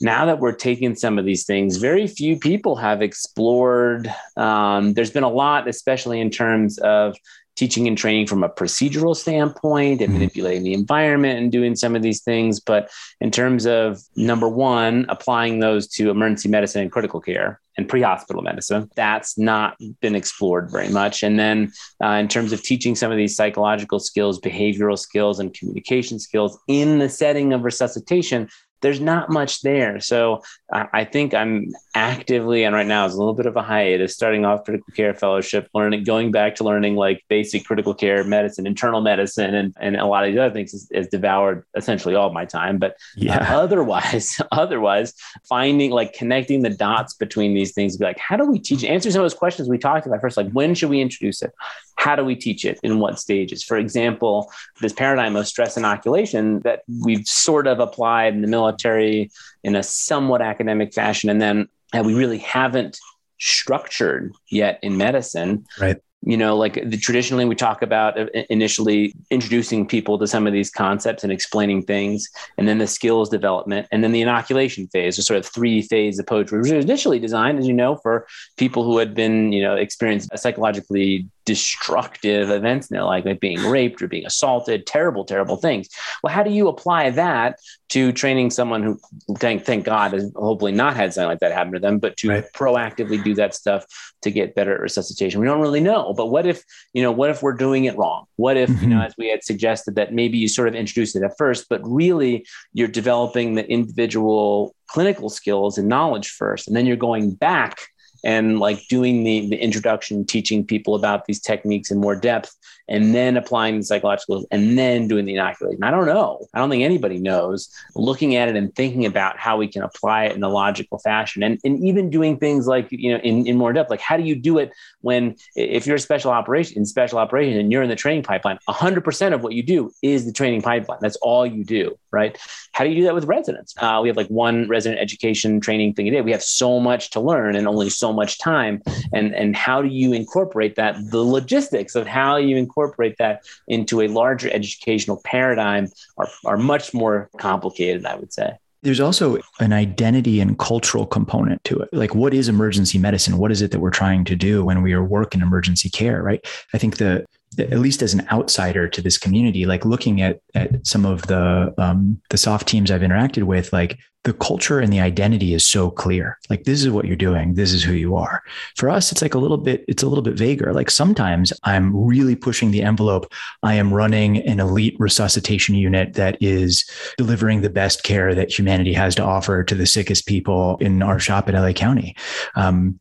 now 0.00 0.26
that 0.26 0.40
we're 0.40 0.52
taking 0.52 0.94
some 0.94 1.18
of 1.18 1.24
these 1.24 1.46
things, 1.46 1.78
very 1.78 2.06
few 2.06 2.38
people 2.38 2.76
have 2.76 3.00
explored. 3.00 4.12
Um, 4.36 4.92
there's 4.92 5.10
been 5.10 5.22
a 5.22 5.30
lot, 5.30 5.68
especially 5.68 6.20
in 6.20 6.30
terms 6.30 6.78
of 6.78 7.16
teaching 7.56 7.88
and 7.88 7.96
training 7.96 8.26
from 8.26 8.44
a 8.44 8.48
procedural 8.48 9.16
standpoint 9.16 10.00
and 10.00 10.10
mm-hmm. 10.10 10.18
manipulating 10.18 10.62
the 10.62 10.74
environment 10.74 11.38
and 11.38 11.50
doing 11.50 11.74
some 11.74 11.96
of 11.96 12.02
these 12.02 12.22
things. 12.22 12.60
But 12.60 12.90
in 13.20 13.30
terms 13.30 13.66
of 13.66 14.00
number 14.14 14.48
one, 14.48 15.06
applying 15.08 15.58
those 15.58 15.88
to 15.88 16.10
emergency 16.10 16.48
medicine 16.48 16.82
and 16.82 16.92
critical 16.92 17.20
care 17.20 17.60
and 17.78 17.88
pre-hospital 17.88 18.42
medicine, 18.42 18.90
that's 18.94 19.36
not 19.36 19.76
been 20.00 20.14
explored 20.14 20.70
very 20.70 20.88
much. 20.88 21.22
And 21.22 21.38
then 21.38 21.72
uh, 22.02 22.10
in 22.10 22.28
terms 22.28 22.52
of 22.52 22.62
teaching 22.62 22.94
some 22.94 23.10
of 23.10 23.18
these 23.18 23.36
psychological 23.36 24.00
skills, 24.00 24.40
behavioral 24.40 24.98
skills, 24.98 25.40
and 25.40 25.52
communication 25.52 26.18
skills 26.18 26.58
in 26.68 26.98
the 26.98 27.08
setting 27.08 27.52
of 27.52 27.64
resuscitation, 27.64 28.48
there's 28.82 29.00
not 29.00 29.30
much 29.30 29.62
there. 29.62 30.00
So 30.00 30.42
I, 30.72 30.86
I 30.92 31.04
think 31.04 31.34
I'm 31.34 31.72
actively, 31.94 32.64
and 32.64 32.74
right 32.74 32.86
now 32.86 33.06
is 33.06 33.14
a 33.14 33.18
little 33.18 33.34
bit 33.34 33.46
of 33.46 33.56
a 33.56 33.62
hiatus, 33.62 34.14
starting 34.14 34.44
off 34.44 34.64
critical 34.64 34.92
care 34.94 35.14
fellowship, 35.14 35.68
learning, 35.74 36.04
going 36.04 36.30
back 36.30 36.56
to 36.56 36.64
learning 36.64 36.96
like 36.96 37.24
basic 37.28 37.64
critical 37.64 37.94
care 37.94 38.22
medicine, 38.24 38.66
internal 38.66 39.00
medicine, 39.00 39.54
and, 39.54 39.74
and 39.80 39.96
a 39.96 40.06
lot 40.06 40.24
of 40.24 40.30
these 40.30 40.38
other 40.38 40.52
things 40.52 40.72
has, 40.72 40.88
has 40.94 41.08
devoured 41.08 41.64
essentially 41.76 42.14
all 42.14 42.32
my 42.32 42.44
time. 42.44 42.78
But 42.78 42.96
yeah. 43.16 43.38
Uh, 43.38 43.60
otherwise, 43.66 44.40
otherwise, 44.52 45.14
finding 45.48 45.90
like 45.90 46.12
connecting 46.12 46.62
the 46.62 46.70
dots 46.70 47.14
between 47.14 47.54
these 47.54 47.72
things, 47.72 47.96
be 47.96 48.04
like, 48.04 48.18
how 48.18 48.36
do 48.36 48.44
we 48.44 48.58
teach? 48.58 48.84
Answer 48.84 49.10
some 49.10 49.20
of 49.20 49.24
those 49.24 49.34
questions 49.34 49.68
we 49.68 49.78
talked 49.78 50.06
about 50.06 50.20
first, 50.20 50.36
like 50.36 50.50
when 50.52 50.74
should 50.74 50.90
we 50.90 51.00
introduce 51.00 51.42
it? 51.42 51.52
How 51.96 52.14
do 52.14 52.24
we 52.24 52.36
teach 52.36 52.64
it? 52.64 52.78
In 52.82 52.98
what 52.98 53.18
stages? 53.18 53.64
For 53.64 53.76
example, 53.76 54.52
this 54.80 54.92
paradigm 54.92 55.34
of 55.34 55.46
stress 55.48 55.76
inoculation 55.76 56.60
that 56.60 56.82
we've 57.02 57.26
sort 57.26 57.66
of 57.66 57.80
applied 57.80 58.34
in 58.34 58.42
the 58.42 58.48
military 58.48 59.30
in 59.64 59.74
a 59.74 59.82
somewhat 59.82 60.40
academic 60.40 60.94
fashion, 60.94 61.28
and 61.30 61.40
then 61.40 61.68
that 61.92 62.04
we 62.04 62.14
really 62.14 62.38
haven't 62.38 62.98
structured 63.38 64.32
yet 64.50 64.78
in 64.82 64.96
medicine. 64.96 65.64
Right. 65.80 65.96
You 66.22 66.36
know, 66.36 66.56
like 66.56 66.74
the, 66.74 66.96
traditionally 66.96 67.44
we 67.44 67.54
talk 67.54 67.82
about 67.82 68.18
uh, 68.18 68.26
initially 68.50 69.14
introducing 69.30 69.86
people 69.86 70.18
to 70.18 70.26
some 70.26 70.46
of 70.46 70.52
these 70.52 70.70
concepts 70.70 71.22
and 71.22 71.32
explaining 71.32 71.82
things, 71.82 72.28
and 72.58 72.66
then 72.66 72.78
the 72.78 72.86
skills 72.86 73.28
development, 73.28 73.86
and 73.92 74.02
then 74.02 74.12
the 74.12 74.22
inoculation 74.22 74.88
phase, 74.88 75.18
a 75.18 75.22
sort 75.22 75.38
of 75.38 75.46
three 75.46 75.82
phase 75.82 76.18
approach, 76.18 76.50
which 76.50 76.62
was 76.62 76.84
initially 76.84 77.20
designed, 77.20 77.58
as 77.58 77.66
you 77.66 77.72
know, 77.72 77.96
for 77.96 78.26
people 78.56 78.82
who 78.82 78.98
had 78.98 79.14
been, 79.14 79.52
you 79.52 79.62
know, 79.62 79.76
experienced 79.76 80.28
psychologically 80.36 81.28
destructive 81.46 82.50
events 82.50 82.90
in 82.90 82.94
their 82.96 83.04
life, 83.04 83.24
like 83.24 83.40
being 83.40 83.62
raped 83.64 84.02
or 84.02 84.08
being 84.08 84.26
assaulted, 84.26 84.84
terrible, 84.84 85.24
terrible 85.24 85.56
things. 85.56 85.88
Well, 86.22 86.34
how 86.34 86.42
do 86.42 86.50
you 86.50 86.68
apply 86.68 87.10
that 87.10 87.58
to 87.90 88.12
training 88.12 88.50
someone 88.50 88.82
who, 88.82 88.98
thank, 89.38 89.64
thank 89.64 89.84
God, 89.84 90.12
has 90.12 90.30
hopefully 90.34 90.72
not 90.72 90.96
had 90.96 91.14
something 91.14 91.28
like 91.28 91.38
that 91.38 91.52
happen 91.52 91.72
to 91.72 91.78
them, 91.78 91.98
but 92.00 92.16
to 92.18 92.28
right. 92.28 92.44
proactively 92.52 93.22
do 93.22 93.32
that 93.36 93.54
stuff 93.54 93.86
to 94.22 94.30
get 94.32 94.56
better 94.56 94.74
at 94.74 94.80
resuscitation? 94.80 95.40
We 95.40 95.46
don't 95.46 95.60
really 95.60 95.80
know. 95.80 96.12
But 96.14 96.26
what 96.26 96.46
if, 96.46 96.64
you 96.92 97.02
know, 97.02 97.12
what 97.12 97.30
if 97.30 97.42
we're 97.42 97.52
doing 97.52 97.84
it 97.84 97.96
wrong? 97.96 98.26
What 98.34 98.56
if, 98.56 98.68
mm-hmm. 98.68 98.82
you 98.82 98.88
know, 98.88 98.96
mm-hmm. 98.96 99.06
as 99.06 99.14
we 99.16 99.30
had 99.30 99.44
suggested, 99.44 99.94
that 99.94 100.12
maybe 100.12 100.36
you 100.36 100.48
sort 100.48 100.66
of 100.66 100.74
introduce 100.74 101.14
it 101.14 101.22
at 101.22 101.38
first, 101.38 101.68
but 101.70 101.80
really 101.84 102.44
you're 102.72 102.88
developing 102.88 103.54
the 103.54 103.66
individual 103.70 104.74
clinical 104.88 105.28
skills 105.28 105.78
and 105.78 105.88
knowledge 105.88 106.30
first, 106.30 106.66
and 106.66 106.76
then 106.76 106.86
you're 106.86 106.96
going 106.96 107.34
back 107.34 107.78
and 108.24 108.58
like 108.58 108.86
doing 108.88 109.24
the, 109.24 109.48
the 109.48 109.56
introduction, 109.56 110.24
teaching 110.24 110.64
people 110.64 110.94
about 110.94 111.26
these 111.26 111.40
techniques 111.40 111.90
in 111.90 111.98
more 111.98 112.16
depth, 112.16 112.54
and 112.88 113.14
then 113.14 113.36
applying 113.36 113.78
the 113.78 113.84
psychological 113.84 114.44
and 114.50 114.78
then 114.78 115.08
doing 115.08 115.24
the 115.24 115.34
inoculation. 115.34 115.82
I 115.82 115.90
don't 115.90 116.06
know. 116.06 116.46
I 116.54 116.58
don't 116.58 116.70
think 116.70 116.84
anybody 116.84 117.18
knows. 117.18 117.68
Looking 117.94 118.36
at 118.36 118.48
it 118.48 118.56
and 118.56 118.74
thinking 118.74 119.06
about 119.06 119.38
how 119.38 119.56
we 119.56 119.68
can 119.68 119.82
apply 119.82 120.26
it 120.26 120.36
in 120.36 120.42
a 120.42 120.48
logical 120.48 120.98
fashion, 120.98 121.42
and, 121.42 121.58
and 121.64 121.82
even 121.84 122.10
doing 122.10 122.38
things 122.38 122.66
like 122.66 122.88
you 122.90 123.12
know 123.12 123.18
in, 123.18 123.46
in 123.46 123.56
more 123.56 123.72
depth, 123.72 123.90
like 123.90 124.00
how 124.00 124.16
do 124.16 124.22
you 124.22 124.36
do 124.36 124.58
it 124.58 124.72
when 125.00 125.36
if 125.54 125.86
you're 125.86 125.96
a 125.96 126.00
special 126.00 126.30
operation 126.30 126.78
in 126.78 126.84
special 126.84 127.18
operation 127.18 127.58
and 127.58 127.72
you're 127.72 127.82
in 127.82 127.88
the 127.88 127.96
training 127.96 128.22
pipeline, 128.22 128.58
100% 128.68 129.34
of 129.34 129.42
what 129.42 129.52
you 129.52 129.62
do 129.62 129.90
is 130.02 130.26
the 130.26 130.32
training 130.32 130.62
pipeline. 130.62 130.98
That's 131.00 131.16
all 131.16 131.46
you 131.46 131.64
do, 131.64 131.96
right? 132.10 132.36
How 132.72 132.84
do 132.84 132.90
you 132.90 132.96
do 132.96 133.04
that 133.04 133.14
with 133.14 133.24
residents? 133.24 133.74
Uh, 133.78 134.00
we 134.02 134.08
have 134.08 134.16
like 134.16 134.28
one 134.28 134.68
resident 134.68 135.00
education 135.00 135.60
training 135.60 135.94
thing 135.94 136.08
a 136.08 136.10
day. 136.10 136.20
We 136.20 136.32
have 136.32 136.42
so 136.42 136.80
much 136.80 137.10
to 137.10 137.20
learn 137.20 137.56
and 137.56 137.66
only 137.66 137.90
so 137.90 138.12
much 138.12 138.38
time. 138.38 138.82
And 139.12 139.34
and 139.34 139.56
how 139.56 139.82
do 139.82 139.88
you 139.88 140.12
incorporate 140.12 140.76
that? 140.76 140.96
The 141.10 141.18
logistics 141.18 141.94
of 141.94 142.06
how 142.06 142.36
you 142.36 142.56
incorporate 142.56 142.75
that 143.18 143.42
into 143.68 144.00
a 144.00 144.08
larger 144.08 144.50
educational 144.52 145.20
paradigm 145.24 145.88
are, 146.16 146.28
are 146.44 146.56
much 146.56 146.92
more 146.94 147.30
complicated, 147.38 148.04
I 148.06 148.16
would 148.16 148.32
say. 148.32 148.52
There's 148.82 149.00
also 149.00 149.38
an 149.58 149.72
identity 149.72 150.38
and 150.38 150.58
cultural 150.58 151.06
component 151.06 151.64
to 151.64 151.80
it. 151.80 151.88
Like, 151.92 152.14
what 152.14 152.32
is 152.32 152.48
emergency 152.48 152.98
medicine? 152.98 153.38
What 153.38 153.50
is 153.50 153.62
it 153.62 153.72
that 153.72 153.80
we're 153.80 153.90
trying 153.90 154.24
to 154.26 154.36
do 154.36 154.64
when 154.64 154.82
we 154.82 154.92
are 154.92 155.02
work 155.02 155.34
in 155.34 155.42
emergency 155.42 155.88
care, 155.88 156.22
right? 156.22 156.46
I 156.72 156.78
think 156.78 156.98
the 156.98 157.24
at 157.58 157.78
least 157.78 158.02
as 158.02 158.12
an 158.12 158.26
outsider 158.30 158.86
to 158.86 159.00
this 159.00 159.16
community, 159.18 159.64
like 159.64 159.84
looking 159.84 160.20
at 160.20 160.40
at 160.54 160.86
some 160.86 161.04
of 161.04 161.22
the 161.22 161.74
um, 161.78 162.20
the 162.30 162.36
soft 162.36 162.68
teams 162.68 162.90
I've 162.90 163.00
interacted 163.00 163.44
with, 163.44 163.72
like 163.72 163.98
the 164.26 164.34
culture 164.34 164.80
and 164.80 164.92
the 164.92 165.00
identity 165.00 165.54
is 165.54 165.66
so 165.66 165.88
clear. 165.88 166.36
Like 166.50 166.64
this 166.64 166.82
is 166.82 166.90
what 166.90 167.04
you're 167.04 167.14
doing, 167.14 167.54
this 167.54 167.72
is 167.72 167.84
who 167.84 167.92
you 167.92 168.16
are. 168.16 168.42
For 168.74 168.90
us, 168.90 169.12
it's 169.12 169.22
like 169.22 169.34
a 169.34 169.38
little 169.38 169.56
bit, 169.56 169.84
it's 169.86 170.02
a 170.02 170.08
little 170.08 170.22
bit 170.22 170.34
vaguer. 170.34 170.72
Like 170.74 170.90
sometimes 170.90 171.52
I'm 171.62 171.96
really 171.96 172.34
pushing 172.34 172.72
the 172.72 172.82
envelope. 172.82 173.32
I 173.62 173.74
am 173.74 173.94
running 173.94 174.38
an 174.38 174.58
elite 174.58 174.96
resuscitation 174.98 175.76
unit 175.76 176.14
that 176.14 176.36
is 176.40 176.90
delivering 177.16 177.60
the 177.60 177.70
best 177.70 178.02
care 178.02 178.34
that 178.34 178.50
humanity 178.50 178.92
has 178.94 179.14
to 179.14 179.22
offer 179.22 179.62
to 179.62 179.74
the 179.76 179.86
sickest 179.86 180.26
people 180.26 180.76
in 180.80 181.02
our 181.02 181.20
shop 181.20 181.48
in 181.48 181.54
LA 181.54 181.72
County. 181.72 182.16
Um, 182.56 182.98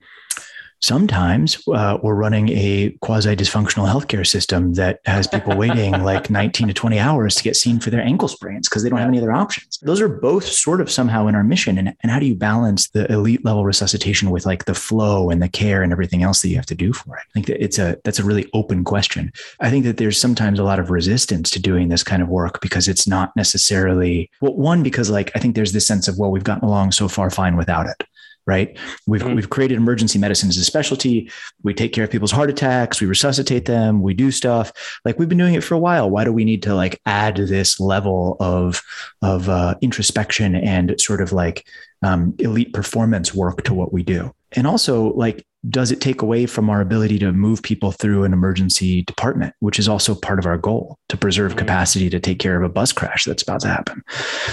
Sometimes 0.86 1.68
uh, 1.74 1.98
we're 2.04 2.14
running 2.14 2.50
a 2.50 2.92
quasi 3.02 3.36
dysfunctional 3.36 3.92
healthcare 3.92 4.26
system 4.26 4.74
that 4.74 5.00
has 5.06 5.26
people 5.26 5.58
waiting 5.58 5.94
like 6.04 6.30
19 6.30 6.68
to 6.68 6.76
20 6.76 7.00
hours 7.00 7.34
to 7.34 7.42
get 7.42 7.56
seen 7.56 7.80
for 7.80 7.90
their 7.90 8.04
ankle 8.04 8.28
sprains 8.28 8.70
because 8.70 8.84
they 8.84 8.90
don't 8.90 9.00
have 9.00 9.08
any 9.08 9.18
other 9.18 9.32
options. 9.32 9.80
Those 9.82 10.00
are 10.00 10.08
both 10.08 10.46
sort 10.46 10.82
of 10.82 10.92
somehow 10.92 11.26
in 11.26 11.34
our 11.34 11.44
mission. 11.44 11.80
And, 11.80 11.96
and 12.04 12.12
how 12.12 12.20
do 12.20 12.28
you 12.28 12.36
balance 12.36 12.90
the 12.90 13.12
elite 13.12 13.44
level 13.44 13.66
resuscitation 13.66 14.30
with 14.30 14.46
like 14.46 14.66
the 14.66 14.76
flow 14.76 15.32
and 15.32 15.42
the 15.42 15.50
care 15.50 15.82
and 15.82 15.92
everything 15.92 16.22
else 16.22 16.44
that 16.44 16.50
you 16.50 16.56
have 16.56 16.68
to 16.68 16.76
do 16.76 16.94
for 16.94 17.18
it? 17.18 17.24
I 17.28 17.34
think 17.34 17.48
that 17.48 17.64
it's 17.64 17.80
a 17.80 17.98
that's 18.04 18.20
a 18.20 18.24
really 18.24 18.48
open 18.54 18.84
question. 18.84 19.34
I 19.62 19.72
think 19.72 19.86
that 19.86 19.98
there's 19.98 20.22
sometimes 20.22 20.60
a 20.60 20.64
lot 20.64 20.78
of 20.78 20.92
resistance 20.92 21.50
to 21.50 21.60
doing 21.60 21.90
this 21.90 22.04
kind 22.04 22.22
of 22.22 22.30
work 22.30 22.62
because 22.62 22.88
it's 22.88 23.08
not 23.08 23.36
necessarily 23.36 24.30
well, 24.40 24.54
one, 24.54 24.84
because 24.84 25.10
like 25.10 25.32
I 25.34 25.40
think 25.40 25.56
there's 25.56 25.74
this 25.74 25.88
sense 25.88 26.08
of, 26.08 26.20
well, 26.20 26.30
we've 26.30 26.44
gotten 26.44 26.68
along 26.68 26.92
so 26.92 27.08
far 27.08 27.32
fine 27.32 27.58
without 27.58 27.88
it 27.88 28.08
right? 28.48 28.78
We've 29.08 29.22
mm-hmm. 29.22 29.36
we've 29.36 29.50
created 29.50 29.78
emergency 29.78 30.20
medicine 30.20 30.50
as 30.50 30.58
a 30.58 30.64
specialty. 30.64 31.32
We 31.64 31.74
take 31.74 31.94
care 31.94 32.04
of 32.04 32.12
people's 32.12 32.32
heart 32.32 32.50
attacks, 32.50 33.02
we 33.02 33.08
resuscitate 33.08 33.66
them, 33.66 34.02
we 34.02 34.14
do 34.14 34.32
stuff. 34.32 34.72
Like 35.04 35.18
we've 35.20 35.30
been 35.30 35.38
doing 35.38 35.56
it 35.56 35.64
for 35.64 35.76
a 35.76 35.80
while. 35.80 36.10
Why 36.10 36.24
do 36.24 36.32
we 36.32 36.46
need 36.46 36.64
to 36.64 36.76
like 36.76 37.02
add 37.06 37.36
this 37.36 37.80
level 37.80 38.38
of 38.40 38.82
of 39.22 39.50
uh, 39.50 39.76
introspection 39.82 40.56
and 40.56 41.00
sort 41.00 41.22
of 41.22 41.32
like 41.32 41.68
um, 42.04 42.36
elite 42.40 42.74
performance 42.74 43.34
work 43.34 43.64
to 43.64 43.74
what 43.74 43.92
we 43.92 44.04
do? 44.04 44.34
And 44.56 44.68
also 44.68 45.14
like 45.14 45.46
does 45.70 45.92
it 45.92 46.02
take 46.02 46.22
away 46.22 46.46
from 46.46 46.70
our 46.70 46.82
ability 46.82 47.18
to 47.20 47.32
move 47.32 47.64
people 47.64 47.92
through 47.92 48.24
an 48.24 48.34
emergency 48.34 49.02
department, 49.04 49.54
which 49.60 49.80
is 49.80 49.88
also 49.88 50.14
part 50.14 50.40
of 50.40 50.46
our 50.46 50.58
goal 50.58 50.98
to 51.10 51.18
preserve 51.18 51.52
mm-hmm. 51.52 51.60
capacity 51.60 52.10
to 52.10 52.20
take 52.20 52.40
care 52.40 52.56
of 52.56 52.64
a 52.64 52.70
bus 52.70 52.92
crash 52.92 53.26
that's 53.26 53.44
about 53.44 53.62
to 53.62 53.68
happen? 53.68 54.04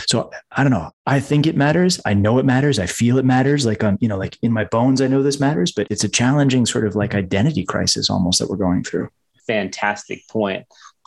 So 0.07 0.31
I 0.53 0.63
don't 0.63 0.73
know. 0.73 0.91
I 1.07 1.21
think 1.21 1.47
it 1.47 1.57
matters. 1.57 2.01
I 2.07 2.15
know 2.15 2.39
it 2.39 2.47
matters. 2.47 2.79
I 2.79 2.87
feel 2.87 3.19
it 3.19 3.25
matters. 3.25 3.67
Like 3.67 3.85
on, 3.85 3.99
you 4.01 4.09
know, 4.09 4.17
like 4.17 4.39
in 4.43 4.53
my 4.53 4.65
bones, 4.65 5.01
I 5.01 5.07
know 5.07 5.23
this 5.23 5.41
matters, 5.41 5.73
but 5.73 5.87
it's 5.91 6.05
a 6.05 6.09
challenging 6.09 6.67
sort 6.67 6.87
of 6.87 6.97
like 6.97 7.15
identity 7.15 7.65
crisis 7.65 8.09
almost 8.09 8.39
that 8.39 8.49
we're 8.49 8.57
going 8.57 8.85
through. 8.85 9.09
Fantastic 9.47 10.27
point. 10.29 10.65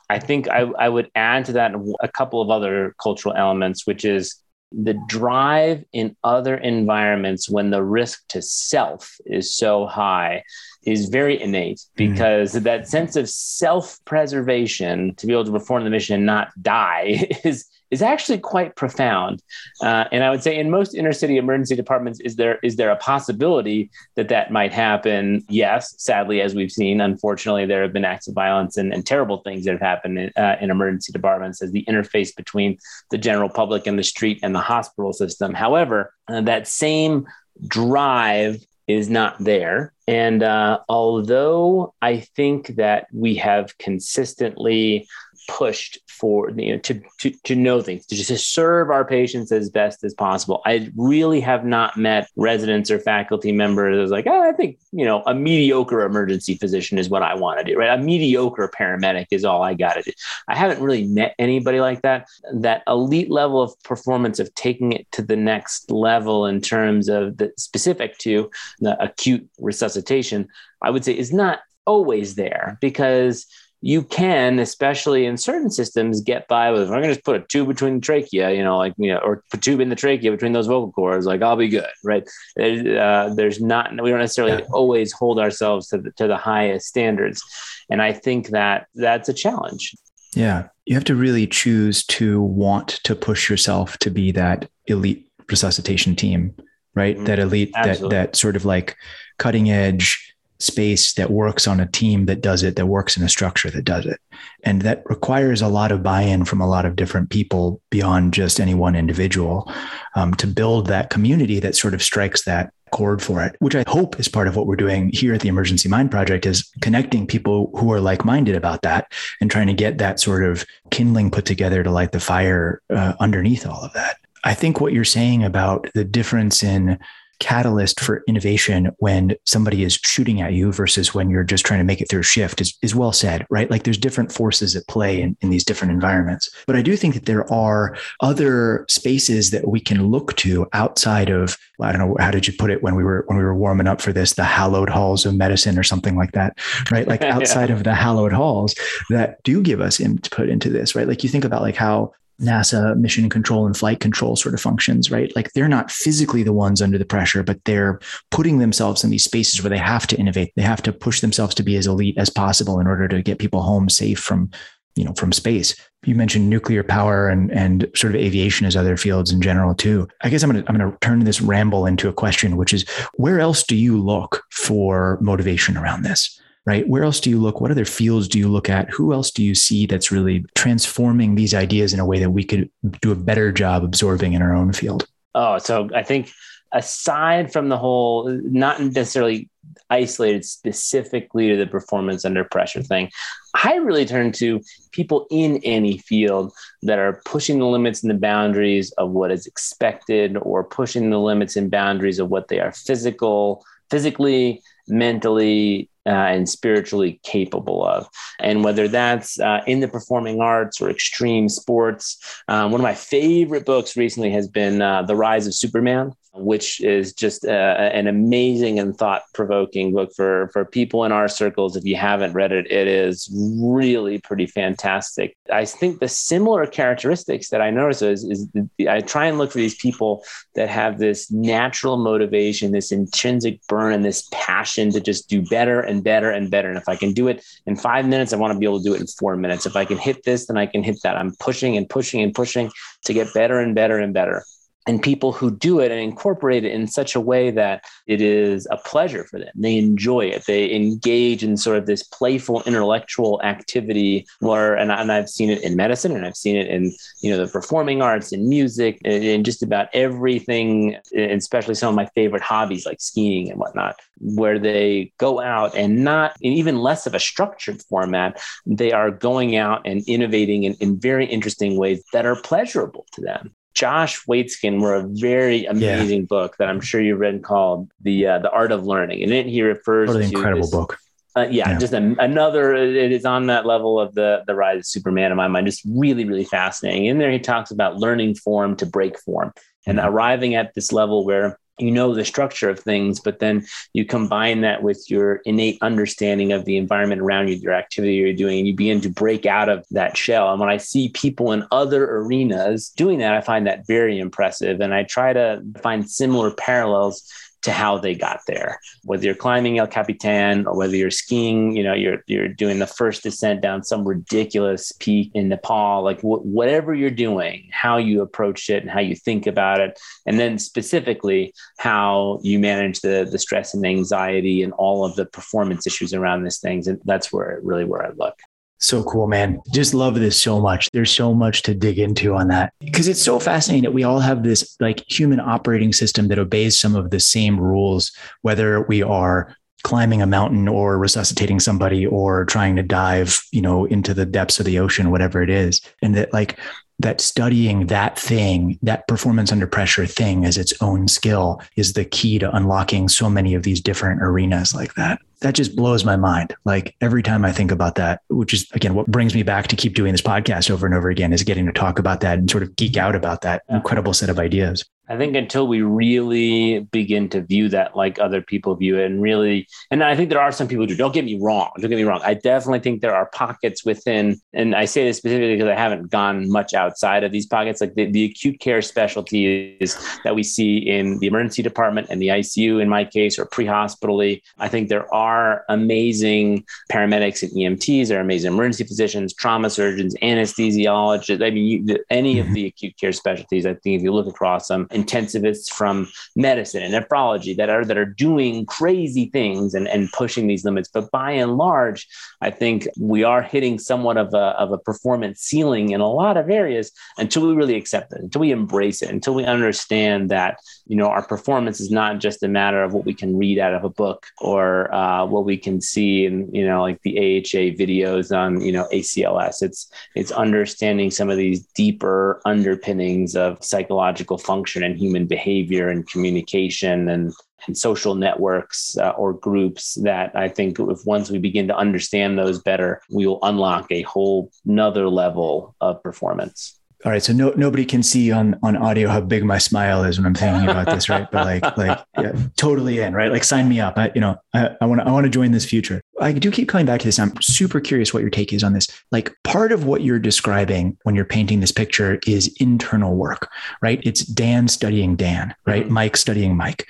I 0.09 0.19
think 0.19 0.47
I, 0.49 0.61
I 0.77 0.87
would 0.87 1.09
add 1.15 1.45
to 1.45 1.53
that 1.53 1.73
a 1.99 2.07
couple 2.07 2.41
of 2.41 2.51
other 2.51 2.93
cultural 3.01 3.33
elements, 3.33 3.87
which 3.87 4.05
is 4.05 4.35
the 4.83 4.99
drive 5.07 5.85
in 5.93 6.15
other 6.23 6.57
environments 6.57 7.49
when 7.49 7.69
the 7.69 7.83
risk 7.83 8.27
to 8.29 8.41
self 8.41 9.15
is 9.25 9.55
so 9.55 9.85
high 9.85 10.43
is 10.85 11.09
very 11.09 11.41
innate 11.41 11.77
mm-hmm. 11.77 12.11
because 12.11 12.53
mm-hmm. 12.53 12.63
that 12.63 12.87
sense 12.87 13.15
of 13.15 13.29
self-preservation 13.29 15.15
to 15.15 15.27
be 15.27 15.33
able 15.33 15.45
to 15.45 15.51
perform 15.51 15.83
the 15.83 15.89
mission 15.89 16.15
and 16.15 16.25
not 16.25 16.49
die 16.61 17.27
is 17.43 17.65
is 17.91 18.01
actually 18.01 18.39
quite 18.39 18.75
profound. 18.75 19.41
Uh, 19.81 20.05
and 20.11 20.23
I 20.23 20.29
would 20.29 20.41
say 20.41 20.57
in 20.57 20.69
most 20.69 20.95
inner 20.95 21.13
city 21.13 21.37
emergency 21.37 21.75
departments, 21.75 22.19
is 22.19 22.35
there 22.35 22.59
is 22.63 22.75
there 22.75 22.89
a 22.89 22.95
possibility 22.97 23.89
that 24.15 24.29
that 24.29 24.51
might 24.51 24.73
happen? 24.73 25.45
Yes, 25.49 25.93
sadly, 25.97 26.41
as 26.41 26.55
we've 26.55 26.71
seen, 26.71 26.99
unfortunately, 26.99 27.65
there 27.65 27.83
have 27.83 27.93
been 27.93 28.05
acts 28.05 28.27
of 28.27 28.33
violence 28.33 28.77
and, 28.77 28.93
and 28.93 29.05
terrible 29.05 29.37
things 29.37 29.65
that 29.65 29.71
have 29.71 29.81
happened 29.81 30.17
in, 30.19 30.31
uh, 30.35 30.57
in 30.59 30.71
emergency 30.71 31.11
departments 31.13 31.61
as 31.61 31.71
the 31.71 31.85
interface 31.85 32.35
between 32.35 32.77
the 33.11 33.17
general 33.17 33.49
public 33.49 33.87
and 33.87 33.97
the 33.99 34.03
street 34.03 34.39
and 34.41 34.53
the 34.53 34.59
hospital 34.59 35.13
system. 35.13 35.53
However, 35.53 36.13
uh, 36.27 36.41
that 36.41 36.67
same 36.67 37.27
drive 37.67 38.65
is 38.87 39.09
not 39.09 39.37
there. 39.39 39.93
And 40.07 40.43
uh, 40.43 40.79
although 40.87 41.93
I 42.01 42.19
think 42.19 42.75
that 42.75 43.07
we 43.11 43.35
have 43.35 43.77
consistently 43.79 45.07
pushed 45.47 45.99
for 46.07 46.49
you 46.51 46.73
know 46.73 46.79
to, 46.79 47.01
to 47.19 47.31
to 47.43 47.55
know 47.55 47.81
things 47.81 48.05
to 48.05 48.15
just 48.15 48.53
serve 48.53 48.89
our 48.89 49.05
patients 49.05 49.51
as 49.51 49.69
best 49.69 50.03
as 50.03 50.13
possible. 50.13 50.61
I 50.65 50.91
really 50.95 51.39
have 51.41 51.65
not 51.65 51.97
met 51.97 52.29
residents 52.35 52.89
or 52.89 52.99
faculty 52.99 53.51
members 53.51 53.97
that's 53.97 54.11
like 54.11 54.27
oh, 54.27 54.49
i 54.49 54.51
think 54.51 54.77
you 54.91 55.05
know 55.05 55.23
a 55.25 55.33
mediocre 55.33 56.01
emergency 56.01 56.55
physician 56.55 56.97
is 56.97 57.09
what 57.09 57.23
i 57.23 57.35
want 57.35 57.59
to 57.59 57.65
do 57.65 57.77
right? 57.77 57.97
A 57.97 58.01
mediocre 58.01 58.71
paramedic 58.77 59.27
is 59.31 59.45
all 59.45 59.63
i 59.63 59.73
got 59.73 59.93
to 59.93 60.01
do. 60.01 60.11
I 60.47 60.55
haven't 60.55 60.81
really 60.81 61.05
met 61.05 61.35
anybody 61.39 61.79
like 61.79 62.01
that. 62.01 62.27
That 62.53 62.83
elite 62.87 63.31
level 63.31 63.61
of 63.61 63.71
performance 63.83 64.39
of 64.39 64.53
taking 64.55 64.91
it 64.93 65.11
to 65.11 65.21
the 65.21 65.35
next 65.35 65.91
level 65.91 66.45
in 66.45 66.61
terms 66.61 67.09
of 67.09 67.37
the 67.37 67.51
specific 67.57 68.17
to 68.19 68.49
the 68.79 69.01
acute 69.03 69.47
resuscitation 69.59 70.47
i 70.81 70.89
would 70.89 71.03
say 71.03 71.17
is 71.17 71.33
not 71.33 71.59
always 71.85 72.35
there 72.35 72.77
because 72.81 73.45
you 73.85 74.01
can, 74.01 74.57
especially 74.57 75.27
in 75.27 75.37
certain 75.37 75.69
systems, 75.69 76.19
get 76.19 76.47
by 76.47 76.71
with. 76.71 76.81
I'm 76.81 76.87
going 76.87 77.03
to 77.03 77.09
just 77.09 77.23
put 77.23 77.39
a 77.39 77.45
tube 77.45 77.67
between 77.67 77.97
the 77.97 78.01
trachea, 78.01 78.51
you 78.51 78.63
know, 78.63 78.79
like 78.79 78.95
you 78.97 79.13
know, 79.13 79.19
or 79.19 79.43
put 79.51 79.61
tube 79.61 79.79
in 79.79 79.89
the 79.89 79.95
trachea 79.95 80.31
between 80.31 80.53
those 80.53 80.65
vocal 80.65 80.91
cords. 80.91 81.27
Like 81.27 81.43
I'll 81.43 81.55
be 81.55 81.67
good, 81.67 81.85
right? 82.03 82.27
There's, 82.55 82.83
uh, 82.83 83.35
there's 83.35 83.61
not. 83.61 83.91
We 83.91 84.09
don't 84.09 84.17
necessarily 84.17 84.53
yeah. 84.53 84.67
always 84.71 85.11
hold 85.11 85.37
ourselves 85.37 85.89
to 85.89 85.99
the, 85.99 86.09
to 86.13 86.25
the 86.25 86.35
highest 86.35 86.87
standards, 86.87 87.43
and 87.87 88.01
I 88.01 88.11
think 88.11 88.47
that 88.47 88.87
that's 88.95 89.29
a 89.29 89.33
challenge. 89.33 89.95
Yeah, 90.33 90.69
you 90.87 90.95
have 90.95 91.03
to 91.03 91.15
really 91.15 91.45
choose 91.45 92.03
to 92.05 92.41
want 92.41 92.87
to 93.03 93.15
push 93.15 93.51
yourself 93.51 93.99
to 93.99 94.09
be 94.09 94.31
that 94.31 94.67
elite 94.87 95.29
resuscitation 95.47 96.15
team, 96.15 96.55
right? 96.95 97.17
Mm-hmm. 97.17 97.25
That 97.25 97.37
elite, 97.37 97.71
Absolutely. 97.75 98.15
that 98.15 98.31
that 98.31 98.35
sort 98.35 98.55
of 98.55 98.65
like 98.65 98.95
cutting 99.37 99.69
edge 99.69 100.34
space 100.59 101.13
that 101.13 101.31
works 101.31 101.67
on 101.67 101.79
a 101.79 101.87
team 101.87 102.25
that 102.25 102.41
does 102.41 102.63
it, 102.63 102.75
that 102.75 102.87
works 102.87 103.17
in 103.17 103.23
a 103.23 103.29
structure 103.29 103.69
that 103.69 103.83
does 103.83 104.05
it. 104.05 104.19
And 104.63 104.81
that 104.83 105.03
requires 105.05 105.61
a 105.61 105.67
lot 105.67 105.91
of 105.91 106.03
buy 106.03 106.21
in 106.21 106.45
from 106.45 106.61
a 106.61 106.67
lot 106.67 106.85
of 106.85 106.95
different 106.95 107.29
people 107.29 107.81
beyond 107.89 108.33
just 108.33 108.59
any 108.59 108.73
one 108.73 108.95
individual 108.95 109.71
um, 110.15 110.33
to 110.35 110.47
build 110.47 110.87
that 110.87 111.09
community 111.09 111.59
that 111.59 111.75
sort 111.75 111.93
of 111.93 112.01
strikes 112.01 112.45
that 112.45 112.71
chord 112.91 113.21
for 113.21 113.43
it, 113.43 113.55
which 113.59 113.75
I 113.75 113.83
hope 113.87 114.19
is 114.19 114.29
part 114.29 114.47
of 114.47 114.55
what 114.55 114.67
we're 114.67 114.77
doing 114.77 115.09
here 115.13 115.33
at 115.33 115.41
the 115.41 115.49
Emergency 115.49 115.89
Mind 115.89 116.11
Project 116.11 116.45
is 116.45 116.71
connecting 116.81 117.27
people 117.27 117.71
who 117.75 117.91
are 117.91 117.99
like 117.99 118.23
minded 118.23 118.55
about 118.55 118.83
that 118.83 119.11
and 119.41 119.51
trying 119.51 119.67
to 119.67 119.73
get 119.73 119.97
that 119.97 120.19
sort 120.19 120.45
of 120.45 120.65
kindling 120.91 121.29
put 121.29 121.45
together 121.45 121.83
to 121.83 121.91
light 121.91 122.13
the 122.13 122.19
fire 122.19 122.81
uh, 122.89 123.13
underneath 123.19 123.67
all 123.67 123.83
of 123.83 123.91
that. 123.93 124.17
I 124.45 124.53
think 124.53 124.79
what 124.79 124.93
you're 124.93 125.03
saying 125.03 125.43
about 125.43 125.89
the 125.93 126.05
difference 126.05 126.63
in 126.63 126.99
catalyst 127.39 127.99
for 127.99 128.23
innovation 128.27 128.91
when 128.97 129.35
somebody 129.45 129.83
is 129.83 129.93
shooting 129.93 130.41
at 130.41 130.53
you 130.53 130.71
versus 130.71 131.13
when 131.13 131.29
you're 131.29 131.43
just 131.43 131.65
trying 131.65 131.79
to 131.79 131.85
make 131.85 132.01
it 132.01 132.09
through 132.09 132.21
a 132.21 132.23
shift 132.23 132.61
is, 132.61 132.77
is 132.81 132.95
well 132.95 133.11
said, 133.11 133.45
right? 133.49 133.69
Like 133.69 133.83
there's 133.83 133.97
different 133.97 134.31
forces 134.31 134.75
at 134.75 134.87
play 134.87 135.21
in, 135.21 135.37
in 135.41 135.49
these 135.49 135.63
different 135.63 135.91
environments. 135.91 136.49
But 136.67 136.75
I 136.75 136.81
do 136.81 136.95
think 136.95 137.13
that 137.13 137.25
there 137.25 137.51
are 137.51 137.97
other 138.21 138.85
spaces 138.89 139.51
that 139.51 139.67
we 139.67 139.79
can 139.79 140.07
look 140.07 140.35
to 140.37 140.67
outside 140.73 141.29
of, 141.29 141.57
I 141.79 141.91
don't 141.91 141.99
know, 141.99 142.15
how 142.19 142.31
did 142.31 142.47
you 142.47 142.53
put 142.57 142.71
it 142.71 142.81
when 142.81 142.95
we 142.95 143.03
were 143.03 143.23
when 143.27 143.37
we 143.37 143.43
were 143.43 143.55
warming 143.55 143.87
up 143.87 144.01
for 144.01 144.13
this, 144.13 144.33
the 144.33 144.43
hallowed 144.43 144.89
halls 144.89 145.25
of 145.25 145.35
medicine 145.35 145.77
or 145.77 145.83
something 145.83 146.15
like 146.15 146.31
that, 146.33 146.57
right? 146.91 147.07
Like 147.07 147.21
outside 147.23 147.69
yeah. 147.69 147.75
of 147.75 147.83
the 147.83 147.93
hallowed 147.93 148.33
halls 148.33 148.75
that 149.09 149.41
do 149.43 149.61
give 149.61 149.81
us 149.81 149.99
input 149.99 150.49
into 150.49 150.69
this, 150.69 150.95
right? 150.95 151.07
Like 151.07 151.23
you 151.23 151.29
think 151.29 151.45
about 151.45 151.61
like 151.61 151.75
how 151.75 152.13
NASA 152.41 152.97
mission 152.97 153.29
control 153.29 153.65
and 153.65 153.77
flight 153.77 153.99
control 153.99 154.35
sort 154.35 154.53
of 154.53 154.61
functions, 154.61 155.09
right? 155.09 155.33
Like 155.35 155.51
they're 155.53 155.67
not 155.67 155.91
physically 155.91 156.43
the 156.43 156.53
ones 156.53 156.81
under 156.81 156.97
the 156.97 157.05
pressure, 157.05 157.43
but 157.43 157.63
they're 157.65 157.99
putting 158.31 158.59
themselves 158.59 159.03
in 159.03 159.09
these 159.09 159.23
spaces 159.23 159.63
where 159.63 159.69
they 159.69 159.77
have 159.77 160.05
to 160.07 160.17
innovate. 160.17 160.51
They 160.55 160.61
have 160.61 160.81
to 160.83 160.93
push 160.93 161.21
themselves 161.21 161.55
to 161.55 161.63
be 161.63 161.77
as 161.77 161.87
elite 161.87 162.17
as 162.17 162.29
possible 162.29 162.79
in 162.79 162.87
order 162.87 163.07
to 163.07 163.21
get 163.21 163.39
people 163.39 163.61
home 163.61 163.89
safe 163.89 164.19
from, 164.19 164.49
you 164.95 165.05
know, 165.05 165.13
from 165.13 165.31
space. 165.31 165.75
You 166.05 166.15
mentioned 166.15 166.49
nuclear 166.49 166.83
power 166.83 167.29
and 167.29 167.51
and 167.51 167.89
sort 167.95 168.15
of 168.15 168.21
aviation 168.21 168.67
as 168.67 168.75
other 168.75 168.97
fields 168.97 169.31
in 169.31 169.41
general 169.41 169.73
too. 169.73 170.07
I 170.21 170.29
guess 170.29 170.43
I'm 170.43 170.51
gonna 170.51 170.63
I'm 170.67 170.77
gonna 170.77 170.97
turn 171.01 171.23
this 171.23 171.41
ramble 171.41 171.85
into 171.85 172.09
a 172.09 172.13
question, 172.13 172.57
which 172.57 172.73
is 172.73 172.85
where 173.13 173.39
else 173.39 173.63
do 173.63 173.75
you 173.75 174.01
look 174.01 174.43
for 174.51 175.17
motivation 175.21 175.77
around 175.77 176.03
this? 176.03 176.39
Right? 176.65 176.87
Where 176.87 177.03
else 177.03 177.19
do 177.19 177.29
you 177.29 177.39
look? 177.39 177.61
What 177.61 177.71
other 177.71 177.85
fields 177.85 178.27
do 178.27 178.39
you 178.39 178.47
look 178.47 178.69
at? 178.69 178.89
Who 178.89 179.13
else 179.13 179.31
do 179.31 179.43
you 179.43 179.55
see 179.55 179.85
that's 179.85 180.11
really 180.11 180.45
transforming 180.55 181.35
these 181.35 181.53
ideas 181.53 181.93
in 181.93 181.99
a 181.99 182.05
way 182.05 182.19
that 182.19 182.31
we 182.31 182.43
could 182.43 182.69
do 183.01 183.11
a 183.11 183.15
better 183.15 183.51
job 183.51 183.83
absorbing 183.83 184.33
in 184.33 184.41
our 184.41 184.53
own 184.53 184.73
field? 184.73 185.07
Oh, 185.35 185.57
so 185.57 185.89
I 185.93 186.01
think 186.03 186.31
aside 186.73 187.53
from 187.53 187.69
the 187.69 187.77
whole, 187.77 188.29
not 188.43 188.81
necessarily 188.81 189.49
isolated 189.89 190.43
specifically 190.43 191.49
to 191.49 191.57
the 191.57 191.67
performance 191.67 192.25
under 192.25 192.43
pressure 192.43 192.81
thing. 192.81 193.09
I 193.53 193.75
really 193.75 194.05
turn 194.05 194.31
to 194.33 194.61
people 194.91 195.27
in 195.29 195.59
any 195.63 195.97
field 195.99 196.53
that 196.81 196.99
are 196.99 197.21
pushing 197.25 197.59
the 197.59 197.65
limits 197.65 198.01
and 198.01 198.09
the 198.09 198.15
boundaries 198.19 198.91
of 198.93 199.11
what 199.11 199.31
is 199.31 199.45
expected 199.45 200.37
or 200.37 200.63
pushing 200.63 201.09
the 201.09 201.19
limits 201.19 201.55
and 201.55 201.69
boundaries 201.69 202.19
of 202.19 202.29
what 202.29 202.47
they 202.47 202.59
are 202.59 202.71
physical, 202.71 203.63
physically, 203.89 204.61
mentally, 204.87 205.89
uh, 206.05 206.09
and 206.09 206.47
spiritually 206.47 207.19
capable 207.23 207.85
of. 207.85 208.07
And 208.39 208.63
whether 208.63 208.87
that's 208.87 209.39
uh, 209.39 209.61
in 209.65 209.79
the 209.79 209.87
performing 209.87 210.39
arts 210.39 210.79
or 210.79 210.89
extreme 210.89 211.49
sports, 211.49 212.17
um, 212.47 212.71
one 212.71 212.79
of 212.79 212.83
my 212.83 212.93
favorite 212.93 213.65
books 213.65 213.97
recently 213.97 214.31
has 214.31 214.47
been 214.47 214.81
uh, 214.81 215.01
The 215.01 215.15
Rise 215.15 215.47
of 215.47 215.55
Superman 215.55 216.13
which 216.35 216.81
is 216.81 217.13
just 217.13 217.45
uh, 217.45 217.49
an 217.49 218.07
amazing 218.07 218.79
and 218.79 218.97
thought 218.97 219.23
provoking 219.33 219.93
book 219.93 220.11
for, 220.15 220.49
for 220.53 220.65
people 220.65 221.03
in 221.05 221.11
our 221.11 221.27
circles. 221.27 221.75
If 221.75 221.85
you 221.85 221.95
haven't 221.95 222.33
read 222.33 222.51
it, 222.51 222.69
it 222.69 222.87
is 222.87 223.29
really 223.33 224.19
pretty 224.19 224.45
fantastic. 224.45 225.37
I 225.51 225.65
think 225.65 225.99
the 225.99 226.07
similar 226.07 226.65
characteristics 226.65 227.49
that 227.49 227.61
I 227.61 227.69
notice 227.71 228.01
is, 228.01 228.23
is 228.23 228.47
I 228.87 229.01
try 229.01 229.25
and 229.25 229.37
look 229.37 229.51
for 229.51 229.57
these 229.59 229.75
people 229.75 230.23
that 230.55 230.69
have 230.69 230.99
this 230.99 231.31
natural 231.31 231.97
motivation, 231.97 232.71
this 232.71 232.91
intrinsic 232.91 233.65
burn, 233.67 233.93
and 233.93 234.03
this 234.03 234.27
passion 234.31 234.91
to 234.91 234.99
just 234.99 235.29
do 235.29 235.41
better 235.41 235.79
and 235.79 236.03
better 236.03 236.31
and 236.31 236.51
better. 236.51 236.69
And 236.69 236.77
if 236.77 236.89
I 236.89 236.95
can 236.95 237.13
do 237.13 237.27
it 237.27 237.45
in 237.65 237.75
five 237.75 238.07
minutes, 238.07 238.33
I 238.33 238.37
want 238.37 238.53
to 238.53 238.59
be 238.59 238.65
able 238.65 238.79
to 238.79 238.83
do 238.83 238.93
it 238.93 239.01
in 239.01 239.07
four 239.07 239.37
minutes. 239.37 239.65
If 239.65 239.75
I 239.75 239.85
can 239.85 239.97
hit 239.97 240.23
this, 240.23 240.47
then 240.47 240.57
I 240.57 240.65
can 240.65 240.83
hit 240.83 240.97
that. 241.03 241.17
I'm 241.17 241.33
pushing 241.39 241.77
and 241.77 241.87
pushing 241.87 242.21
and 242.21 242.33
pushing 242.33 242.71
to 243.05 243.13
get 243.13 243.33
better 243.33 243.59
and 243.59 243.73
better 243.73 243.99
and 243.99 244.13
better 244.13 244.43
and 244.87 245.01
people 245.01 245.31
who 245.31 245.49
do 245.49 245.79
it 245.79 245.91
and 245.91 245.99
incorporate 245.99 246.63
it 246.63 246.71
in 246.71 246.87
such 246.87 247.15
a 247.15 247.19
way 247.19 247.51
that 247.51 247.83
it 248.07 248.21
is 248.21 248.67
a 248.69 248.77
pleasure 248.77 249.23
for 249.23 249.39
them. 249.39 249.49
They 249.55 249.77
enjoy 249.77 250.25
it. 250.25 250.45
They 250.45 250.73
engage 250.73 251.43
in 251.43 251.57
sort 251.57 251.77
of 251.77 251.85
this 251.85 252.03
playful 252.03 252.61
intellectual 252.65 253.41
activity 253.43 254.27
where, 254.39 254.75
and, 254.75 254.91
and 254.91 255.11
I've 255.11 255.29
seen 255.29 255.49
it 255.49 255.63
in 255.63 255.75
medicine 255.75 256.15
and 256.15 256.25
I've 256.25 256.37
seen 256.37 256.55
it 256.55 256.67
in, 256.67 256.93
you 257.21 257.31
know, 257.31 257.43
the 257.43 257.51
performing 257.51 258.01
arts 258.01 258.31
and 258.31 258.47
music 258.47 258.99
and 259.03 259.43
just 259.43 259.63
about 259.63 259.87
everything, 259.93 260.97
especially 261.15 261.75
some 261.75 261.89
of 261.89 261.95
my 261.95 262.07
favorite 262.13 262.43
hobbies 262.43 262.85
like 262.85 263.01
skiing 263.01 263.49
and 263.49 263.59
whatnot, 263.59 263.99
where 264.19 264.59
they 264.59 265.11
go 265.17 265.41
out 265.41 265.75
and 265.75 266.03
not 266.03 266.35
in 266.41 266.53
even 266.53 266.77
less 266.77 267.07
of 267.07 267.15
a 267.15 267.19
structured 267.19 267.81
format, 267.83 268.39
they 268.65 268.91
are 268.91 269.09
going 269.11 269.55
out 269.55 269.81
and 269.85 270.03
innovating 270.07 270.63
in, 270.63 270.73
in 270.75 270.99
very 270.99 271.25
interesting 271.25 271.77
ways 271.77 272.03
that 272.13 272.25
are 272.25 272.39
pleasurable 272.41 273.05
to 273.13 273.21
them. 273.21 273.55
Josh 273.75 274.25
Waitzkin 274.25 274.81
wrote 274.81 275.05
a 275.05 275.07
very 275.07 275.65
amazing 275.65 276.21
yeah. 276.21 276.27
book 276.27 276.55
that 276.57 276.69
I'm 276.69 276.81
sure 276.81 277.01
you've 277.01 277.19
read 277.19 277.43
called 277.43 277.91
the 278.01 278.25
uh, 278.25 278.39
the 278.39 278.49
Art 278.49 278.71
of 278.71 278.85
Learning, 278.85 279.21
and 279.21 279.31
in 279.31 279.45
it 279.45 279.49
he 279.49 279.61
refers 279.61 280.07
what 280.07 280.17
an 280.17 280.29
to 280.29 280.35
incredible 280.35 280.61
this, 280.61 280.71
book. 280.71 280.97
Uh, 281.37 281.47
yeah, 281.51 281.71
yeah, 281.71 281.77
just 281.77 281.91
a, 281.91 282.15
another. 282.19 282.73
It 282.73 283.11
is 283.11 283.25
on 283.25 283.47
that 283.47 283.65
level 283.65 283.99
of 283.99 284.15
the 284.15 284.43
the 284.47 284.55
rise 284.55 284.79
of 284.79 284.85
Superman 284.85 285.31
in 285.31 285.37
my 285.37 285.49
mind. 285.49 285.67
Just 285.67 285.83
really, 285.85 286.23
really 286.23 286.45
fascinating. 286.45 287.05
In 287.05 287.17
there, 287.17 287.31
he 287.31 287.39
talks 287.39 287.69
about 287.69 287.97
learning 287.97 288.35
form 288.35 288.77
to 288.77 288.85
break 288.85 289.19
form 289.19 289.51
and 289.85 289.97
mm-hmm. 289.97 290.07
arriving 290.07 290.55
at 290.55 290.73
this 290.73 290.93
level 290.93 291.25
where 291.25 291.59
you 291.77 291.91
know 291.91 292.13
the 292.13 292.25
structure 292.25 292.69
of 292.69 292.79
things, 292.79 293.19
but 293.19 293.39
then 293.39 293.65
you 293.93 294.05
combine 294.05 294.61
that 294.61 294.81
with 294.81 295.09
your 295.09 295.35
innate 295.45 295.77
understanding 295.81 296.51
of 296.53 296.65
the 296.65 296.77
environment 296.77 297.21
around 297.21 297.49
you, 297.49 297.55
your 297.55 297.73
activity 297.73 298.15
you're 298.15 298.33
doing, 298.33 298.59
and 298.59 298.67
you 298.67 298.75
begin 298.75 299.01
to 299.01 299.09
break 299.09 299.45
out 299.45 299.67
of 299.69 299.85
that 299.91 300.15
shell. 300.15 300.51
And 300.51 300.59
when 300.59 300.69
I 300.69 300.77
see 300.77 301.09
people 301.09 301.51
in 301.51 301.65
other 301.71 302.05
arenas 302.05 302.89
doing 302.89 303.19
that, 303.19 303.33
I 303.33 303.41
find 303.41 303.67
that 303.67 303.85
very 303.87 304.19
impressive. 304.19 304.79
And 304.79 304.93
I 304.93 305.03
try 305.03 305.33
to 305.33 305.61
find 305.81 306.09
similar 306.09 306.51
parallels 306.51 307.29
to 307.65 307.71
how 307.71 307.97
they 307.97 308.13
got 308.13 308.41
there. 308.45 308.79
Whether 309.05 309.25
you're 309.25 309.33
climbing 309.33 309.79
El 309.79 309.87
Capitan 309.87 310.67
or 310.67 310.77
whether 310.77 310.95
you're 310.95 311.09
skiing, 311.09 311.75
you 311.75 311.81
know, 311.81 311.95
you're 311.95 312.23
you're 312.27 312.47
doing 312.47 312.77
the 312.77 312.85
first 312.85 313.23
descent 313.23 313.61
down 313.61 313.83
some 313.83 314.07
ridiculous 314.07 314.91
peak 314.91 315.31
in 315.33 315.49
Nepal, 315.49 316.03
like 316.03 316.21
wh- 316.21 316.45
whatever 316.45 316.93
you're 316.93 317.09
doing, 317.09 317.67
how 317.71 317.97
you 317.97 318.21
approach 318.21 318.69
it 318.69 318.83
and 318.83 318.91
how 318.91 318.99
you 318.99 319.15
think 319.15 319.47
about 319.47 319.79
it, 319.79 319.99
and 320.27 320.39
then 320.39 320.59
specifically 320.59 321.55
how 321.79 322.39
you 322.43 322.59
manage 322.59 323.01
the 323.01 323.27
the 323.29 323.39
stress 323.39 323.73
and 323.73 323.83
anxiety 323.83 324.61
and 324.61 324.71
all 324.73 325.03
of 325.03 325.15
the 325.15 325.25
performance 325.25 325.87
issues 325.87 326.13
around 326.13 326.43
these 326.43 326.59
things. 326.59 326.87
And 326.87 327.01
that's 327.03 327.33
where 327.33 327.59
really 327.63 327.83
where 327.83 328.05
I 328.05 328.11
look. 328.15 328.37
So 328.85 329.03
cool, 329.03 329.25
man. 329.25 329.59
Just 329.73 329.95
love 329.95 330.13
this 330.13 330.39
so 330.39 330.61
much. 330.61 330.91
There's 330.91 331.09
so 331.09 331.33
much 331.33 331.63
to 331.63 331.73
dig 331.73 331.97
into 331.97 332.35
on 332.35 332.49
that 332.49 332.71
because 332.79 333.07
it's 333.07 333.21
so 333.21 333.39
fascinating 333.39 333.81
that 333.81 333.95
we 333.95 334.03
all 334.03 334.19
have 334.19 334.43
this 334.43 334.77
like 334.79 335.03
human 335.11 335.39
operating 335.39 335.91
system 335.91 336.27
that 336.27 336.37
obeys 336.37 336.79
some 336.79 336.95
of 336.95 337.09
the 337.09 337.19
same 337.19 337.59
rules, 337.59 338.11
whether 338.43 338.83
we 338.83 339.01
are 339.01 339.57
climbing 339.83 340.21
a 340.21 340.27
mountain 340.27 340.67
or 340.67 340.99
resuscitating 340.99 341.59
somebody 341.59 342.05
or 342.05 342.45
trying 342.45 342.75
to 342.75 342.83
dive, 342.83 343.41
you 343.51 343.61
know, 343.61 343.85
into 343.85 344.13
the 344.13 344.25
depths 344.25 344.59
of 344.59 344.67
the 344.67 344.77
ocean, 344.77 345.09
whatever 345.09 345.41
it 345.41 345.49
is. 345.49 345.81
And 346.03 346.13
that 346.13 346.31
like 346.31 346.59
that 346.99 347.19
studying 347.19 347.87
that 347.87 348.19
thing, 348.19 348.77
that 348.83 349.07
performance 349.07 349.51
under 349.51 349.65
pressure 349.65 350.05
thing 350.05 350.45
as 350.45 350.59
its 350.59 350.75
own 350.79 351.07
skill 351.07 351.59
is 351.75 351.93
the 351.93 352.05
key 352.05 352.37
to 352.37 352.55
unlocking 352.55 353.09
so 353.09 353.31
many 353.31 353.55
of 353.55 353.63
these 353.63 353.81
different 353.81 354.21
arenas 354.21 354.75
like 354.75 354.93
that 354.93 355.19
that 355.41 355.55
just 355.55 355.75
blows 355.75 356.05
my 356.05 356.15
mind. 356.15 356.55
Like 356.65 356.95
every 357.01 357.23
time 357.23 357.45
I 357.45 357.51
think 357.51 357.71
about 357.71 357.95
that, 357.95 358.21
which 358.29 358.53
is 358.53 358.69
again 358.71 358.93
what 358.93 359.07
brings 359.07 359.33
me 359.35 359.43
back 359.43 359.67
to 359.67 359.75
keep 359.75 359.95
doing 359.95 360.11
this 360.11 360.21
podcast 360.21 360.69
over 360.69 360.85
and 360.85 360.95
over 360.95 361.09
again, 361.09 361.33
is 361.33 361.43
getting 361.43 361.65
to 361.65 361.71
talk 361.71 361.99
about 361.99 362.21
that 362.21 362.37
and 362.37 362.49
sort 362.49 362.63
of 362.63 362.75
geek 362.75 362.97
out 362.97 363.15
about 363.15 363.41
that 363.41 363.63
incredible 363.69 364.13
set 364.13 364.29
of 364.29 364.39
ideas. 364.39 364.85
I 365.07 365.17
think 365.17 365.35
until 365.35 365.67
we 365.67 365.81
really 365.81 366.79
begin 366.79 367.29
to 367.29 367.41
view 367.41 367.69
that 367.69 367.95
like 367.95 368.19
other 368.19 368.41
people 368.41 368.75
view 368.75 368.97
it 368.97 369.05
and 369.05 369.21
really, 369.21 369.67
and 369.91 370.03
I 370.03 370.15
think 370.15 370.29
there 370.29 370.41
are 370.41 370.51
some 370.51 370.67
people 370.67 370.83
who 370.83 370.87
do, 370.87 370.95
don't 370.95 371.13
get 371.13 371.25
me 371.25 371.39
wrong. 371.39 371.71
Don't 371.79 371.89
get 371.89 371.97
me 371.97 372.03
wrong. 372.03 372.21
I 372.23 372.33
definitely 372.33 372.79
think 372.79 373.01
there 373.01 373.15
are 373.15 373.27
pockets 373.27 373.85
within, 373.85 374.39
and 374.53 374.75
I 374.75 374.85
say 374.85 375.05
this 375.05 375.17
specifically 375.17 375.55
because 375.55 375.69
I 375.69 375.75
haven't 375.75 376.09
gone 376.09 376.49
much 376.49 376.73
outside 376.73 377.23
of 377.23 377.31
these 377.31 377.45
pockets, 377.45 377.81
like 377.81 377.93
the, 377.93 378.09
the 378.09 378.25
acute 378.25 378.59
care 378.59 378.81
specialties 378.81 379.95
that 380.23 380.35
we 380.35 380.43
see 380.43 380.77
in 380.77 381.19
the 381.19 381.27
emergency 381.27 381.61
department 381.61 382.07
and 382.09 382.21
the 382.21 382.29
ICU 382.29 382.81
in 382.81 382.89
my 382.89 383.05
case, 383.05 383.37
or 383.37 383.45
pre-hospitally. 383.45 384.41
I 384.57 384.69
think 384.69 384.89
there 384.89 385.13
are 385.13 385.65
amazing 385.69 386.65
paramedics 386.91 387.43
and 387.43 387.51
EMTs, 387.51 388.07
there 388.07 388.17
are 388.17 388.21
amazing 388.21 388.53
emergency 388.53 388.83
physicians, 388.85 389.33
trauma 389.33 389.69
surgeons, 389.69 390.15
anesthesiologists. 390.21 391.45
I 391.45 391.51
mean, 391.51 391.87
you, 391.87 391.97
any 392.09 392.39
of 392.39 392.45
mm-hmm. 392.45 392.53
the 392.53 392.65
acute 392.67 392.97
care 392.99 393.11
specialties, 393.11 393.65
I 393.65 393.73
think 393.75 393.97
if 393.97 394.01
you 394.01 394.11
look 394.11 394.27
across 394.27 394.67
them, 394.67 394.87
intensivists 394.95 395.71
from 395.71 396.07
medicine 396.35 396.81
and 396.81 396.93
nephrology 396.93 397.55
that 397.57 397.69
are 397.69 397.85
that 397.85 397.97
are 397.97 398.05
doing 398.05 398.65
crazy 398.65 399.29
things 399.31 399.73
and, 399.73 399.87
and 399.87 400.11
pushing 400.11 400.47
these 400.47 400.65
limits. 400.65 400.89
But 400.91 401.11
by 401.11 401.31
and 401.31 401.57
large, 401.57 402.07
I 402.41 402.49
think 402.49 402.87
we 402.99 403.23
are 403.23 403.41
hitting 403.41 403.79
somewhat 403.79 404.17
of 404.17 404.33
a, 404.33 404.55
of 404.57 404.71
a 404.71 404.77
performance 404.77 405.41
ceiling 405.41 405.91
in 405.91 406.01
a 406.01 406.07
lot 406.07 406.37
of 406.37 406.49
areas 406.49 406.91
until 407.17 407.47
we 407.47 407.53
really 407.53 407.75
accept 407.75 408.13
it, 408.13 408.21
until 408.21 408.41
we 408.41 408.51
embrace 408.51 409.01
it, 409.01 409.09
until 409.09 409.35
we 409.35 409.45
understand 409.45 410.29
that 410.29 410.57
you 410.87 410.95
know 410.95 411.07
our 411.07 411.25
performance 411.25 411.79
is 411.79 411.91
not 411.91 412.19
just 412.19 412.43
a 412.43 412.47
matter 412.47 412.83
of 412.83 412.93
what 412.93 413.05
we 413.05 413.13
can 413.13 413.37
read 413.37 413.59
out 413.59 413.73
of 413.73 413.83
a 413.83 413.89
book 413.89 414.27
or 414.39 414.93
uh, 414.93 415.25
what 415.25 415.45
we 415.45 415.57
can 415.57 415.81
see 415.81 416.25
in 416.25 416.53
you 416.53 416.65
know 416.65 416.81
like 416.81 417.01
the 417.01 417.17
AHA 417.17 417.75
videos 417.81 418.35
on 418.35 418.61
you 418.61 418.71
know 418.71 418.87
ACLS. 418.93 419.61
It's 419.61 419.91
it's 420.15 420.31
understanding 420.31 421.11
some 421.11 421.29
of 421.29 421.37
these 421.37 421.65
deeper 421.75 422.41
underpinnings 422.45 423.35
of 423.35 423.63
psychological 423.63 424.37
function 424.37 424.83
and 424.85 424.97
human 424.97 425.25
behavior 425.25 425.89
and 425.89 426.07
communication 426.07 427.09
and, 427.09 427.33
and 427.67 427.77
social 427.77 428.15
networks 428.15 428.97
uh, 428.97 429.09
or 429.17 429.33
groups 429.33 429.95
that 430.03 430.35
I 430.35 430.47
think 430.47 430.79
if 430.79 430.99
once 431.05 431.29
we 431.29 431.39
begin 431.39 431.67
to 431.67 431.75
understand 431.75 432.37
those 432.37 432.61
better, 432.61 433.01
we 433.09 433.25
will 433.27 433.39
unlock 433.41 433.91
a 433.91 434.03
whole 434.03 434.51
another 434.65 435.09
level 435.09 435.75
of 435.81 436.01
performance. 436.03 436.79
All 437.03 437.11
right, 437.11 437.21
so 437.21 437.33
no, 437.33 437.49
nobody 437.55 437.85
can 437.85 438.01
see 438.01 438.31
on 438.31 438.57
on 438.63 438.75
audio 438.75 439.09
how 439.09 439.21
big 439.21 439.43
my 439.43 439.59
smile 439.59 440.03
is 440.03 440.17
when 440.17 440.25
I'm 440.25 440.33
thinking 440.33 440.67
about 440.69 440.87
this, 440.87 441.07
right? 441.07 441.29
But 441.29 441.45
like, 441.45 441.77
like, 441.77 441.99
yeah, 442.17 442.31
totally 442.55 442.99
in, 442.99 443.13
right? 443.13 443.31
Like, 443.31 443.43
sign 443.43 443.69
me 443.69 443.79
up. 443.79 443.95
I, 443.97 444.11
you 444.15 444.21
know, 444.21 444.37
I 444.53 444.75
want 444.81 445.01
to, 445.01 445.07
I 445.07 445.11
want 445.11 445.25
to 445.25 445.29
join 445.29 445.51
this 445.51 445.65
future. 445.65 446.01
I 446.21 446.31
do 446.31 446.49
keep 446.49 446.69
coming 446.69 446.85
back 446.85 447.01
to 447.01 447.05
this. 447.05 447.19
I'm 447.19 447.33
super 447.41 447.79
curious 447.79 448.13
what 448.13 448.21
your 448.21 448.29
take 448.29 448.53
is 448.53 448.63
on 448.63 448.73
this. 448.73 448.87
Like, 449.11 449.35
part 449.43 449.71
of 449.71 449.85
what 449.85 450.01
you're 450.01 450.19
describing 450.19 450.97
when 451.03 451.15
you're 451.15 451.25
painting 451.25 451.59
this 451.59 451.71
picture 451.71 452.19
is 452.25 452.55
internal 452.59 453.15
work, 453.15 453.49
right? 453.81 453.99
It's 454.03 454.21
Dan 454.21 454.67
studying 454.67 455.15
Dan, 455.15 455.53
right? 455.65 455.83
Mm-hmm. 455.83 455.93
Mike 455.93 456.17
studying 456.17 456.55
Mike 456.55 456.87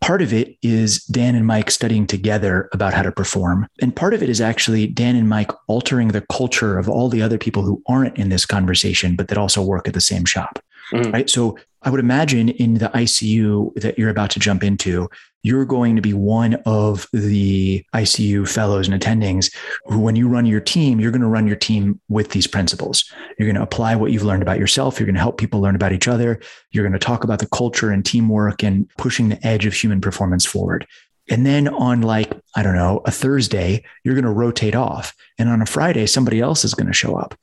part 0.00 0.22
of 0.22 0.32
it 0.32 0.56
is 0.62 1.04
Dan 1.04 1.34
and 1.34 1.46
Mike 1.46 1.70
studying 1.70 2.06
together 2.06 2.68
about 2.72 2.94
how 2.94 3.02
to 3.02 3.12
perform. 3.12 3.66
And 3.80 3.94
part 3.94 4.14
of 4.14 4.22
it 4.22 4.28
is 4.28 4.40
actually 4.40 4.86
Dan 4.86 5.16
and 5.16 5.28
Mike 5.28 5.50
altering 5.66 6.08
the 6.08 6.20
culture 6.32 6.78
of 6.78 6.88
all 6.88 7.08
the 7.08 7.22
other 7.22 7.38
people 7.38 7.62
who 7.62 7.82
aren't 7.88 8.16
in 8.16 8.28
this 8.28 8.46
conversation, 8.46 9.16
but 9.16 9.28
that 9.28 9.38
also 9.38 9.62
work 9.62 9.88
at 9.88 9.94
the 9.94 10.00
same 10.00 10.24
shop. 10.24 10.60
Mm. 10.92 11.12
Right. 11.12 11.28
So 11.28 11.58
I 11.82 11.90
would 11.90 12.00
imagine 12.00 12.50
in 12.50 12.74
the 12.74 12.88
ICU 12.90 13.74
that 13.80 13.98
you're 13.98 14.10
about 14.10 14.30
to 14.30 14.38
jump 14.38 14.62
into, 14.62 15.08
you're 15.46 15.64
going 15.64 15.94
to 15.94 16.02
be 16.02 16.12
one 16.12 16.54
of 16.66 17.06
the 17.12 17.84
ICU 17.94 18.48
fellows 18.48 18.88
and 18.88 19.00
attendings 19.00 19.54
who, 19.84 20.00
when 20.00 20.16
you 20.16 20.26
run 20.26 20.44
your 20.44 20.60
team, 20.60 20.98
you're 20.98 21.12
going 21.12 21.20
to 21.22 21.28
run 21.28 21.46
your 21.46 21.54
team 21.54 22.00
with 22.08 22.30
these 22.30 22.48
principles. 22.48 23.04
You're 23.38 23.46
going 23.46 23.54
to 23.54 23.62
apply 23.62 23.94
what 23.94 24.10
you've 24.10 24.24
learned 24.24 24.42
about 24.42 24.58
yourself. 24.58 24.98
You're 24.98 25.06
going 25.06 25.14
to 25.14 25.20
help 25.20 25.38
people 25.38 25.60
learn 25.60 25.76
about 25.76 25.92
each 25.92 26.08
other. 26.08 26.40
You're 26.72 26.82
going 26.82 26.98
to 26.98 26.98
talk 26.98 27.22
about 27.22 27.38
the 27.38 27.46
culture 27.46 27.92
and 27.92 28.04
teamwork 28.04 28.64
and 28.64 28.90
pushing 28.98 29.28
the 29.28 29.46
edge 29.46 29.66
of 29.66 29.72
human 29.72 30.00
performance 30.00 30.44
forward. 30.44 30.84
And 31.30 31.46
then 31.46 31.68
on 31.68 32.02
like, 32.02 32.32
I 32.56 32.64
don't 32.64 32.74
know, 32.74 33.02
a 33.04 33.12
Thursday, 33.12 33.84
you're 34.02 34.14
going 34.14 34.24
to 34.24 34.30
rotate 34.32 34.74
off. 34.74 35.14
And 35.38 35.48
on 35.48 35.62
a 35.62 35.66
Friday, 35.66 36.06
somebody 36.06 36.40
else 36.40 36.64
is 36.64 36.74
going 36.74 36.88
to 36.88 36.92
show 36.92 37.14
up. 37.14 37.38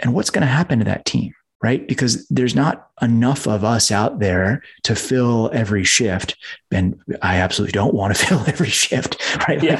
And 0.00 0.12
what's 0.12 0.30
going 0.30 0.42
to 0.42 0.48
happen 0.48 0.80
to 0.80 0.86
that 0.86 1.04
team? 1.04 1.32
Right? 1.62 1.86
Because 1.88 2.26
there's 2.28 2.54
not 2.54 2.88
enough 3.00 3.46
of 3.46 3.64
us 3.64 3.90
out 3.90 4.18
there 4.18 4.62
to 4.82 4.94
fill 4.94 5.50
every 5.52 5.82
shift. 5.82 6.36
And 6.70 7.00
I 7.22 7.36
absolutely 7.36 7.72
don't 7.72 7.94
want 7.94 8.14
to 8.14 8.24
fill 8.26 8.44
every 8.46 8.68
shift, 8.68 9.20
right? 9.48 9.62
Yeah, 9.62 9.76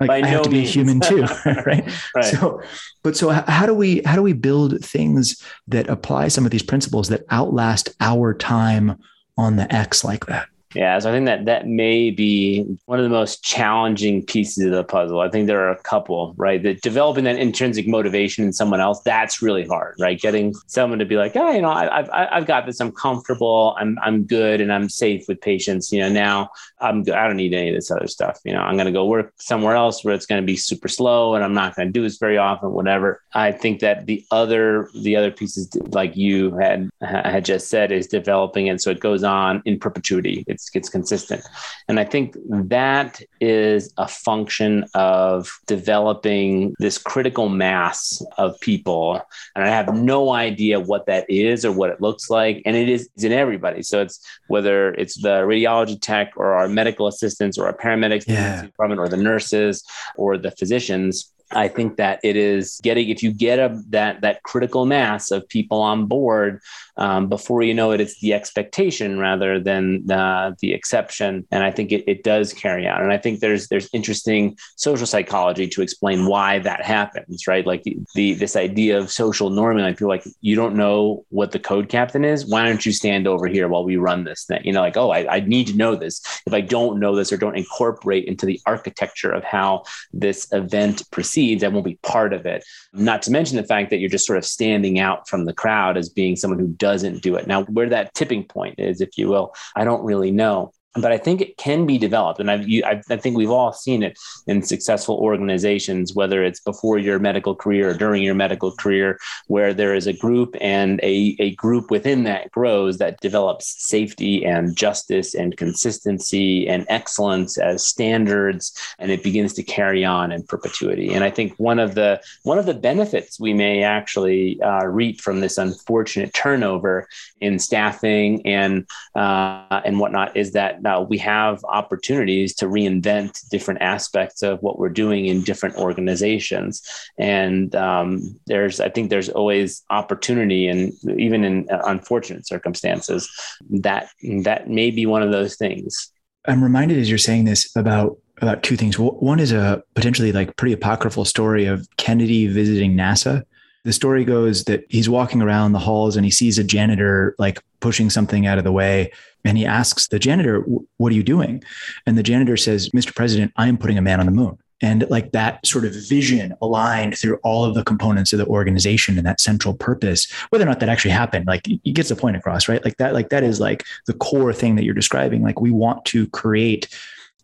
like, 0.00 0.08
like 0.08 0.10
I 0.10 0.20
no 0.22 0.26
have 0.28 0.42
to 0.42 0.50
means. 0.50 0.74
be 0.74 0.80
a 0.80 0.84
human 0.84 1.00
too, 1.00 1.22
right? 1.46 1.88
right? 2.14 2.24
So, 2.24 2.60
but 3.02 3.16
so 3.16 3.30
how 3.30 3.66
do 3.66 3.74
we 3.74 4.02
how 4.04 4.16
do 4.16 4.22
we 4.22 4.32
build 4.32 4.84
things 4.84 5.42
that 5.68 5.88
apply 5.88 6.28
some 6.28 6.44
of 6.44 6.50
these 6.50 6.62
principles 6.62 7.08
that 7.08 7.24
outlast 7.30 7.90
our 8.00 8.34
time 8.34 8.98
on 9.36 9.56
the 9.56 9.72
X 9.72 10.04
like 10.04 10.26
that? 10.26 10.48
Yeah, 10.74 10.98
so 10.98 11.10
I 11.10 11.12
think 11.12 11.26
that 11.26 11.46
that 11.46 11.66
may 11.66 12.10
be 12.10 12.64
one 12.86 12.98
of 12.98 13.02
the 13.02 13.10
most 13.10 13.42
challenging 13.42 14.24
pieces 14.24 14.66
of 14.66 14.72
the 14.72 14.84
puzzle. 14.84 15.20
I 15.20 15.30
think 15.30 15.46
there 15.46 15.60
are 15.66 15.70
a 15.70 15.82
couple, 15.82 16.34
right? 16.36 16.62
That 16.62 16.82
developing 16.82 17.24
that 17.24 17.36
intrinsic 17.36 17.88
motivation 17.88 18.44
in 18.44 18.52
someone 18.52 18.80
else, 18.80 19.00
that's 19.02 19.40
really 19.40 19.66
hard, 19.66 19.94
right? 19.98 20.20
Getting 20.20 20.54
someone 20.66 20.98
to 20.98 21.06
be 21.06 21.16
like, 21.16 21.36
oh, 21.36 21.50
you 21.52 21.62
know, 21.62 21.70
I, 21.70 21.84
have 21.96 22.10
I've 22.12 22.46
got 22.46 22.66
this. 22.66 22.80
I'm 22.80 22.92
comfortable. 22.92 23.76
I'm 23.78 23.98
I'm 24.02 24.24
good, 24.24 24.60
and 24.60 24.72
I'm 24.72 24.88
safe 24.88 25.24
with 25.26 25.40
patients. 25.40 25.90
You 25.92 26.00
know, 26.00 26.10
now 26.10 26.50
I'm. 26.80 27.00
I 27.00 27.26
don't 27.26 27.36
need 27.36 27.54
any 27.54 27.70
of 27.70 27.74
this 27.74 27.90
other 27.90 28.08
stuff. 28.08 28.38
You 28.44 28.52
know, 28.52 28.60
I'm 28.60 28.76
going 28.76 28.86
to 28.86 28.92
go 28.92 29.06
work 29.06 29.32
somewhere 29.38 29.74
else 29.74 30.04
where 30.04 30.14
it's 30.14 30.26
going 30.26 30.42
to 30.42 30.46
be 30.46 30.56
super 30.56 30.88
slow, 30.88 31.34
and 31.34 31.42
I'm 31.42 31.54
not 31.54 31.76
going 31.76 31.88
to 31.88 31.92
do 31.92 32.02
this 32.02 32.18
very 32.18 32.36
often. 32.36 32.72
Whatever. 32.72 33.22
I 33.32 33.52
think 33.52 33.80
that 33.80 34.06
the 34.06 34.24
other 34.30 34.90
the 34.94 35.16
other 35.16 35.30
pieces, 35.30 35.74
like 35.92 36.16
you 36.16 36.56
had 36.58 36.90
had 37.00 37.44
just 37.44 37.68
said, 37.68 37.90
is 37.90 38.06
developing 38.06 38.66
it 38.66 38.82
so 38.82 38.90
it 38.90 39.00
goes 39.00 39.24
on 39.24 39.62
in 39.64 39.78
perpetuity 39.78 40.44
it's 40.57 40.57
gets 40.72 40.88
consistent. 40.88 41.42
And 41.88 42.00
I 42.00 42.04
think 42.04 42.36
that 42.48 43.20
is 43.40 43.92
a 43.98 44.08
function 44.08 44.84
of 44.94 45.50
developing 45.66 46.74
this 46.78 46.98
critical 46.98 47.48
mass 47.48 48.22
of 48.36 48.58
people. 48.60 49.22
And 49.54 49.64
I 49.64 49.68
have 49.68 49.94
no 49.94 50.32
idea 50.32 50.80
what 50.80 51.06
that 51.06 51.28
is 51.28 51.64
or 51.64 51.72
what 51.72 51.90
it 51.90 52.00
looks 52.00 52.30
like. 52.30 52.62
And 52.64 52.76
it 52.76 52.88
is 52.88 53.08
in 53.18 53.32
everybody. 53.32 53.82
So 53.82 54.00
it's 54.00 54.24
whether 54.48 54.94
it's 54.94 55.20
the 55.20 55.42
radiology 55.42 56.00
tech 56.00 56.32
or 56.36 56.54
our 56.54 56.68
medical 56.68 57.06
assistants 57.06 57.58
or 57.58 57.66
our 57.66 57.76
paramedics 57.76 58.24
yeah. 58.26 58.62
department 58.62 59.00
or 59.00 59.08
the 59.08 59.16
nurses 59.16 59.84
or 60.16 60.36
the 60.38 60.50
physicians 60.50 61.32
I 61.50 61.68
think 61.68 61.96
that 61.96 62.20
it 62.22 62.36
is 62.36 62.78
getting 62.82 63.08
if 63.08 63.22
you 63.22 63.32
get 63.32 63.58
a 63.58 63.80
that 63.88 64.20
that 64.20 64.42
critical 64.42 64.84
mass 64.84 65.30
of 65.30 65.48
people 65.48 65.80
on 65.80 66.04
board 66.06 66.60
um, 66.98 67.28
before 67.28 67.62
you 67.62 67.72
know 67.72 67.90
it, 67.92 68.00
it's 68.00 68.20
the 68.20 68.34
expectation 68.34 69.18
rather 69.18 69.58
than 69.58 70.06
the, 70.06 70.56
the 70.60 70.74
exception, 70.74 71.46
and 71.50 71.62
I 71.62 71.70
think 71.70 71.92
it, 71.92 72.04
it 72.06 72.22
does 72.22 72.52
carry 72.52 72.86
out. 72.86 73.00
And 73.00 73.12
I 73.12 73.18
think 73.18 73.40
there's 73.40 73.68
there's 73.68 73.88
interesting 73.94 74.58
social 74.76 75.06
psychology 75.06 75.68
to 75.68 75.80
explain 75.80 76.26
why 76.26 76.58
that 76.58 76.84
happens, 76.84 77.46
right? 77.46 77.66
Like 77.66 77.82
the, 77.84 77.96
the 78.14 78.34
this 78.34 78.54
idea 78.54 78.98
of 78.98 79.10
social 79.10 79.50
norming. 79.50 79.84
I 79.84 79.94
feel 79.94 80.08
like 80.08 80.24
you 80.42 80.54
don't 80.54 80.76
know 80.76 81.24
what 81.30 81.52
the 81.52 81.58
code 81.58 81.88
captain 81.88 82.24
is. 82.24 82.46
Why 82.46 82.66
don't 82.66 82.84
you 82.84 82.92
stand 82.92 83.26
over 83.26 83.46
here 83.46 83.68
while 83.68 83.84
we 83.84 83.96
run 83.96 84.24
this 84.24 84.44
thing? 84.44 84.60
You 84.64 84.72
know, 84.72 84.82
like 84.82 84.98
oh, 84.98 85.10
I, 85.10 85.36
I 85.36 85.40
need 85.40 85.68
to 85.68 85.76
know 85.76 85.94
this. 85.94 86.20
If 86.46 86.52
I 86.52 86.60
don't 86.60 87.00
know 87.00 87.16
this 87.16 87.32
or 87.32 87.38
don't 87.38 87.56
incorporate 87.56 88.26
into 88.26 88.44
the 88.44 88.60
architecture 88.66 89.32
of 89.32 89.44
how 89.44 89.84
this 90.12 90.46
event 90.52 91.10
proceeds 91.10 91.37
succeeds, 91.38 91.62
I 91.62 91.68
won't 91.68 91.84
be 91.84 91.98
part 92.02 92.32
of 92.32 92.46
it. 92.46 92.64
Not 92.92 93.22
to 93.22 93.30
mention 93.30 93.56
the 93.56 93.64
fact 93.64 93.90
that 93.90 93.98
you're 93.98 94.10
just 94.10 94.26
sort 94.26 94.38
of 94.38 94.44
standing 94.44 94.98
out 94.98 95.28
from 95.28 95.44
the 95.44 95.52
crowd 95.52 95.96
as 95.96 96.08
being 96.08 96.34
someone 96.34 96.58
who 96.58 96.68
doesn't 96.68 97.22
do 97.22 97.36
it. 97.36 97.46
Now, 97.46 97.62
where 97.64 97.88
that 97.88 98.14
tipping 98.14 98.44
point 98.44 98.76
is, 98.78 99.00
if 99.00 99.16
you 99.16 99.28
will, 99.28 99.54
I 99.76 99.84
don't 99.84 100.02
really 100.02 100.32
know 100.32 100.72
but 100.94 101.12
I 101.12 101.18
think 101.18 101.40
it 101.40 101.56
can 101.56 101.86
be 101.86 101.98
developed. 101.98 102.40
And 102.40 102.50
I've, 102.50 102.68
you, 102.68 102.82
I've, 102.84 103.02
i 103.10 103.16
think 103.16 103.36
we've 103.36 103.50
all 103.50 103.72
seen 103.72 104.02
it 104.02 104.18
in 104.46 104.62
successful 104.62 105.16
organizations, 105.16 106.14
whether 106.14 106.42
it's 106.42 106.60
before 106.60 106.98
your 106.98 107.18
medical 107.18 107.54
career 107.54 107.90
or 107.90 107.94
during 107.94 108.22
your 108.22 108.34
medical 108.34 108.72
career, 108.72 109.18
where 109.46 109.74
there 109.74 109.94
is 109.94 110.06
a 110.06 110.12
group 110.12 110.56
and 110.60 111.00
a, 111.02 111.36
a 111.38 111.54
group 111.56 111.90
within 111.90 112.24
that 112.24 112.50
grows 112.50 112.98
that 112.98 113.20
develops 113.20 113.74
safety 113.78 114.44
and 114.44 114.76
justice 114.76 115.34
and 115.34 115.56
consistency 115.56 116.68
and 116.68 116.86
excellence 116.88 117.58
as 117.58 117.86
standards, 117.86 118.72
and 118.98 119.10
it 119.10 119.22
begins 119.22 119.52
to 119.54 119.62
carry 119.62 120.04
on 120.04 120.32
in 120.32 120.42
perpetuity. 120.42 121.12
And 121.12 121.22
I 121.22 121.30
think 121.30 121.54
one 121.58 121.78
of 121.78 121.94
the 121.94 122.20
one 122.42 122.58
of 122.58 122.66
the 122.66 122.74
benefits 122.74 123.38
we 123.38 123.52
may 123.52 123.82
actually 123.82 124.60
uh, 124.62 124.86
reap 124.86 125.20
from 125.20 125.40
this 125.40 125.58
unfortunate 125.58 126.32
turnover 126.32 127.08
in 127.40 127.58
staffing 127.58 128.44
and 128.46 128.86
uh, 129.14 129.80
and 129.84 130.00
whatnot 130.00 130.36
is 130.36 130.52
that 130.52 130.82
uh, 130.88 131.04
we 131.08 131.18
have 131.18 131.64
opportunities 131.64 132.54
to 132.56 132.66
reinvent 132.66 133.48
different 133.50 133.82
aspects 133.82 134.42
of 134.42 134.62
what 134.62 134.78
we're 134.78 134.88
doing 134.88 135.26
in 135.26 135.42
different 135.42 135.76
organizations. 135.76 136.82
And 137.18 137.74
um, 137.74 138.40
there's, 138.46 138.80
I 138.80 138.88
think, 138.88 139.10
there's 139.10 139.28
always 139.28 139.82
opportunity, 139.90 140.66
and 140.66 140.92
even 141.18 141.44
in 141.44 141.66
unfortunate 141.70 142.46
circumstances, 142.46 143.28
that 143.70 144.08
that 144.42 144.68
may 144.68 144.90
be 144.90 145.06
one 145.06 145.22
of 145.22 145.30
those 145.30 145.56
things. 145.56 146.12
I'm 146.46 146.64
reminded 146.64 146.98
as 146.98 147.08
you're 147.08 147.18
saying 147.18 147.44
this 147.44 147.74
about 147.76 148.16
about 148.40 148.62
two 148.62 148.76
things. 148.76 148.98
One 148.98 149.40
is 149.40 149.52
a 149.52 149.82
potentially 149.94 150.32
like 150.32 150.56
pretty 150.56 150.72
apocryphal 150.72 151.24
story 151.24 151.66
of 151.66 151.86
Kennedy 151.96 152.46
visiting 152.46 152.94
NASA 152.94 153.42
the 153.84 153.92
story 153.92 154.24
goes 154.24 154.64
that 154.64 154.84
he's 154.88 155.08
walking 155.08 155.42
around 155.42 155.72
the 155.72 155.78
halls 155.78 156.16
and 156.16 156.24
he 156.24 156.30
sees 156.30 156.58
a 156.58 156.64
janitor 156.64 157.34
like 157.38 157.62
pushing 157.80 158.10
something 158.10 158.46
out 158.46 158.58
of 158.58 158.64
the 158.64 158.72
way. 158.72 159.12
And 159.44 159.56
he 159.56 159.64
asks 159.64 160.08
the 160.08 160.18
janitor, 160.18 160.60
What 160.96 161.12
are 161.12 161.14
you 161.14 161.22
doing? 161.22 161.62
And 162.06 162.18
the 162.18 162.22
janitor 162.22 162.56
says, 162.56 162.90
Mr. 162.90 163.14
President, 163.14 163.52
I 163.56 163.68
am 163.68 163.78
putting 163.78 163.98
a 163.98 164.02
man 164.02 164.20
on 164.20 164.26
the 164.26 164.32
moon. 164.32 164.58
And 164.80 165.08
like 165.10 165.32
that 165.32 165.66
sort 165.66 165.84
of 165.84 165.92
vision 165.92 166.54
aligned 166.62 167.18
through 167.18 167.38
all 167.42 167.64
of 167.64 167.74
the 167.74 167.82
components 167.82 168.32
of 168.32 168.38
the 168.38 168.46
organization 168.46 169.18
and 169.18 169.26
that 169.26 169.40
central 169.40 169.74
purpose, 169.74 170.30
whether 170.50 170.64
or 170.64 170.68
not 170.68 170.80
that 170.80 170.88
actually 170.88 171.10
happened, 171.10 171.46
like 171.46 171.66
he 171.66 171.92
gets 171.92 172.10
the 172.10 172.16
point 172.16 172.36
across, 172.36 172.68
right? 172.68 172.84
Like 172.84 172.96
that, 172.98 173.12
like 173.12 173.30
that 173.30 173.42
is 173.42 173.58
like 173.58 173.84
the 174.06 174.12
core 174.14 174.52
thing 174.52 174.76
that 174.76 174.84
you're 174.84 174.94
describing. 174.94 175.42
Like 175.42 175.60
we 175.60 175.72
want 175.72 176.04
to 176.06 176.28
create 176.28 176.88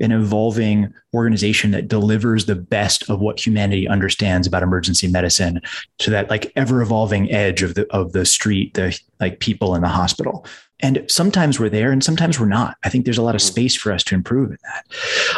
an 0.00 0.12
evolving 0.12 0.92
organization 1.12 1.70
that 1.70 1.88
delivers 1.88 2.46
the 2.46 2.56
best 2.56 3.08
of 3.08 3.20
what 3.20 3.44
humanity 3.44 3.86
understands 3.86 4.46
about 4.46 4.62
emergency 4.62 5.06
medicine 5.06 5.60
to 5.98 6.10
that 6.10 6.28
like 6.28 6.52
ever 6.56 6.82
evolving 6.82 7.30
edge 7.30 7.62
of 7.62 7.74
the 7.74 7.90
of 7.92 8.12
the 8.12 8.24
street 8.24 8.74
the 8.74 8.98
like 9.20 9.38
people 9.38 9.74
in 9.74 9.82
the 9.82 9.88
hospital 9.88 10.44
and 10.80 11.04
sometimes 11.08 11.60
we're 11.60 11.68
there 11.68 11.92
and 11.92 12.02
sometimes 12.02 12.40
we're 12.40 12.46
not 12.46 12.76
i 12.82 12.88
think 12.88 13.04
there's 13.04 13.18
a 13.18 13.22
lot 13.22 13.34
of 13.34 13.40
mm-hmm. 13.40 13.52
space 13.52 13.76
for 13.76 13.92
us 13.92 14.02
to 14.02 14.14
improve 14.14 14.50
in 14.50 14.58
that 14.62 14.84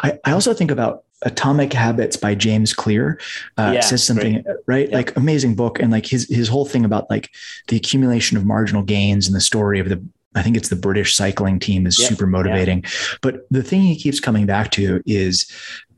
i, 0.02 0.18
I 0.24 0.32
also 0.32 0.54
think 0.54 0.70
about 0.70 1.04
atomic 1.22 1.72
habits 1.72 2.16
by 2.16 2.34
james 2.34 2.72
clear 2.72 3.20
uh, 3.58 3.72
yeah, 3.74 3.80
says 3.80 4.04
something 4.04 4.42
great. 4.42 4.56
right 4.66 4.90
yeah. 4.90 4.96
like 4.96 5.16
amazing 5.16 5.54
book 5.54 5.78
and 5.78 5.92
like 5.92 6.06
his 6.06 6.28
his 6.28 6.48
whole 6.48 6.66
thing 6.66 6.84
about 6.84 7.10
like 7.10 7.30
the 7.68 7.76
accumulation 7.76 8.36
of 8.36 8.46
marginal 8.46 8.82
gains 8.82 9.26
and 9.26 9.36
the 9.36 9.40
story 9.40 9.80
of 9.80 9.88
the 9.88 10.02
I 10.36 10.42
think 10.42 10.56
it's 10.56 10.68
the 10.68 10.76
British 10.76 11.16
cycling 11.16 11.58
team 11.58 11.86
is 11.86 11.98
yep. 11.98 12.08
super 12.08 12.26
motivating. 12.26 12.84
But 13.22 13.46
the 13.50 13.62
thing 13.62 13.80
he 13.80 13.96
keeps 13.96 14.20
coming 14.20 14.46
back 14.46 14.70
to 14.72 15.02
is 15.06 15.50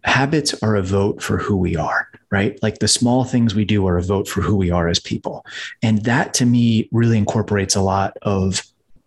habits 0.05 0.55
are 0.62 0.76
a 0.76 0.82
vote 0.82 1.22
for 1.22 1.39
who 1.39 1.57
we 1.57 1.76
are, 1.76 2.09
right? 2.30 2.59
Like 2.62 2.78
the 2.78 2.89
small 2.89 3.24
things 3.24 3.55
we 3.55 3.64
do 3.64 3.86
are 3.86 3.99
a 3.99 4.03
vote 4.03 4.28
for 4.28 4.41
who 4.41 4.57
we 4.57 4.70
are 4.70 4.89
as 4.89 5.01
people. 5.01 5.45
And 5.82 6.05
that 6.05 6.34
to 6.34 6.47
me 6.47 6.89
really 6.93 7.18
incorporates 7.18 7.76
a 7.76 7.82
lot 7.82 8.16
of 8.22 8.62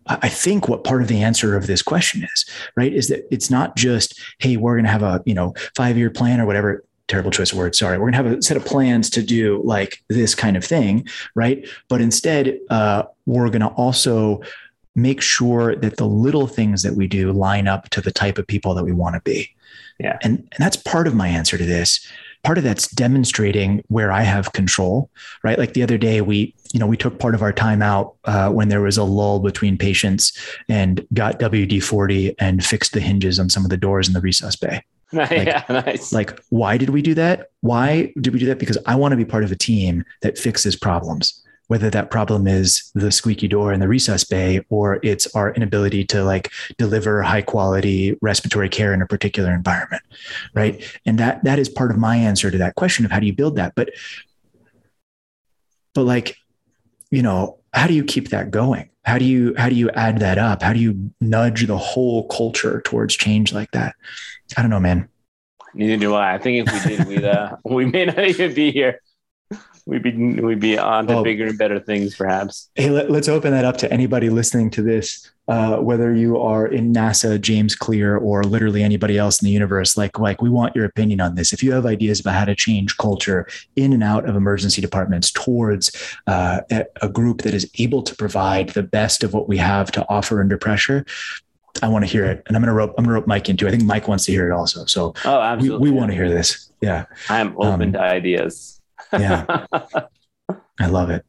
I 0.06 0.28
think 0.28 0.68
what 0.68 0.82
part 0.82 1.00
of 1.00 1.06
the 1.06 1.22
answer 1.22 1.56
of 1.56 1.68
this 1.68 1.80
question 1.80 2.24
is, 2.24 2.44
right, 2.76 2.92
is 2.92 3.06
that 3.06 3.24
it's 3.30 3.50
not 3.50 3.76
just, 3.76 4.20
hey, 4.40 4.56
we're 4.56 4.74
going 4.74 4.84
to 4.84 4.90
have 4.90 5.04
a, 5.04 5.22
you 5.24 5.32
know, 5.32 5.54
five 5.76 5.96
year 5.96 6.10
plan 6.10 6.40
or 6.40 6.46
whatever 6.46 6.84
terrible 7.06 7.30
choice 7.30 7.52
of 7.52 7.58
words. 7.58 7.78
Sorry. 7.78 7.98
We're 7.98 8.10
going 8.10 8.24
to 8.24 8.30
have 8.30 8.38
a 8.38 8.42
set 8.42 8.56
of 8.56 8.64
plans 8.64 9.10
to 9.10 9.22
do 9.22 9.62
like 9.64 10.02
this 10.08 10.34
kind 10.34 10.56
of 10.56 10.64
thing. 10.64 11.06
Right. 11.36 11.68
But 11.88 12.00
instead, 12.00 12.58
uh, 12.70 13.04
we're 13.26 13.48
going 13.48 13.60
to 13.60 13.68
also 13.68 14.40
make 14.94 15.20
sure 15.20 15.74
that 15.76 15.96
the 15.96 16.06
little 16.06 16.46
things 16.46 16.82
that 16.82 16.94
we 16.94 17.06
do 17.06 17.32
line 17.32 17.66
up 17.66 17.88
to 17.90 18.00
the 18.00 18.10
type 18.10 18.38
of 18.38 18.46
people 18.46 18.74
that 18.74 18.84
we 18.84 18.92
want 18.92 19.14
to 19.14 19.20
be. 19.22 19.50
Yeah. 19.98 20.18
And, 20.22 20.38
and 20.38 20.58
that's 20.58 20.76
part 20.76 21.06
of 21.06 21.14
my 21.14 21.28
answer 21.28 21.56
to 21.56 21.64
this. 21.64 22.06
Part 22.42 22.58
of 22.58 22.64
that's 22.64 22.88
demonstrating 22.88 23.84
where 23.86 24.10
I 24.10 24.22
have 24.22 24.52
control, 24.52 25.10
right? 25.44 25.58
Like 25.58 25.74
the 25.74 25.82
other 25.82 25.96
day, 25.96 26.20
we, 26.20 26.54
you 26.72 26.80
know, 26.80 26.88
we 26.88 26.96
took 26.96 27.20
part 27.20 27.36
of 27.36 27.42
our 27.42 27.52
time 27.52 27.82
out 27.82 28.16
uh, 28.24 28.50
when 28.50 28.68
there 28.68 28.80
was 28.80 28.98
a 28.98 29.04
lull 29.04 29.38
between 29.38 29.78
patients 29.78 30.36
and 30.68 31.06
got 31.14 31.38
WD 31.38 31.82
40 31.82 32.34
and 32.40 32.64
fixed 32.64 32.94
the 32.94 33.00
hinges 33.00 33.38
on 33.38 33.48
some 33.48 33.64
of 33.64 33.70
the 33.70 33.76
doors 33.76 34.08
in 34.08 34.14
the 34.14 34.20
resus 34.20 34.58
bay. 34.60 34.82
Like, 35.14 35.30
yeah, 35.30 35.62
nice. 35.68 36.10
Like, 36.10 36.40
why 36.48 36.78
did 36.78 36.88
we 36.88 37.02
do 37.02 37.12
that? 37.12 37.50
Why 37.60 38.14
did 38.18 38.32
we 38.32 38.40
do 38.40 38.46
that? 38.46 38.58
Because 38.58 38.78
I 38.86 38.94
want 38.94 39.12
to 39.12 39.16
be 39.16 39.26
part 39.26 39.44
of 39.44 39.52
a 39.52 39.56
team 39.56 40.06
that 40.22 40.38
fixes 40.38 40.74
problems 40.74 41.41
whether 41.68 41.88
that 41.90 42.10
problem 42.10 42.46
is 42.46 42.90
the 42.94 43.10
squeaky 43.10 43.48
door 43.48 43.72
in 43.72 43.80
the 43.80 43.86
resus 43.86 44.28
bay 44.28 44.60
or 44.68 44.98
it's 45.02 45.32
our 45.34 45.52
inability 45.54 46.04
to 46.04 46.22
like 46.22 46.50
deliver 46.76 47.22
high 47.22 47.42
quality 47.42 48.16
respiratory 48.20 48.68
care 48.68 48.92
in 48.92 49.00
a 49.00 49.06
particular 49.06 49.52
environment 49.54 50.02
right? 50.54 50.82
And 51.06 51.18
that 51.18 51.44
that 51.44 51.58
is 51.58 51.68
part 51.68 51.90
of 51.90 51.98
my 51.98 52.16
answer 52.16 52.50
to 52.50 52.58
that 52.58 52.74
question 52.74 53.04
of 53.04 53.10
how 53.10 53.20
do 53.20 53.26
you 53.26 53.32
build 53.32 53.56
that? 53.56 53.74
But 53.74 53.90
but 55.94 56.04
like 56.04 56.36
you 57.10 57.22
know 57.22 57.58
how 57.72 57.86
do 57.86 57.94
you 57.94 58.04
keep 58.04 58.28
that 58.30 58.50
going? 58.50 58.90
How 59.04 59.18
do 59.18 59.24
you 59.24 59.54
how 59.56 59.68
do 59.68 59.74
you 59.74 59.90
add 59.90 60.18
that 60.20 60.38
up? 60.38 60.62
How 60.62 60.72
do 60.72 60.78
you 60.78 61.12
nudge 61.20 61.66
the 61.66 61.78
whole 61.78 62.26
culture 62.28 62.80
towards 62.82 63.16
change 63.16 63.52
like 63.52 63.70
that? 63.72 63.94
I 64.56 64.62
don't 64.62 64.70
know 64.70 64.80
man. 64.80 65.08
Neither 65.74 65.96
do 65.96 66.14
I. 66.14 66.34
I 66.34 66.38
think 66.38 66.68
if 66.68 66.86
we 66.86 66.96
did, 66.96 67.08
we'd 67.08 67.24
uh, 67.24 67.56
we 67.64 67.86
may 67.86 68.04
not 68.04 68.18
even 68.18 68.54
be 68.54 68.70
here. 68.70 69.00
We'd 69.84 70.02
be 70.02 70.40
we'd 70.40 70.60
be 70.60 70.78
on 70.78 71.08
to 71.08 71.14
well, 71.14 71.24
bigger 71.24 71.46
and 71.46 71.58
better 71.58 71.80
things, 71.80 72.14
perhaps. 72.14 72.70
Hey, 72.76 72.88
let, 72.88 73.10
us 73.10 73.28
open 73.28 73.50
that 73.50 73.64
up 73.64 73.76
to 73.78 73.92
anybody 73.92 74.30
listening 74.30 74.70
to 74.70 74.82
this, 74.82 75.28
uh, 75.48 75.78
whether 75.78 76.14
you 76.14 76.38
are 76.38 76.68
in 76.68 76.92
NASA, 76.94 77.40
James 77.40 77.74
Clear, 77.74 78.16
or 78.16 78.44
literally 78.44 78.84
anybody 78.84 79.18
else 79.18 79.42
in 79.42 79.46
the 79.46 79.52
universe. 79.52 79.96
Like, 79.96 80.20
like 80.20 80.40
we 80.40 80.48
want 80.48 80.76
your 80.76 80.84
opinion 80.84 81.20
on 81.20 81.34
this. 81.34 81.52
If 81.52 81.64
you 81.64 81.72
have 81.72 81.84
ideas 81.84 82.20
about 82.20 82.34
how 82.34 82.44
to 82.44 82.54
change 82.54 82.96
culture 82.96 83.48
in 83.74 83.92
and 83.92 84.04
out 84.04 84.28
of 84.28 84.36
emergency 84.36 84.80
departments 84.80 85.32
towards 85.32 85.90
uh, 86.28 86.60
a 86.70 87.08
group 87.08 87.42
that 87.42 87.54
is 87.54 87.68
able 87.78 88.02
to 88.02 88.14
provide 88.14 88.68
the 88.70 88.84
best 88.84 89.24
of 89.24 89.34
what 89.34 89.48
we 89.48 89.56
have 89.56 89.90
to 89.92 90.08
offer 90.08 90.40
under 90.40 90.56
pressure, 90.56 91.04
I 91.82 91.88
want 91.88 92.04
to 92.04 92.10
hear 92.10 92.24
it, 92.24 92.42
and 92.46 92.56
I'm 92.56 92.62
gonna 92.62 92.74
rope 92.74 92.94
I'm 92.98 93.04
gonna 93.04 93.14
rope 93.14 93.26
Mike 93.26 93.48
into. 93.48 93.66
I 93.66 93.70
think 93.70 93.84
Mike 93.84 94.06
wants 94.06 94.26
to 94.26 94.32
hear 94.32 94.50
it 94.50 94.54
also. 94.54 94.84
So 94.84 95.14
oh, 95.24 95.40
absolutely. 95.40 95.78
we, 95.78 95.90
we 95.90 95.98
want 95.98 96.10
to 96.10 96.16
hear 96.16 96.28
this. 96.28 96.70
Yeah, 96.80 97.06
I'm 97.28 97.56
open 97.56 97.82
um, 97.82 97.92
to 97.94 98.00
ideas. 98.00 98.80
Yeah, 99.12 99.66
I 100.80 100.86
love 100.86 101.10
it. 101.10 101.24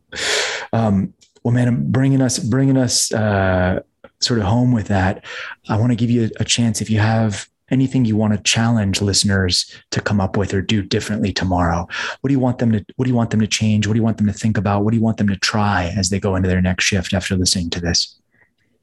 Um, 0.71 1.13
well, 1.43 1.53
man, 1.53 1.91
bringing 1.91 2.21
us 2.21 2.39
bringing 2.39 2.77
us 2.77 3.13
uh, 3.13 3.81
sort 4.21 4.39
of 4.39 4.45
home 4.45 4.71
with 4.71 4.87
that. 4.87 5.25
I 5.69 5.77
want 5.77 5.91
to 5.91 5.95
give 5.95 6.09
you 6.09 6.29
a 6.39 6.45
chance. 6.45 6.81
If 6.81 6.89
you 6.89 6.99
have 6.99 7.47
anything 7.71 8.05
you 8.05 8.15
want 8.15 8.33
to 8.33 8.43
challenge 8.43 9.01
listeners 9.01 9.73
to 9.89 10.01
come 10.01 10.21
up 10.21 10.37
with 10.37 10.53
or 10.53 10.61
do 10.61 10.81
differently 10.81 11.33
tomorrow 11.33 11.87
what 12.21 12.27
do 12.27 12.33
you 12.33 12.39
want 12.39 12.59
them 12.59 12.71
to 12.71 12.85
what 12.97 13.05
do 13.05 13.09
you 13.09 13.15
want 13.15 13.31
them 13.31 13.39
to 13.39 13.47
change? 13.47 13.87
What 13.87 13.93
do 13.93 13.99
you 13.99 14.03
want 14.03 14.17
them 14.17 14.27
to 14.27 14.33
think 14.33 14.57
about? 14.57 14.83
What 14.83 14.91
do 14.91 14.97
you 14.97 15.03
want 15.03 15.17
them 15.17 15.27
to 15.27 15.37
try 15.37 15.91
as 15.97 16.09
they 16.09 16.19
go 16.19 16.35
into 16.35 16.49
their 16.49 16.61
next 16.61 16.85
shift 16.85 17.13
after 17.13 17.35
listening 17.35 17.69
to 17.71 17.81
this 17.81 18.19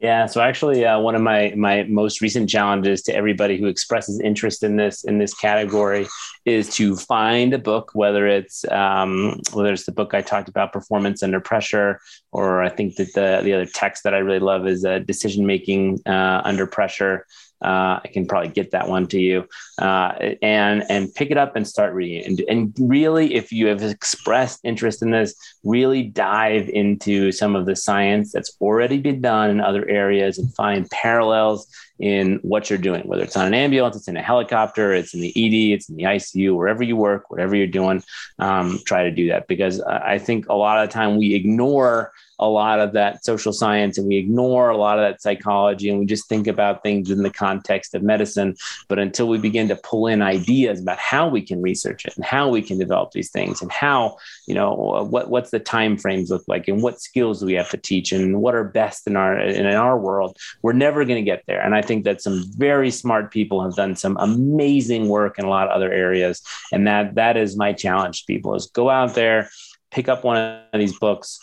yeah, 0.00 0.24
so 0.24 0.40
actually, 0.40 0.86
uh, 0.86 0.98
one 0.98 1.14
of 1.14 1.20
my 1.20 1.52
my 1.54 1.82
most 1.82 2.22
recent 2.22 2.48
challenges 2.48 3.02
to 3.02 3.14
everybody 3.14 3.58
who 3.58 3.66
expresses 3.66 4.18
interest 4.18 4.62
in 4.62 4.76
this 4.76 5.04
in 5.04 5.18
this 5.18 5.34
category 5.34 6.08
is 6.46 6.74
to 6.76 6.96
find 6.96 7.52
a 7.52 7.58
book, 7.58 7.90
whether 7.92 8.26
it's 8.26 8.64
um, 8.70 9.38
whether 9.52 9.70
it's 9.70 9.84
the 9.84 9.92
book 9.92 10.14
I 10.14 10.22
talked 10.22 10.48
about, 10.48 10.72
Performance 10.72 11.22
Under 11.22 11.38
Pressure, 11.38 12.00
or 12.32 12.62
I 12.62 12.70
think 12.70 12.96
that 12.96 13.12
the 13.12 13.40
the 13.44 13.52
other 13.52 13.66
text 13.66 14.04
that 14.04 14.14
I 14.14 14.18
really 14.18 14.38
love 14.38 14.66
is 14.66 14.86
uh, 14.86 15.00
Decision 15.00 15.44
Making 15.46 16.00
uh, 16.06 16.40
Under 16.44 16.66
Pressure. 16.66 17.26
Uh, 17.62 18.00
I 18.02 18.08
can 18.10 18.26
probably 18.26 18.48
get 18.48 18.70
that 18.70 18.88
one 18.88 19.06
to 19.08 19.20
you, 19.20 19.46
uh, 19.82 20.12
and 20.40 20.82
and 20.88 21.14
pick 21.14 21.30
it 21.30 21.36
up 21.36 21.56
and 21.56 21.68
start 21.68 21.92
reading. 21.92 22.24
And, 22.24 22.40
and 22.48 22.74
really, 22.80 23.34
if 23.34 23.52
you 23.52 23.66
have 23.66 23.82
expressed 23.82 24.60
interest 24.64 25.02
in 25.02 25.10
this, 25.10 25.34
really 25.64 26.02
dive 26.02 26.68
into 26.68 27.32
some 27.32 27.54
of 27.54 27.66
the 27.66 27.76
science 27.76 28.32
that's 28.32 28.56
already 28.60 28.98
been 28.98 29.20
done 29.20 29.50
in 29.50 29.60
other 29.60 29.88
areas 29.88 30.38
and 30.38 30.54
find 30.54 30.88
parallels 30.90 31.66
in 31.98 32.38
what 32.42 32.70
you're 32.70 32.78
doing, 32.78 33.02
whether 33.06 33.22
it's 33.22 33.36
on 33.36 33.46
an 33.46 33.54
ambulance, 33.54 33.94
it's 33.94 34.08
in 34.08 34.16
a 34.16 34.22
helicopter, 34.22 34.94
it's 34.94 35.12
in 35.12 35.20
the 35.20 35.28
ED, 35.28 35.74
it's 35.74 35.88
in 35.90 35.96
the 35.96 36.04
ICU, 36.04 36.56
wherever 36.56 36.82
you 36.82 36.96
work, 36.96 37.30
whatever 37.30 37.54
you're 37.54 37.66
doing, 37.66 38.02
um, 38.38 38.78
try 38.86 39.04
to 39.04 39.10
do 39.10 39.28
that 39.28 39.46
because 39.46 39.80
I 39.82 40.18
think 40.18 40.48
a 40.48 40.54
lot 40.54 40.82
of 40.82 40.88
the 40.88 40.92
time 40.92 41.18
we 41.18 41.34
ignore 41.34 42.12
a 42.40 42.48
lot 42.48 42.80
of 42.80 42.94
that 42.94 43.22
social 43.22 43.52
science 43.52 43.98
and 43.98 44.08
we 44.08 44.16
ignore 44.16 44.70
a 44.70 44.76
lot 44.76 44.98
of 44.98 45.04
that 45.04 45.20
psychology 45.20 45.90
and 45.90 45.98
we 45.98 46.06
just 46.06 46.26
think 46.26 46.46
about 46.46 46.82
things 46.82 47.10
in 47.10 47.22
the 47.22 47.30
context 47.30 47.94
of 47.94 48.02
medicine. 48.02 48.56
But 48.88 48.98
until 48.98 49.28
we 49.28 49.36
begin 49.36 49.68
to 49.68 49.76
pull 49.76 50.06
in 50.06 50.22
ideas 50.22 50.80
about 50.80 50.98
how 50.98 51.28
we 51.28 51.42
can 51.42 51.60
research 51.60 52.06
it 52.06 52.16
and 52.16 52.24
how 52.24 52.48
we 52.48 52.62
can 52.62 52.78
develop 52.78 53.12
these 53.12 53.30
things 53.30 53.60
and 53.60 53.70
how, 53.70 54.16
you 54.46 54.54
know, 54.54 55.06
what 55.10 55.28
what's 55.50 55.64
the 55.64 55.70
time 55.70 55.96
frames 55.96 56.30
look 56.30 56.44
like 56.46 56.68
and 56.68 56.82
what 56.82 57.00
skills 57.00 57.40
do 57.40 57.46
we 57.46 57.54
have 57.54 57.70
to 57.70 57.76
teach 57.76 58.12
and 58.12 58.40
what 58.40 58.54
are 58.54 58.64
best 58.64 59.06
in 59.06 59.16
our 59.16 59.38
in 59.38 59.66
our 59.66 59.98
world, 59.98 60.36
we're 60.62 60.72
never 60.72 61.04
going 61.04 61.22
to 61.22 61.28
get 61.30 61.42
there. 61.46 61.60
And 61.60 61.74
I 61.74 61.82
think 61.82 62.04
that 62.04 62.22
some 62.22 62.44
very 62.56 62.90
smart 62.90 63.32
people 63.32 63.62
have 63.62 63.74
done 63.74 63.96
some 63.96 64.16
amazing 64.20 65.08
work 65.08 65.38
in 65.38 65.44
a 65.44 65.48
lot 65.48 65.66
of 65.66 65.72
other 65.72 65.92
areas. 65.92 66.42
And 66.72 66.86
that 66.86 67.16
that 67.16 67.36
is 67.36 67.56
my 67.56 67.72
challenge 67.72 68.20
to 68.20 68.32
people 68.32 68.54
is 68.54 68.66
go 68.66 68.90
out 68.90 69.14
there 69.14 69.48
pick 69.90 70.08
up 70.08 70.22
one 70.22 70.36
of 70.36 70.78
these 70.78 70.96
books, 71.00 71.36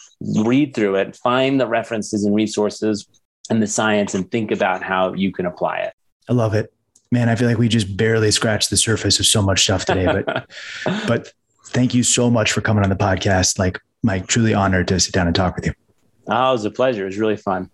read 0.45 0.73
through 0.73 0.95
it, 0.95 1.17
find 1.17 1.59
the 1.59 1.67
references 1.67 2.23
and 2.23 2.33
resources 2.33 3.05
and 3.49 3.61
the 3.61 3.67
science, 3.67 4.15
and 4.15 4.31
think 4.31 4.51
about 4.51 4.81
how 4.81 5.11
you 5.11 5.33
can 5.33 5.45
apply 5.45 5.79
it. 5.79 5.93
I 6.29 6.33
love 6.33 6.53
it. 6.53 6.73
Man, 7.11 7.27
I 7.27 7.35
feel 7.35 7.49
like 7.49 7.57
we 7.57 7.67
just 7.67 7.97
barely 7.97 8.31
scratched 8.31 8.69
the 8.69 8.77
surface 8.77 9.19
of 9.19 9.25
so 9.25 9.41
much 9.41 9.63
stuff 9.63 9.83
today, 9.83 10.05
but 10.05 10.47
but 11.07 11.33
thank 11.67 11.93
you 11.93 12.03
so 12.03 12.29
much 12.29 12.51
for 12.51 12.61
coming 12.61 12.83
on 12.83 12.89
the 12.89 12.95
podcast. 12.95 13.59
Like 13.59 13.79
Mike, 14.03 14.27
truly 14.27 14.53
honored 14.53 14.87
to 14.87 14.99
sit 14.99 15.13
down 15.13 15.27
and 15.27 15.35
talk 15.35 15.55
with 15.55 15.65
you. 15.65 15.73
Oh, 16.27 16.49
it 16.49 16.53
was 16.53 16.65
a 16.65 16.71
pleasure. 16.71 17.03
It 17.03 17.07
was 17.07 17.17
really 17.17 17.37
fun. 17.37 17.69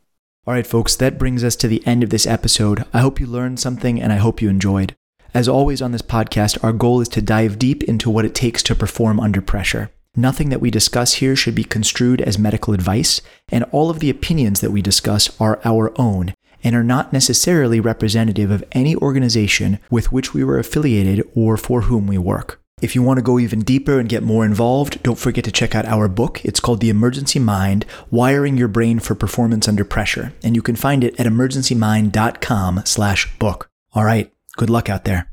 All 0.45 0.53
right, 0.53 0.67
folks, 0.67 0.95
that 0.97 1.17
brings 1.17 1.43
us 1.43 1.55
to 1.57 1.67
the 1.67 1.85
end 1.87 2.03
of 2.03 2.09
this 2.09 2.27
episode. 2.27 2.85
I 2.93 2.99
hope 2.99 3.19
you 3.19 3.27
learned 3.27 3.59
something 3.59 4.01
and 4.01 4.11
I 4.11 4.17
hope 4.17 4.41
you 4.41 4.49
enjoyed. 4.49 4.95
As 5.33 5.47
always 5.47 5.81
on 5.81 5.91
this 5.91 6.01
podcast, 6.01 6.63
our 6.63 6.73
goal 6.73 7.01
is 7.01 7.07
to 7.09 7.21
dive 7.21 7.57
deep 7.57 7.83
into 7.83 8.09
what 8.09 8.25
it 8.25 8.35
takes 8.35 8.61
to 8.63 8.75
perform 8.75 9.19
under 9.19 9.41
pressure. 9.41 9.89
Nothing 10.15 10.49
that 10.49 10.61
we 10.61 10.69
discuss 10.69 11.15
here 11.15 11.35
should 11.35 11.55
be 11.55 11.63
construed 11.63 12.21
as 12.21 12.37
medical 12.37 12.73
advice, 12.73 13.19
and 13.49 13.63
all 13.71 13.89
of 13.89 13.99
the 13.99 14.11
opinions 14.11 14.59
that 14.61 14.69
we 14.71 14.81
discuss 14.81 15.35
are 15.41 15.59
our 15.65 15.91
own 15.99 16.35
and 16.63 16.75
are 16.75 16.83
not 16.83 17.11
necessarily 17.11 17.79
representative 17.79 18.51
of 18.51 18.63
any 18.73 18.95
organization 18.95 19.79
with 19.89 20.11
which 20.11 20.33
we 20.33 20.43
were 20.43 20.59
affiliated 20.59 21.27
or 21.35 21.57
for 21.57 21.81
whom 21.81 22.05
we 22.05 22.17
work. 22.17 22.61
If 22.83 22.93
you 22.95 23.01
want 23.01 23.17
to 23.17 23.23
go 23.23 23.39
even 23.39 23.61
deeper 23.61 23.97
and 23.97 24.09
get 24.09 24.23
more 24.23 24.43
involved, 24.43 25.01
don't 25.03 25.17
forget 25.17 25.45
to 25.45 25.53
check 25.53 25.73
out 25.73 25.85
our 25.85 26.09
book. 26.09 26.43
It's 26.43 26.59
called 26.59 26.81
The 26.81 26.89
Emergency 26.89 27.39
Mind: 27.39 27.85
Wiring 28.11 28.57
Your 28.57 28.67
Brain 28.67 28.99
for 28.99 29.15
Performance 29.15 29.69
Under 29.69 29.85
Pressure, 29.85 30.33
and 30.43 30.53
you 30.53 30.61
can 30.61 30.75
find 30.75 31.01
it 31.01 31.17
at 31.17 31.25
emergencymind.com/book. 31.25 33.69
All 33.93 34.03
right, 34.03 34.33
good 34.57 34.69
luck 34.69 34.89
out 34.89 35.05
there. 35.05 35.29